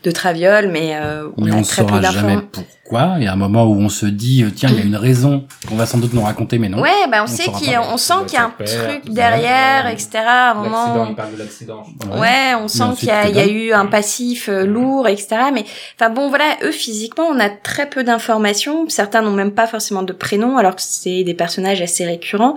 [0.04, 3.14] de traviole mais euh, on Mais a on très peu saura d'infos jamais pourquoi.
[3.18, 5.44] Il y a un moment où on se dit, tiens, il y a une raison
[5.68, 6.80] qu'on va sans doute nous raconter, mais non.
[6.80, 7.80] Ouais, bah on, On sait qu'il y pas.
[7.80, 10.08] a- on sent qu'il y a un père, truc derrière, etc.
[10.24, 11.06] À un moment.
[11.10, 11.82] il parle de l'accident.
[12.16, 15.36] Ouais, on sent qu'il y a, y eu un passif euh, lourd, etc.
[15.52, 15.64] Mais
[16.00, 18.88] enfin bon, voilà, eux physiquement, on a très peu d'informations.
[18.88, 22.54] Certains n'ont même pas forcément de prénom, alors que c'est des personnages assez récurrents.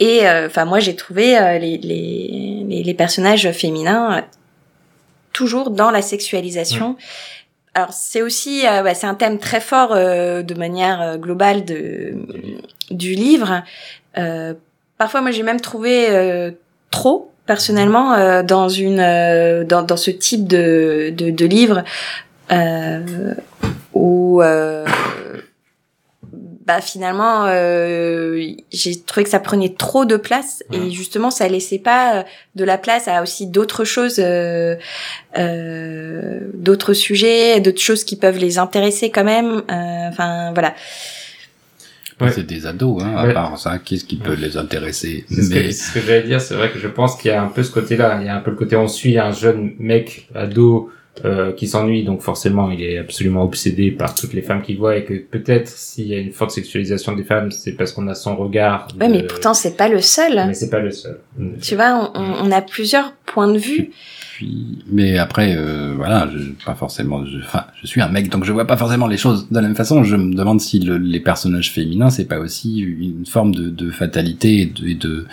[0.00, 4.20] Et euh, enfin, moi, j'ai trouvé euh, les, les, les personnages féminins euh,
[5.32, 6.96] toujours dans la sexualisation.
[7.74, 11.64] Alors c'est aussi, euh, bah, c'est un thème très fort euh, de manière euh, globale
[11.64, 12.14] de
[12.90, 13.62] du livre.
[14.18, 14.54] Euh,
[14.98, 16.50] parfois, moi, j'ai même trouvé euh,
[16.90, 21.84] trop personnellement euh, dans une euh, dans, dans ce type de de, de livre
[22.50, 23.34] euh,
[23.92, 24.84] où euh,
[26.70, 28.40] bah finalement euh,
[28.72, 32.22] j'ai trouvé que ça prenait trop de place et justement ça laissait pas euh,
[32.54, 34.76] de la place à aussi d'autres choses euh,
[35.36, 40.74] euh, d'autres sujets d'autres choses qui peuvent les intéresser quand même Euh, enfin voilà
[42.20, 42.30] Ouais.
[42.32, 43.32] C'est des ados, hein, à Ouais.
[43.32, 45.24] part ça, qu'est-ce qui peut les intéresser?
[45.30, 47.30] C'est ce que, Mais c'est ce que j'allais dire, c'est vrai que je pense qu'il
[47.30, 48.18] y a un peu ce côté-là.
[48.20, 50.90] Il y a un peu le côté on suit un jeune mec ado
[51.24, 54.96] euh, qui s'ennuie, donc forcément il est absolument obsédé par toutes les femmes qu'il voit
[54.96, 58.14] et que peut-être s'il y a une forte sexualisation des femmes, c'est parce qu'on a
[58.14, 58.88] son regard.
[58.98, 61.20] ouais mais pourtant c'est pas le seul mais c'est pas le seul.
[61.60, 63.90] tu vois on a plusieurs points de vue
[64.90, 67.24] mais après, euh, voilà, je, pas forcément.
[67.26, 69.62] Je, enfin, je suis un mec, donc je vois pas forcément les choses de la
[69.62, 70.04] même façon.
[70.04, 73.90] Je me demande si le- les personnages féminins, c'est pas aussi une forme de, de
[73.90, 75.26] fatalité et de, et de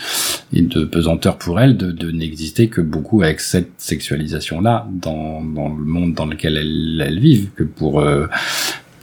[0.53, 5.69] et de pesanteur pour elles de, de n'exister que beaucoup avec cette sexualisation-là dans dans
[5.69, 8.27] le monde dans lequel elles, elles vivent que pour euh,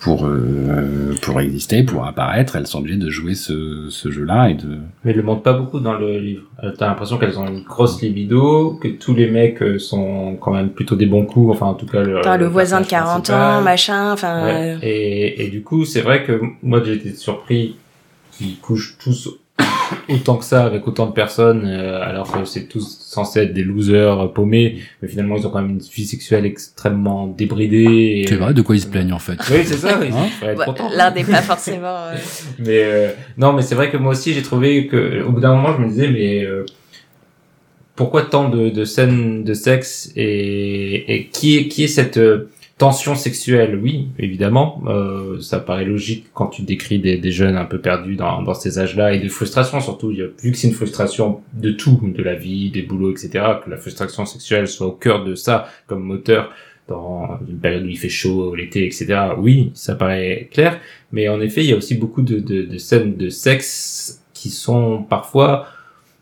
[0.05, 4.55] pour euh, pour exister, pour apparaître, elles sont obligées de jouer ce, ce jeu-là et
[4.55, 6.43] de Mais ils le montrent pas beaucoup dans le livre.
[6.62, 10.52] Euh, T'as l'impression qu'elles ont une grosse libido, que tous les mecs euh, sont quand
[10.52, 13.06] même plutôt des bons coups, enfin en tout cas le, Enfin, le voisin de personnage
[13.06, 13.59] 40 principal.
[13.59, 14.74] ans machin enfin Ouais.
[14.74, 17.76] euh, Et, et du coup, c'est vrai que moi j'ai été surpris
[18.32, 19.31] qu'ils couchent tous
[20.09, 23.62] autant que ça avec autant de personnes, euh, alors que c'est tous censés être des
[23.64, 28.22] losers euh, paumés, mais finalement ils ont quand même une vie sexuelle extrêmement débridée.
[28.22, 29.39] et- c'est vrai de quoi ils se plaignent en fait.
[29.51, 29.98] Oui, c'est ça.
[30.01, 30.55] Hein
[30.94, 32.16] l'un n'est pas forcément euh,
[32.59, 33.09] Mais euh,
[33.39, 35.82] non, mais c'est vrai que moi aussi j'ai trouvé que au bout d'un moment je
[35.85, 36.64] me disais mais euh,
[37.97, 42.48] pourquoi tant de, de scènes de sexe et, et qui est qui est cette euh,
[42.79, 47.65] tension sexuelle Oui, évidemment, euh, ça paraît logique quand tu décris des, des jeunes un
[47.65, 50.11] peu perdus dans, dans ces âges-là et de frustration surtout.
[50.11, 53.45] Vu que c'est une frustration de tout, de la vie, des boulots, etc.
[53.65, 56.53] Que la frustration sexuelle soit au cœur de ça comme moteur
[56.89, 59.07] dans une période où il fait chaud, l'été, etc.
[59.39, 60.81] Oui, ça paraît clair.
[61.13, 64.51] Mais en effet, il y a aussi beaucoup de, de, de scènes de sexe qui
[64.51, 65.67] sont parfois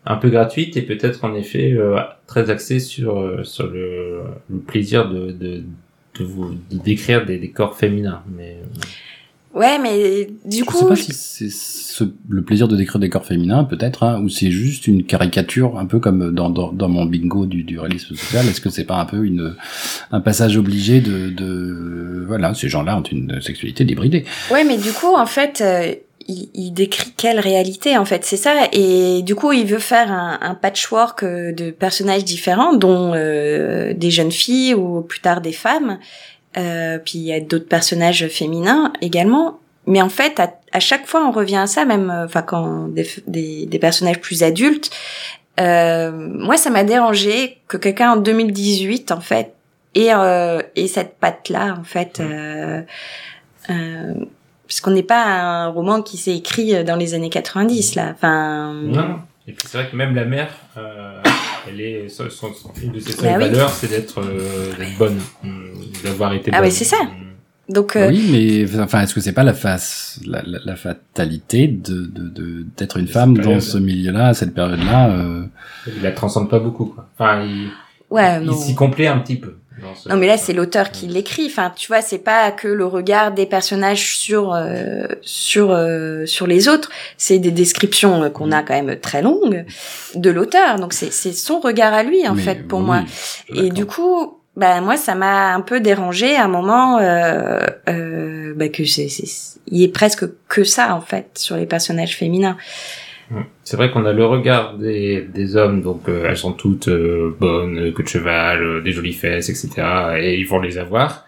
[0.05, 1.97] un peu gratuites et peut-être en effet euh,
[2.27, 5.63] très axées sur euh, sur le, le plaisir de, de
[6.19, 8.21] de vous de décrire des, des corps féminins.
[8.35, 8.57] Mais
[9.53, 12.99] ouais mais du Je coup sais pas je- si c'est ce, le plaisir de décrire
[12.99, 16.71] des corps féminins, peut-être, hein, ou c'est juste une caricature, un peu comme dans, dans,
[16.71, 18.47] dans mon bingo du, du réalisme social.
[18.47, 19.55] Est-ce que c'est pas un peu une,
[20.11, 24.25] un passage obligé de, de voilà, ces gens-là ont une sexualité débridée?
[24.51, 25.93] Ouais, mais du coup, en fait, euh,
[26.27, 28.53] il, il décrit quelle réalité, en fait, c'est ça.
[28.71, 33.93] Et du coup, il veut faire un, un patchwork euh, de personnages différents, dont euh,
[33.93, 35.99] des jeunes filles ou plus tard des femmes.
[36.57, 39.59] Euh, puis il y a d'autres personnages féminins également.
[39.85, 42.87] Mais en fait, à, à chaque fois, on revient à ça, même, euh, enfin, quand
[42.87, 44.89] des, des, des personnages plus adultes.
[45.59, 49.53] Euh, moi, ça m'a dérangé que quelqu'un en 2018, en fait,
[49.95, 52.21] ait, euh, ait cette patte-là, en fait.
[52.21, 52.81] Euh,
[54.73, 58.11] euh, parce qu'on n'est pas un roman qui s'est écrit dans les années 90 là.
[58.15, 59.19] Enfin, non.
[59.47, 61.21] Et puis c'est vrai que même la mère, euh,
[61.67, 62.51] elle est son, son-
[62.81, 63.49] une de ses seules Bah oui.
[63.49, 65.19] valeurs, c'est d'être euh, bonne,
[66.03, 66.67] d'avoir été Ah bonne.
[66.69, 67.01] oui, c'est ça.
[67.01, 67.09] Hum.
[67.67, 71.67] donc euh, Oui, mais enfin, est-ce que c'est pas la face, la, la, la fatalité
[71.67, 75.45] de de- de d'être une femme dans ce milieu-là, à cette période-là euh,
[75.87, 77.09] Il la transcende pas beaucoup, quoi.
[77.19, 77.67] Enfin, il,
[78.11, 79.55] ouais, il s'y complaît un petit peu.
[80.05, 81.47] Non, mais là c'est l'auteur qui l'écrit.
[81.47, 86.47] Enfin, tu vois, c'est pas que le regard des personnages sur euh, sur euh, sur
[86.47, 86.89] les autres.
[87.17, 89.65] C'est des descriptions euh, qu'on a quand même très longues
[90.15, 90.79] de l'auteur.
[90.79, 93.03] Donc c'est c'est son regard à lui en mais fait pour oui, moi.
[93.53, 98.53] Et du coup, bah moi ça m'a un peu dérangé à un moment euh, euh,
[98.55, 99.07] bah, que c'est
[99.67, 102.57] il y ait presque que ça en fait sur les personnages féminins.
[103.63, 107.35] C'est vrai qu'on a le regard des, des hommes, donc euh, elles sont toutes euh,
[107.39, 109.69] bonnes, que de cheval, euh, des jolies fesses, etc.
[110.19, 111.25] Et ils vont les avoir.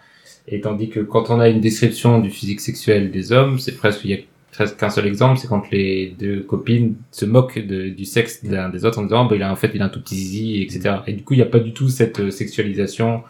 [0.48, 4.04] Et tandis que quand on a une description du physique sexuel des hommes, c'est presque
[4.04, 4.18] il y a
[4.52, 8.68] presque qu'un seul exemple, c'est quand les deux copines se moquent de- du sexe d'un
[8.68, 10.62] des autres en disant bah, il a en fait il a un tout petit zizi,
[10.62, 10.96] etc.
[11.06, 13.22] Et du coup il n'y a pas du tout cette euh, sexualisation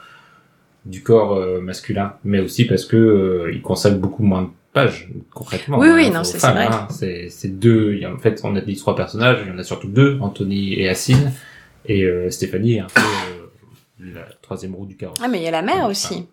[0.84, 3.60] du corps euh, masculin, mais aussi parce que euh, il
[3.98, 5.78] beaucoup moins de pages concrètement.
[5.78, 6.66] Oui, hein, oui, aux non, c'est- vrai.
[6.70, 6.86] hein.
[6.90, 7.94] C'est deux.
[7.94, 9.38] il y a- en fait, on a dit trois personnages.
[9.44, 11.32] Il y en a surtout deux, Anthony et Assine,
[11.86, 15.18] et euh, Stéphanie est un peu euh, la troisième roue du carrosse.
[15.22, 16.26] Ah mais il y a la mère aussi.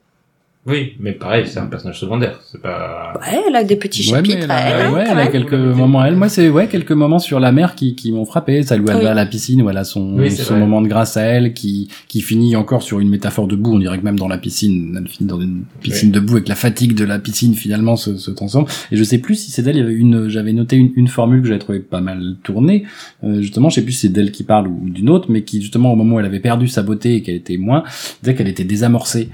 [0.65, 2.39] Oui, mais pareil, c'est un personnage secondaire.
[2.49, 3.13] C'est pas.
[3.19, 5.99] Ouais, elle a des petits Ouais, chapitres elle à elle, ouais, elle a quelques moments
[5.99, 6.15] à elle.
[6.15, 8.63] Moi, c'est ouais quelques moments sur la mer qui, qui m'ont frappé.
[8.63, 9.03] Celle où elle Oui.
[9.03, 10.59] va à la piscine, où elle a son, Oui, son vrai.
[10.61, 13.73] moment de grâce à elle, qui qui finit encore sur une métaphore de boue.
[13.75, 16.47] On dirait que même dans la piscine, elle finit dans une piscine de boue avec
[16.47, 18.65] la fatigue de la piscine finalement se, se transforme.
[18.89, 19.75] Et je sais plus si c'est d'elle.
[19.75, 22.85] Il y avait une, j'avais noté une, une formule que j'avais trouvé pas mal tournée.
[23.25, 25.61] Euh, justement, je sais plus si c'est d'elle qui parle ou d'une autre, mais qui
[25.61, 27.83] justement au moment où elle avait perdu sa beauté et qu'elle était moins,
[28.21, 29.27] disait qu'elle était désamorcée.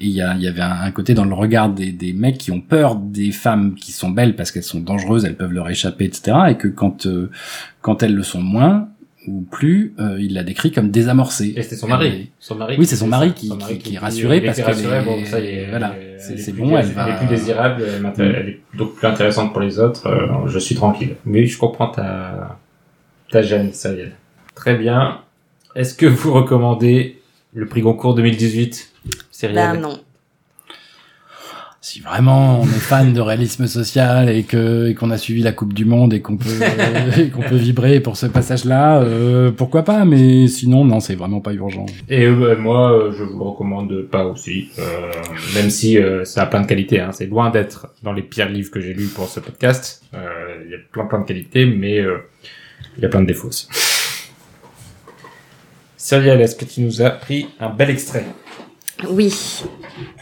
[0.00, 2.50] Et il y, y avait un, un côté dans le regard des, des mecs qui
[2.50, 6.04] ont peur des femmes qui sont belles parce qu'elles sont dangereuses, elles peuvent leur échapper,
[6.04, 6.36] etc.
[6.50, 7.30] Et que quand euh,
[7.80, 8.88] quand elles le sont moins
[9.26, 11.52] ou plus, euh, il la décrit comme désamorcée.
[11.56, 12.30] Et c'était son mari.
[12.38, 12.76] Son mari.
[12.78, 15.40] Oui, c'est son mari qui- Son mari qui- qui est rassuré parce est- bon, ça
[15.40, 18.36] y est, voilà, est- c'est- est bon, elle elle va- est plus désirable, elle, m'intéresse-
[18.38, 20.06] elle est donc plus intéressante pour les autres.
[20.06, 21.16] euh, je suis tranquille.
[21.24, 22.58] Mais je comprends ta
[23.30, 24.12] ta gêne, Cyril.
[24.54, 25.18] Très bien.
[25.74, 27.18] Est-ce que vous recommandez
[27.52, 28.92] le prix Goncourt 2018,
[29.38, 30.00] Cyril Ben non.
[31.82, 35.52] Si vraiment on est fan de réalisme social et que et qu'on a suivi la
[35.52, 36.48] Coupe du Monde et qu'on peut
[37.18, 41.40] et qu'on peut vibrer pour ce passage-là, euh, pourquoi pas Mais sinon, non, c'est vraiment
[41.40, 41.84] pas urgent.
[42.08, 45.12] Et euh, bah, moi, euh, je vous le recommande pas aussi, euh,
[45.54, 47.00] même si euh, ça a plein de qualités.
[47.00, 47.10] Hein.
[47.12, 50.02] C'est loin d'être dans les pires livres que j'ai lus pour ce podcast.
[50.14, 52.16] Euh, Il y a plein plein de qualités, mais euh,
[52.96, 53.68] il y a plein de défauts aussi.
[55.98, 58.24] Cyrielle, est-ce que tu nous as pris un bel extrait
[59.08, 59.62] Oui.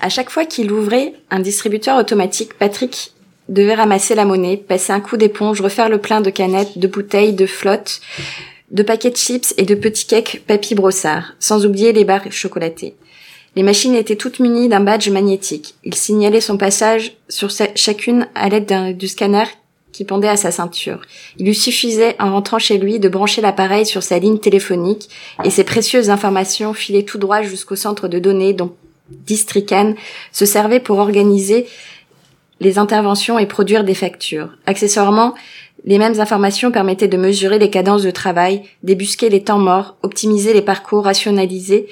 [0.01, 3.13] À chaque fois qu'il ouvrait un distributeur automatique, Patrick
[3.49, 7.35] devait ramasser la monnaie, passer un coup d'éponge, refaire le plein de canettes, de bouteilles,
[7.35, 8.01] de flottes,
[8.71, 12.97] de paquets de chips et de petits cakes papy brossard, sans oublier les barres chocolatées.
[13.57, 15.75] Les machines étaient toutes munies d'un badge magnétique.
[15.85, 19.45] Il signalait son passage sur chacune à l'aide du scanner
[19.95, 21.01] qui pendait à sa ceinture.
[21.39, 25.09] Il lui suffisait, en rentrant chez lui, de brancher l'appareil sur sa ligne téléphonique
[25.45, 28.75] et ces précieuses informations filaient tout droit jusqu'au centre de données dont
[29.09, 29.95] Districan
[30.33, 31.67] se servait pour organiser
[32.59, 34.51] les interventions et produire des factures.
[34.67, 35.35] Accessoirement,
[35.85, 40.53] les mêmes informations permettaient de mesurer les cadences de travail, débusquer les temps morts, optimiser
[40.55, 41.87] les parcours, rationaliser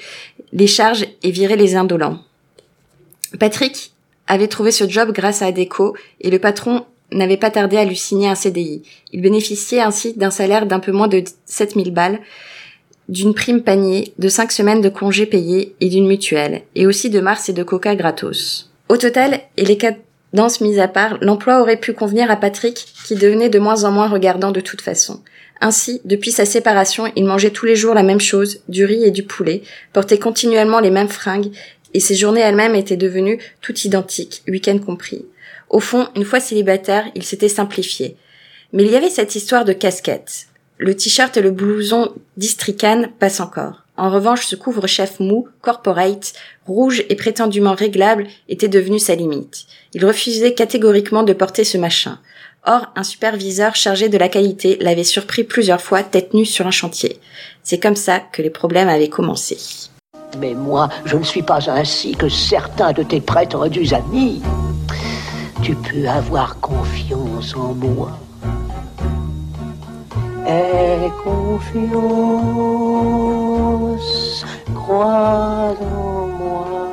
[0.51, 2.19] les charges et virer les indolents.
[3.39, 3.93] Patrick
[4.27, 6.85] avait trouvé ce job grâce à Adeco et le patron
[7.17, 8.83] n'avait pas tardé à lui signer un CDI.
[9.11, 12.19] Il bénéficiait ainsi d'un salaire d'un peu moins de 7000 balles,
[13.09, 17.19] d'une prime panier, de 5 semaines de congés payés et d'une mutuelle, et aussi de
[17.19, 18.71] Mars et de Coca gratos.
[18.89, 23.15] Au total, et les cadences mises à part, l'emploi aurait pu convenir à Patrick, qui
[23.15, 25.21] devenait de moins en moins regardant de toute façon.
[25.61, 29.11] Ainsi, depuis sa séparation, il mangeait tous les jours la même chose, du riz et
[29.11, 29.63] du poulet,
[29.93, 31.51] portait continuellement les mêmes fringues,
[31.93, 35.25] et ses journées elles-mêmes étaient devenues toutes identiques, week-end compris.
[35.69, 38.15] Au fond, une fois célibataire, il s'était simplifié.
[38.71, 40.47] Mais il y avait cette histoire de casquette.
[40.77, 43.83] Le t-shirt et le blouson d'Istrican passent encore.
[43.95, 46.33] En revanche, ce couvre-chef mou, corporate,
[46.65, 49.65] rouge et prétendument réglable était devenu sa limite.
[49.93, 52.19] Il refusait catégoriquement de porter ce machin.
[52.65, 56.71] Or, un superviseur chargé de la qualité l'avait surpris plusieurs fois tête nue sur un
[56.71, 57.19] chantier.
[57.61, 59.57] C'est comme ça que les problèmes avaient commencé.
[60.39, 64.41] Mais moi, je ne suis pas ainsi que certains de tes prétendus amis.
[65.61, 68.11] Tu peux avoir confiance en moi.
[70.45, 72.03] Aie confiance,
[74.75, 76.92] crois en moi,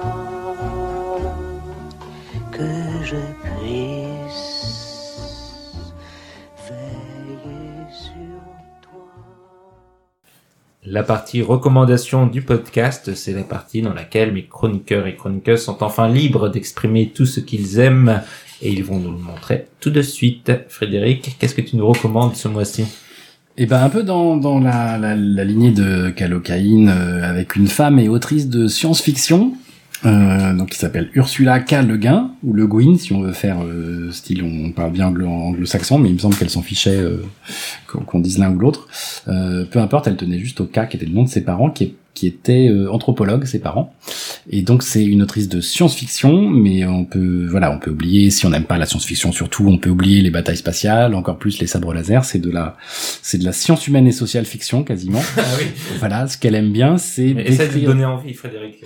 [10.87, 15.83] La partie recommandation du podcast, c'est la partie dans laquelle mes chroniqueurs et chroniqueuses sont
[15.83, 18.23] enfin libres d'exprimer tout ce qu'ils aiment
[18.63, 20.51] et ils vont nous le montrer tout de suite.
[20.69, 22.87] Frédéric, qu'est-ce que tu nous recommandes ce mois-ci?
[23.59, 27.69] Et ben un peu dans, dans la, la, la lignée de Calocaïne, euh, avec une
[27.69, 29.53] femme et autrice de science-fiction,
[30.07, 31.83] euh, donc qui s'appelle Ursula K.
[31.87, 35.27] Le Guin, ou Le Guin, si on veut faire euh, style, on parle bien anglo-
[35.29, 37.23] anglo-saxon, mais il me semble qu'elle s'en fichait euh,
[37.87, 38.89] qu'on qu'on dise l'un ou l'autre.
[39.29, 41.71] Euh, peu importe, elle tenait juste au K, qui était le nom de ses parents,
[41.71, 43.95] qui est qui étaient euh, anthropologues, ses parents.
[44.51, 48.47] Et donc c'est une autrice de science-fiction, mais on peut voilà, on peut oublier si
[48.47, 51.67] on n'aime pas la science-fiction surtout, on peut oublier les batailles spatiales, encore plus les
[51.67, 52.25] sabres laser.
[52.25, 52.77] C'est de la
[53.23, 55.23] c'est de la science humaine et sociale fiction quasiment.
[55.37, 55.67] Ah oui.
[55.99, 58.77] Voilà, ce qu'elle aime bien, c'est essaie de d'écrire- donner envie, Frédéric.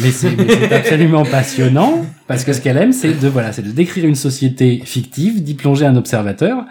[0.00, 3.62] mais c'est mais c'est absolument passionnant parce que ce qu'elle aime, c'est de voilà, c'est
[3.62, 6.64] de décrire une société fictive, d'y plonger un observateur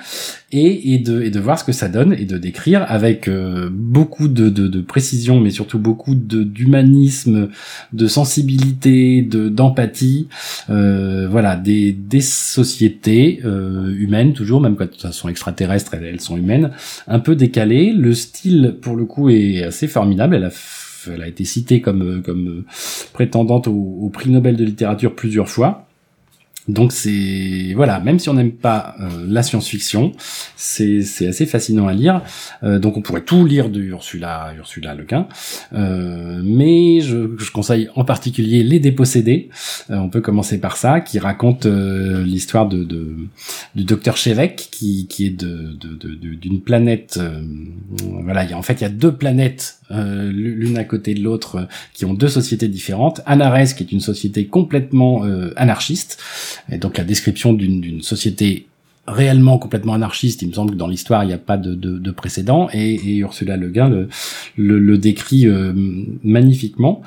[0.52, 3.70] et, et de et de voir ce que ça donne et de décrire avec euh,
[3.72, 7.50] beaucoup de, de, de précision, mais surtout beaucoup de d'humanisme,
[7.94, 10.28] de sensibilité, de d'empathie,
[10.70, 16.22] euh, voilà, des des sociétés euh, humaines toujours, même quand elles sont extraterrestres, elles, elles
[16.22, 16.72] sont humaines,
[17.08, 17.92] un peu décalées.
[17.92, 20.36] Le style, pour le coup, est assez formidable.
[20.36, 20.52] Elle a
[21.14, 22.66] elle a été citée comme comme euh,
[23.14, 25.85] prétendante au, au prix Nobel de littérature plusieurs fois.
[26.68, 30.14] Donc c'est voilà, même si on n'aime pas euh, la science-fiction,
[30.56, 32.22] c'est c'est assez fascinant à lire.
[32.64, 35.28] Euh, donc on pourrait tout lire de Ursula Ursula Le Guin,
[35.74, 39.50] Euh, mais je, je conseille en particulier Les Dépossédés.
[39.92, 43.16] Euh, on peut commencer par ça, qui raconte euh, l'histoire de, de
[43.76, 47.20] du docteur Chevek, qui qui est de de- de- de- d'une planète.
[47.22, 47.42] euh,
[48.24, 51.14] voilà, il y a, en fait il y a deux planètes euh, l'une à côté
[51.14, 53.22] de l'autre euh, qui ont deux sociétés différentes.
[53.26, 56.20] Anares, qui est une société complètement euh, anarchiste,
[56.72, 58.68] et donc la description d'une d'une société
[59.08, 62.00] réellement complètement anarchiste, il me semble que dans l'histoire il n'y a pas de, de,
[62.00, 64.08] de précédent, et, et Ursula Le Guin le,
[64.58, 65.74] le, le décrit euh,
[66.24, 67.02] magnifiquement.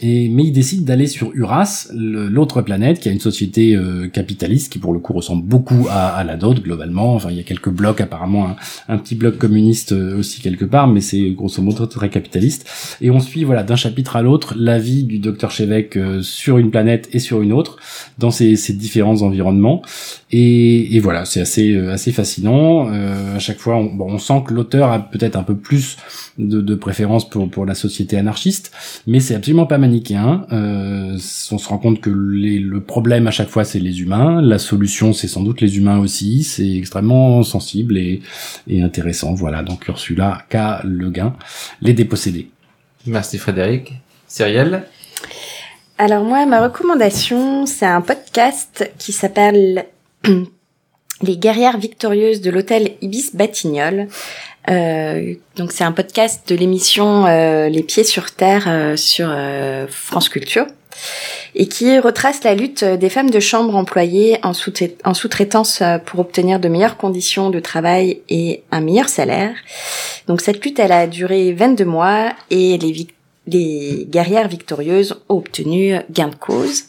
[0.00, 4.72] Et mais il décide d'aller sur Uras, l'autre planète, qui a une société euh, capitaliste
[4.72, 7.14] qui pour le coup ressemble beaucoup à, à la nôtre globalement.
[7.14, 8.56] Enfin, il y a quelques blocs apparemment, un,
[8.88, 12.66] un petit bloc communiste euh, aussi quelque part, mais c'est grosso modo très capitaliste.
[13.00, 16.56] Et on suit voilà d'un chapitre à l'autre la vie du docteur Chevek euh, sur
[16.56, 17.76] une planète et sur une autre
[18.18, 19.82] dans ces, ces différents environnements.
[20.30, 22.88] Et, et voilà, c'est assez euh, assez fascinant.
[22.90, 25.96] Euh, à chaque fois, on, bon, on sent que l'auteur a peut-être un peu plus
[26.38, 28.72] de, de préférence pour pour la société anarchiste,
[29.06, 30.46] mais c'est absolument pas manichéen.
[30.52, 31.18] Euh,
[31.50, 34.58] on se rend compte que les, le problème à chaque fois c'est les humains, la
[34.58, 36.42] solution c'est sans doute les humains aussi.
[36.42, 38.22] C'est extrêmement sensible et,
[38.68, 39.34] et intéressant.
[39.34, 40.82] Voilà, donc Ursula K.
[40.84, 41.34] Le Guin,
[41.80, 42.48] les dépossédés.
[43.06, 43.94] Merci Frédéric.
[44.26, 44.84] Cyrielle
[45.98, 49.84] Alors moi, ma recommandation, c'est un podcast qui s'appelle
[51.22, 54.08] Les guerrières victorieuses de l'hôtel Ibis Batignolles.
[54.70, 59.86] Euh, donc c'est un podcast de l'émission euh, Les Pieds sur Terre euh, sur euh,
[59.88, 60.66] France Culture
[61.54, 64.72] et qui retrace la lutte des femmes de chambre employées en sous-
[65.04, 69.54] en sous-traitance pour obtenir de meilleures conditions de travail et un meilleur salaire.
[70.28, 76.28] Donc cette lutte, elle a duré 22 mois et les guerrières victorieuses ont obtenu gain
[76.28, 76.84] de cause.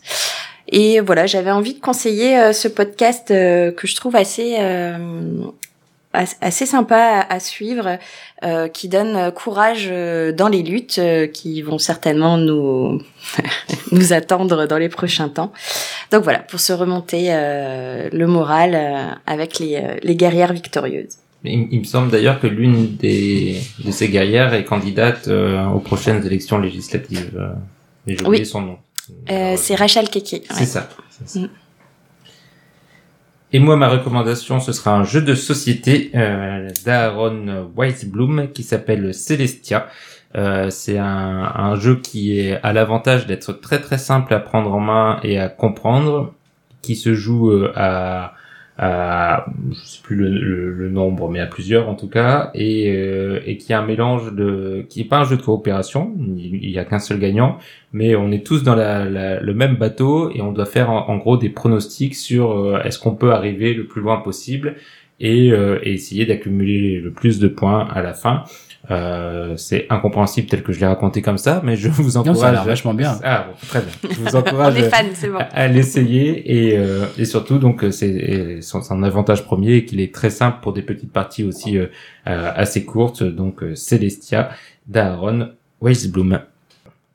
[0.69, 4.97] Et voilà, j'avais envie de conseiller euh, ce podcast euh, que je trouve assez euh,
[6.13, 7.97] as- assez sympa à, suivre,
[8.43, 9.87] euh, qui donne courage
[10.35, 13.01] dans les luttes euh, qui vont certainement nous
[13.91, 15.51] nous attendre dans les prochains temps.
[16.11, 21.17] Donc voilà, pour se remonter euh, le moral euh, avec les, les guerrières victorieuses.
[21.43, 26.25] il, il me semble d'ailleurs que l'une des de ces guerrières est candidate aux prochaines
[26.25, 27.37] élections législatives.
[28.07, 28.27] J'ai Oui.
[28.27, 28.77] oublié son nom.
[29.29, 30.43] Euh, c'est Rachel Keke.
[30.51, 30.89] C'est ça.
[31.35, 31.45] Mm.
[33.55, 39.13] Et moi, ma recommandation, ce sera un jeu de société euh, d'Aaron Weisblum qui s'appelle
[39.13, 39.89] Celestia.
[40.35, 44.73] Euh, c'est un, un jeu qui est à l'avantage d'être très très simple à prendre
[44.73, 46.33] en main et à comprendre,
[46.81, 48.33] qui se joue euh, à,
[48.77, 53.57] à je sais plus le, nombre, mais à plusieurs en tout cas, et, euh, et
[53.57, 56.85] qui a un mélange de, qui est pas un jeu de coopération, il, y a
[56.85, 57.57] qu'un seul gagnant,
[57.91, 59.05] mais on est tous dans la,
[59.39, 63.15] le même bateau et on doit faire en, gros des pronostics sur euh, est-ce qu'on
[63.15, 64.75] peut arriver le plus loin possible
[65.21, 68.43] euh, et essayer d'accumuler le plus de points à la fin.
[68.91, 72.37] Euh, c'est incompréhensible tel que je l'ai raconté comme ça, mais je vous Non, encourage.
[72.39, 73.17] ça a l'air vachement bien.
[73.23, 73.91] Ah, bon, très bien.
[74.11, 75.37] Je vous On encourage est fans, c'est bon.
[75.37, 80.13] à, à l'essayer et, euh, et surtout donc euh, c'est son, avantage premier qu'il est
[80.13, 81.87] très simple pour des petites parties aussi euh,
[82.27, 84.49] euh, assez courtes donc euh, Celestia
[84.87, 85.51] d'Aaron
[85.81, 86.41] Weisblum.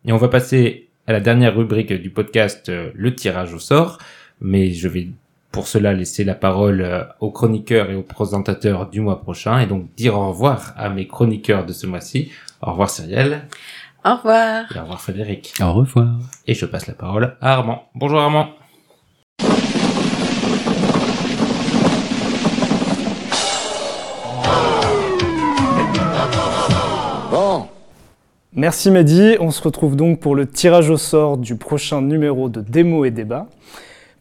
[0.07, 3.99] Et on va passer à la dernière rubrique du podcast euh, le tirage au sort
[4.41, 5.09] mais je vais
[5.53, 9.67] pour cela laisser la parole euh, aux chroniqueurs et aux présentateurs du mois prochain et
[9.67, 12.31] donc dire au revoir à mes chroniqueurs de ce mois-ci.
[12.63, 13.47] Au revoir Cyrielle
[14.05, 14.65] Au revoir.
[14.75, 15.55] et au revoir Frédéric.
[15.61, 16.09] Au revoir.
[16.47, 17.85] Et je passe la parole à Armand.
[17.95, 18.49] Bonjour Armand.
[27.31, 27.67] Bon,
[28.55, 32.61] Merci Mehdi, on se retrouve donc pour le tirage au sort du prochain numéro de
[32.61, 33.47] Démo et Débat,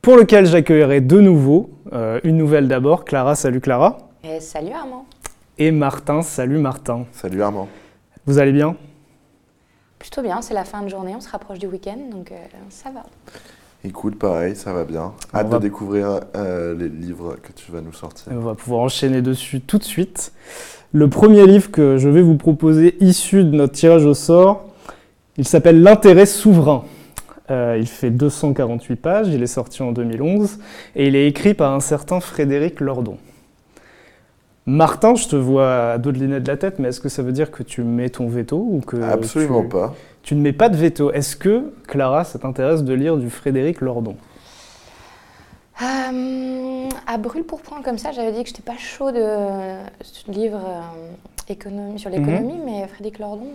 [0.02, 5.06] pour lequel j'accueillerai de nouveau, euh, une nouvelle d'abord, Clara, salut Clara, Et salut Armand.
[5.57, 7.06] et Martin, salut Martin.
[7.11, 7.68] salut Armand.
[8.26, 8.76] Vous allez bien?
[9.99, 12.36] Plutôt bien, c'est la fin de journée, on se rapproche du week-end, donc euh,
[12.69, 13.03] ça va.
[13.84, 15.14] Écoute, pareil, ça va bien.
[15.34, 18.32] Hâte va- de découvrir euh, les livres que tu vas nous sortir.
[18.32, 20.32] On va pouvoir enchaîner dessus tout de suite.
[20.94, 24.65] Le premier livre que je vais vous proposer, issu de notre tirage au sort,
[25.38, 26.84] il s'appelle L'intérêt souverain.
[27.49, 30.60] Euh, il fait 248 pages, il est sorti en 2011
[30.95, 33.18] et il est écrit par un certain Frédéric Lordon.
[34.65, 37.32] Martin, je te vois à dos de de la tête, mais est-ce que ça veut
[37.32, 39.95] dire que tu mets ton veto ou que Absolument tu, pas.
[40.24, 43.80] tu ne mets pas de veto Est-ce que, Clara, ça t'intéresse de lire du Frédéric
[43.80, 44.18] Lordon?
[45.82, 50.34] Euh, à brûle pour point comme ça, j'avais dit que j'étais pas chaud de, de
[50.34, 51.11] livre euh,
[51.48, 53.48] économie, sur l'économie, mais Frédéric Lordon,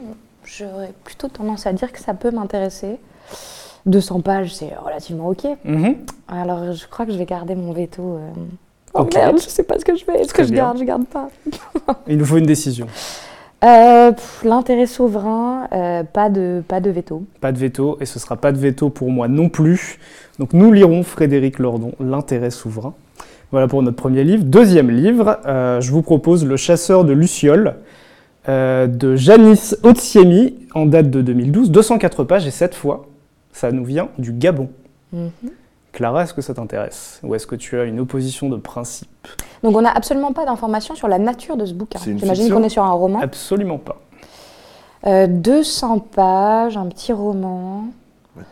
[0.47, 2.97] j'aurais plutôt tendance à dire que ça peut m'intéresser.
[3.87, 5.45] 200 pages, c'est relativement ok.
[5.65, 5.97] Mhm.
[6.29, 8.03] Alors je crois que je vais garder mon veto.
[8.03, 8.31] euh.
[8.95, 10.21] Oh merde, je sais pas ce que je fais.
[10.21, 11.29] Est-ce que je garde, je garde pas?
[12.09, 12.87] Il nous faut une décision.
[13.65, 17.23] Euh, pff, L'intérêt souverain, euh, pas, de, pas de veto.
[17.41, 19.99] Pas de veto, et ce sera pas de veto pour moi non plus.
[20.39, 22.93] Donc nous lirons Frédéric Lordon, L'intérêt souverain.
[23.51, 24.45] Voilà pour notre premier livre.
[24.45, 27.77] Deuxième livre, euh, je vous propose Le chasseur de Luciole
[28.49, 33.07] de Janice Otsiemi en date de 2012, 204 pages et cette fois,
[33.53, 34.71] ça nous vient du Gabon.
[35.13, 35.31] Mhm.
[35.93, 37.21] Clara, est-ce que ça t'intéresse?
[37.23, 39.29] Ou est-ce que tu as une opposition de principe?
[39.63, 41.99] Donc on n'a absolument pas d'informations sur la nature de ce bouquin.
[42.03, 43.21] J'imagine qu'on est sur un roman.
[43.21, 44.01] Absolument pas.
[45.07, 47.85] Euh, 200 pages, un petit roman.
[48.37, 48.45] Ouais.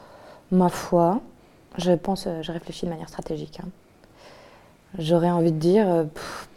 [0.53, 1.21] Ma foi,
[1.79, 3.59] je pense, euh, je réfléchis de manière stratégique.
[3.65, 3.69] hein.
[4.99, 6.49] J'aurais envie de dire, euh, pff,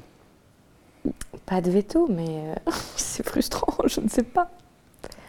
[1.46, 2.26] pas de veto, mais
[2.68, 4.50] euh, c'est frustrant, je ne sais pas.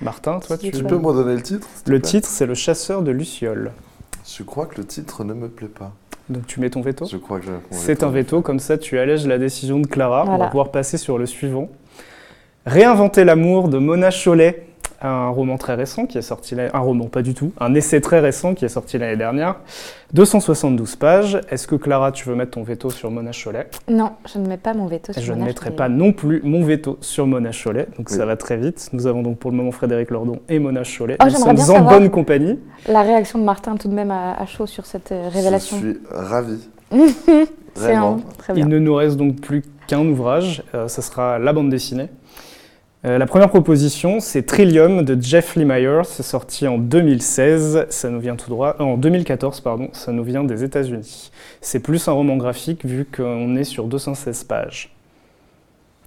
[0.01, 0.71] Martin, toi, tu...
[0.71, 3.73] Tu peux me redonner le titre Le plaît titre, c'est Le chasseur de Luciole.
[4.27, 5.93] Je crois que le titre ne me plaît pas.
[6.29, 9.27] Donc tu mets ton veto Je crois que C'est un veto, comme ça tu allèges
[9.27, 10.25] la décision de Clara.
[10.27, 11.69] On va pouvoir passer sur le suivant.
[12.67, 14.67] Réinventer l'amour de Mona Chollet,
[15.03, 16.71] un roman très récent qui est sorti l'année...
[16.75, 17.53] Un roman, pas du tout.
[17.61, 19.57] Un essai très récent qui est sorti l'année dernière.
[20.13, 21.41] 272 pages.
[21.51, 24.57] Est-ce que Clara, tu veux mettre ton veto sur Mona Chollet Non, je ne mets
[24.57, 25.77] pas mon veto sur Je ne mon mettrai acheté.
[25.77, 27.87] pas non plus mon veto sur Mona Chollet.
[27.97, 28.17] Donc Oui.
[28.17, 28.91] ça va très vite.
[28.93, 31.17] Nous avons donc pour le moment Frédéric Lordon et Mona Chollet.
[31.21, 32.59] Oh, Nous j'aimerais sommes bien en bonne compagnie.
[32.89, 35.77] La réaction de Martin tout de même à, à chaud sur cette euh, révélation.
[35.79, 36.69] Je suis ravi.
[36.93, 37.81] Un...
[37.81, 38.21] Vraiment.
[38.39, 38.65] Très bien.
[38.65, 42.09] Il ne nous reste donc plus qu'un ouvrage, euh, ça sera la bande dessinée.
[43.05, 48.19] Euh, la première proposition, c'est Trillium de Jeff Lemire, c'est sorti en 2016, ça nous
[48.21, 51.31] vient tout droit, euh, en 2014 pardon, ça nous vient des États-Unis.
[51.61, 54.91] C'est plus un roman graphique vu qu'on est sur 216 pages.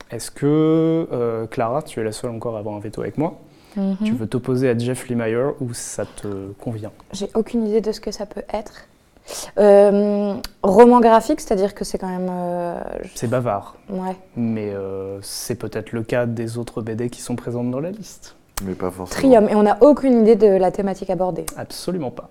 [0.10, 3.40] Est-ce que euh, Clara, tu es la seule encore à avoir un veto avec moi,
[3.76, 3.98] Mhm.
[4.04, 6.28] tu veux t'opposer à Jeff Lemire ou ça te
[6.60, 6.92] convient?
[7.14, 8.88] J'ai aucune idée de ce que ça peut être.
[9.58, 12.28] Euh, roman graphique, c'est-à-dire que c'est quand même.
[12.30, 14.16] euh, je- C'est bavard, Ouais.
[14.36, 18.36] mais euh, c'est peut-être le cas des autres BD qui sont présentes dans la liste.
[18.64, 19.20] Mais pas forcément.
[19.20, 21.46] Trium, et on n'a aucune idée de la thématique abordée.
[21.58, 22.30] Absolument pas.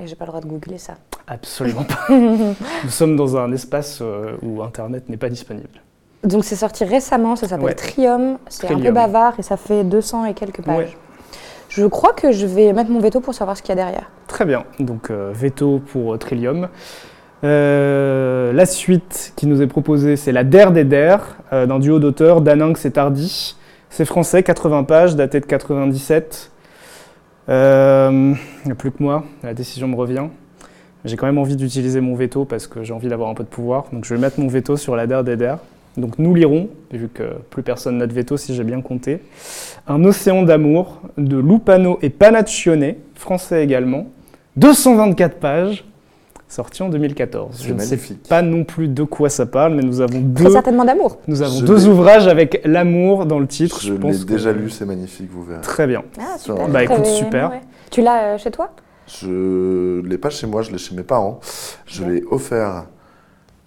[0.00, 0.94] Et j'ai pas le droit de googler ça.
[1.28, 2.00] Absolument pas.
[2.12, 5.80] Nous sommes dans un espace euh, où Internet n'est pas disponible.
[6.24, 7.74] Donc c'est sorti récemment, ça s'appelle Ouais.
[7.74, 10.76] Trium, c'est un peu bavard et ça fait 200 et quelques pages.
[10.78, 10.96] Ouais.
[11.76, 14.10] Je crois que je vais mettre mon veto pour savoir ce qu'il y a derrière.
[14.28, 14.64] Très bien.
[14.78, 16.68] Donc euh, veto pour euh, Trillium.
[17.42, 22.40] Euh, la suite qui nous est proposée, c'est la Der des Der, d'un duo d'auteurs,
[22.40, 23.56] Daninx et Tardy.
[23.90, 26.52] C'est français, 80 pages, daté de 97.
[27.48, 28.34] Euh,
[28.64, 30.28] Il n'y a plus que moi, la décision me revient.
[31.04, 33.48] J'ai quand même envie d'utiliser mon veto parce que j'ai envie d'avoir un peu de
[33.48, 33.84] pouvoir.
[33.92, 35.58] Donc je vais mettre mon veto sur la Der des Der.
[35.96, 39.20] Donc nous lirons, vu que plus personne n'a de veto si j'ai bien compté,
[39.86, 44.06] Un océan d'amour de Lupano et Panaccione, français également,
[44.56, 45.84] 224 pages,
[46.48, 47.54] sorti en 2014.
[47.56, 48.28] C'est Je ne sais magnifique.
[48.28, 51.18] pas non plus de quoi ça parle, mais nous avons Très deux, certainement d'amour.
[51.28, 53.80] nous avons Je deux ouvrages avec l'amour dans le titre.
[53.80, 55.60] Je l'ai que- déjà lu, c'est magnifique, vous verrez.
[55.62, 56.02] Très bien.
[56.18, 56.68] Ah, super.
[56.68, 57.50] Bah, écoute, super.
[57.50, 57.60] ouais.
[57.90, 58.70] Tu l'as euh, chez toi?
[59.06, 59.28] Je
[60.00, 61.40] ne l'ai pas chez moi, je l'ai chez mes parents.
[61.86, 62.86] Je l'ai offert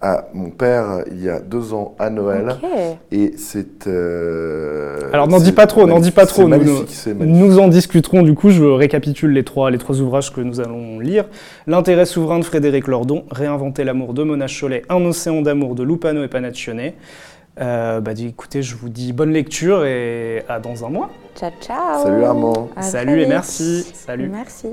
[0.00, 2.56] à mon père il y a deux ans à Noël.
[2.62, 2.68] Ok.
[3.10, 3.86] Et c'est.
[3.86, 6.46] euh, Alors n'en dis pas trop, n'en dis pas trop.
[6.48, 11.00] Nous- en discuterons du coup, je récapitule les trois, les trois ouvrages que nous allons
[11.00, 11.24] lire.
[11.66, 16.22] L'intérêt souverain de Frédéric Lordon, Réinventer l'amour de Mona Chollet, Un océan d'amour de Lupano
[16.22, 16.92] et Panaccione.
[17.60, 21.10] Euh, bah, écoutez, je vous dis bonne lecture et à dans un mois.
[21.34, 22.04] Ciao, ciao.
[22.04, 22.68] Salut Armand.
[22.76, 23.84] À Salut et merci.
[23.94, 24.28] Salut.
[24.28, 24.68] Merci.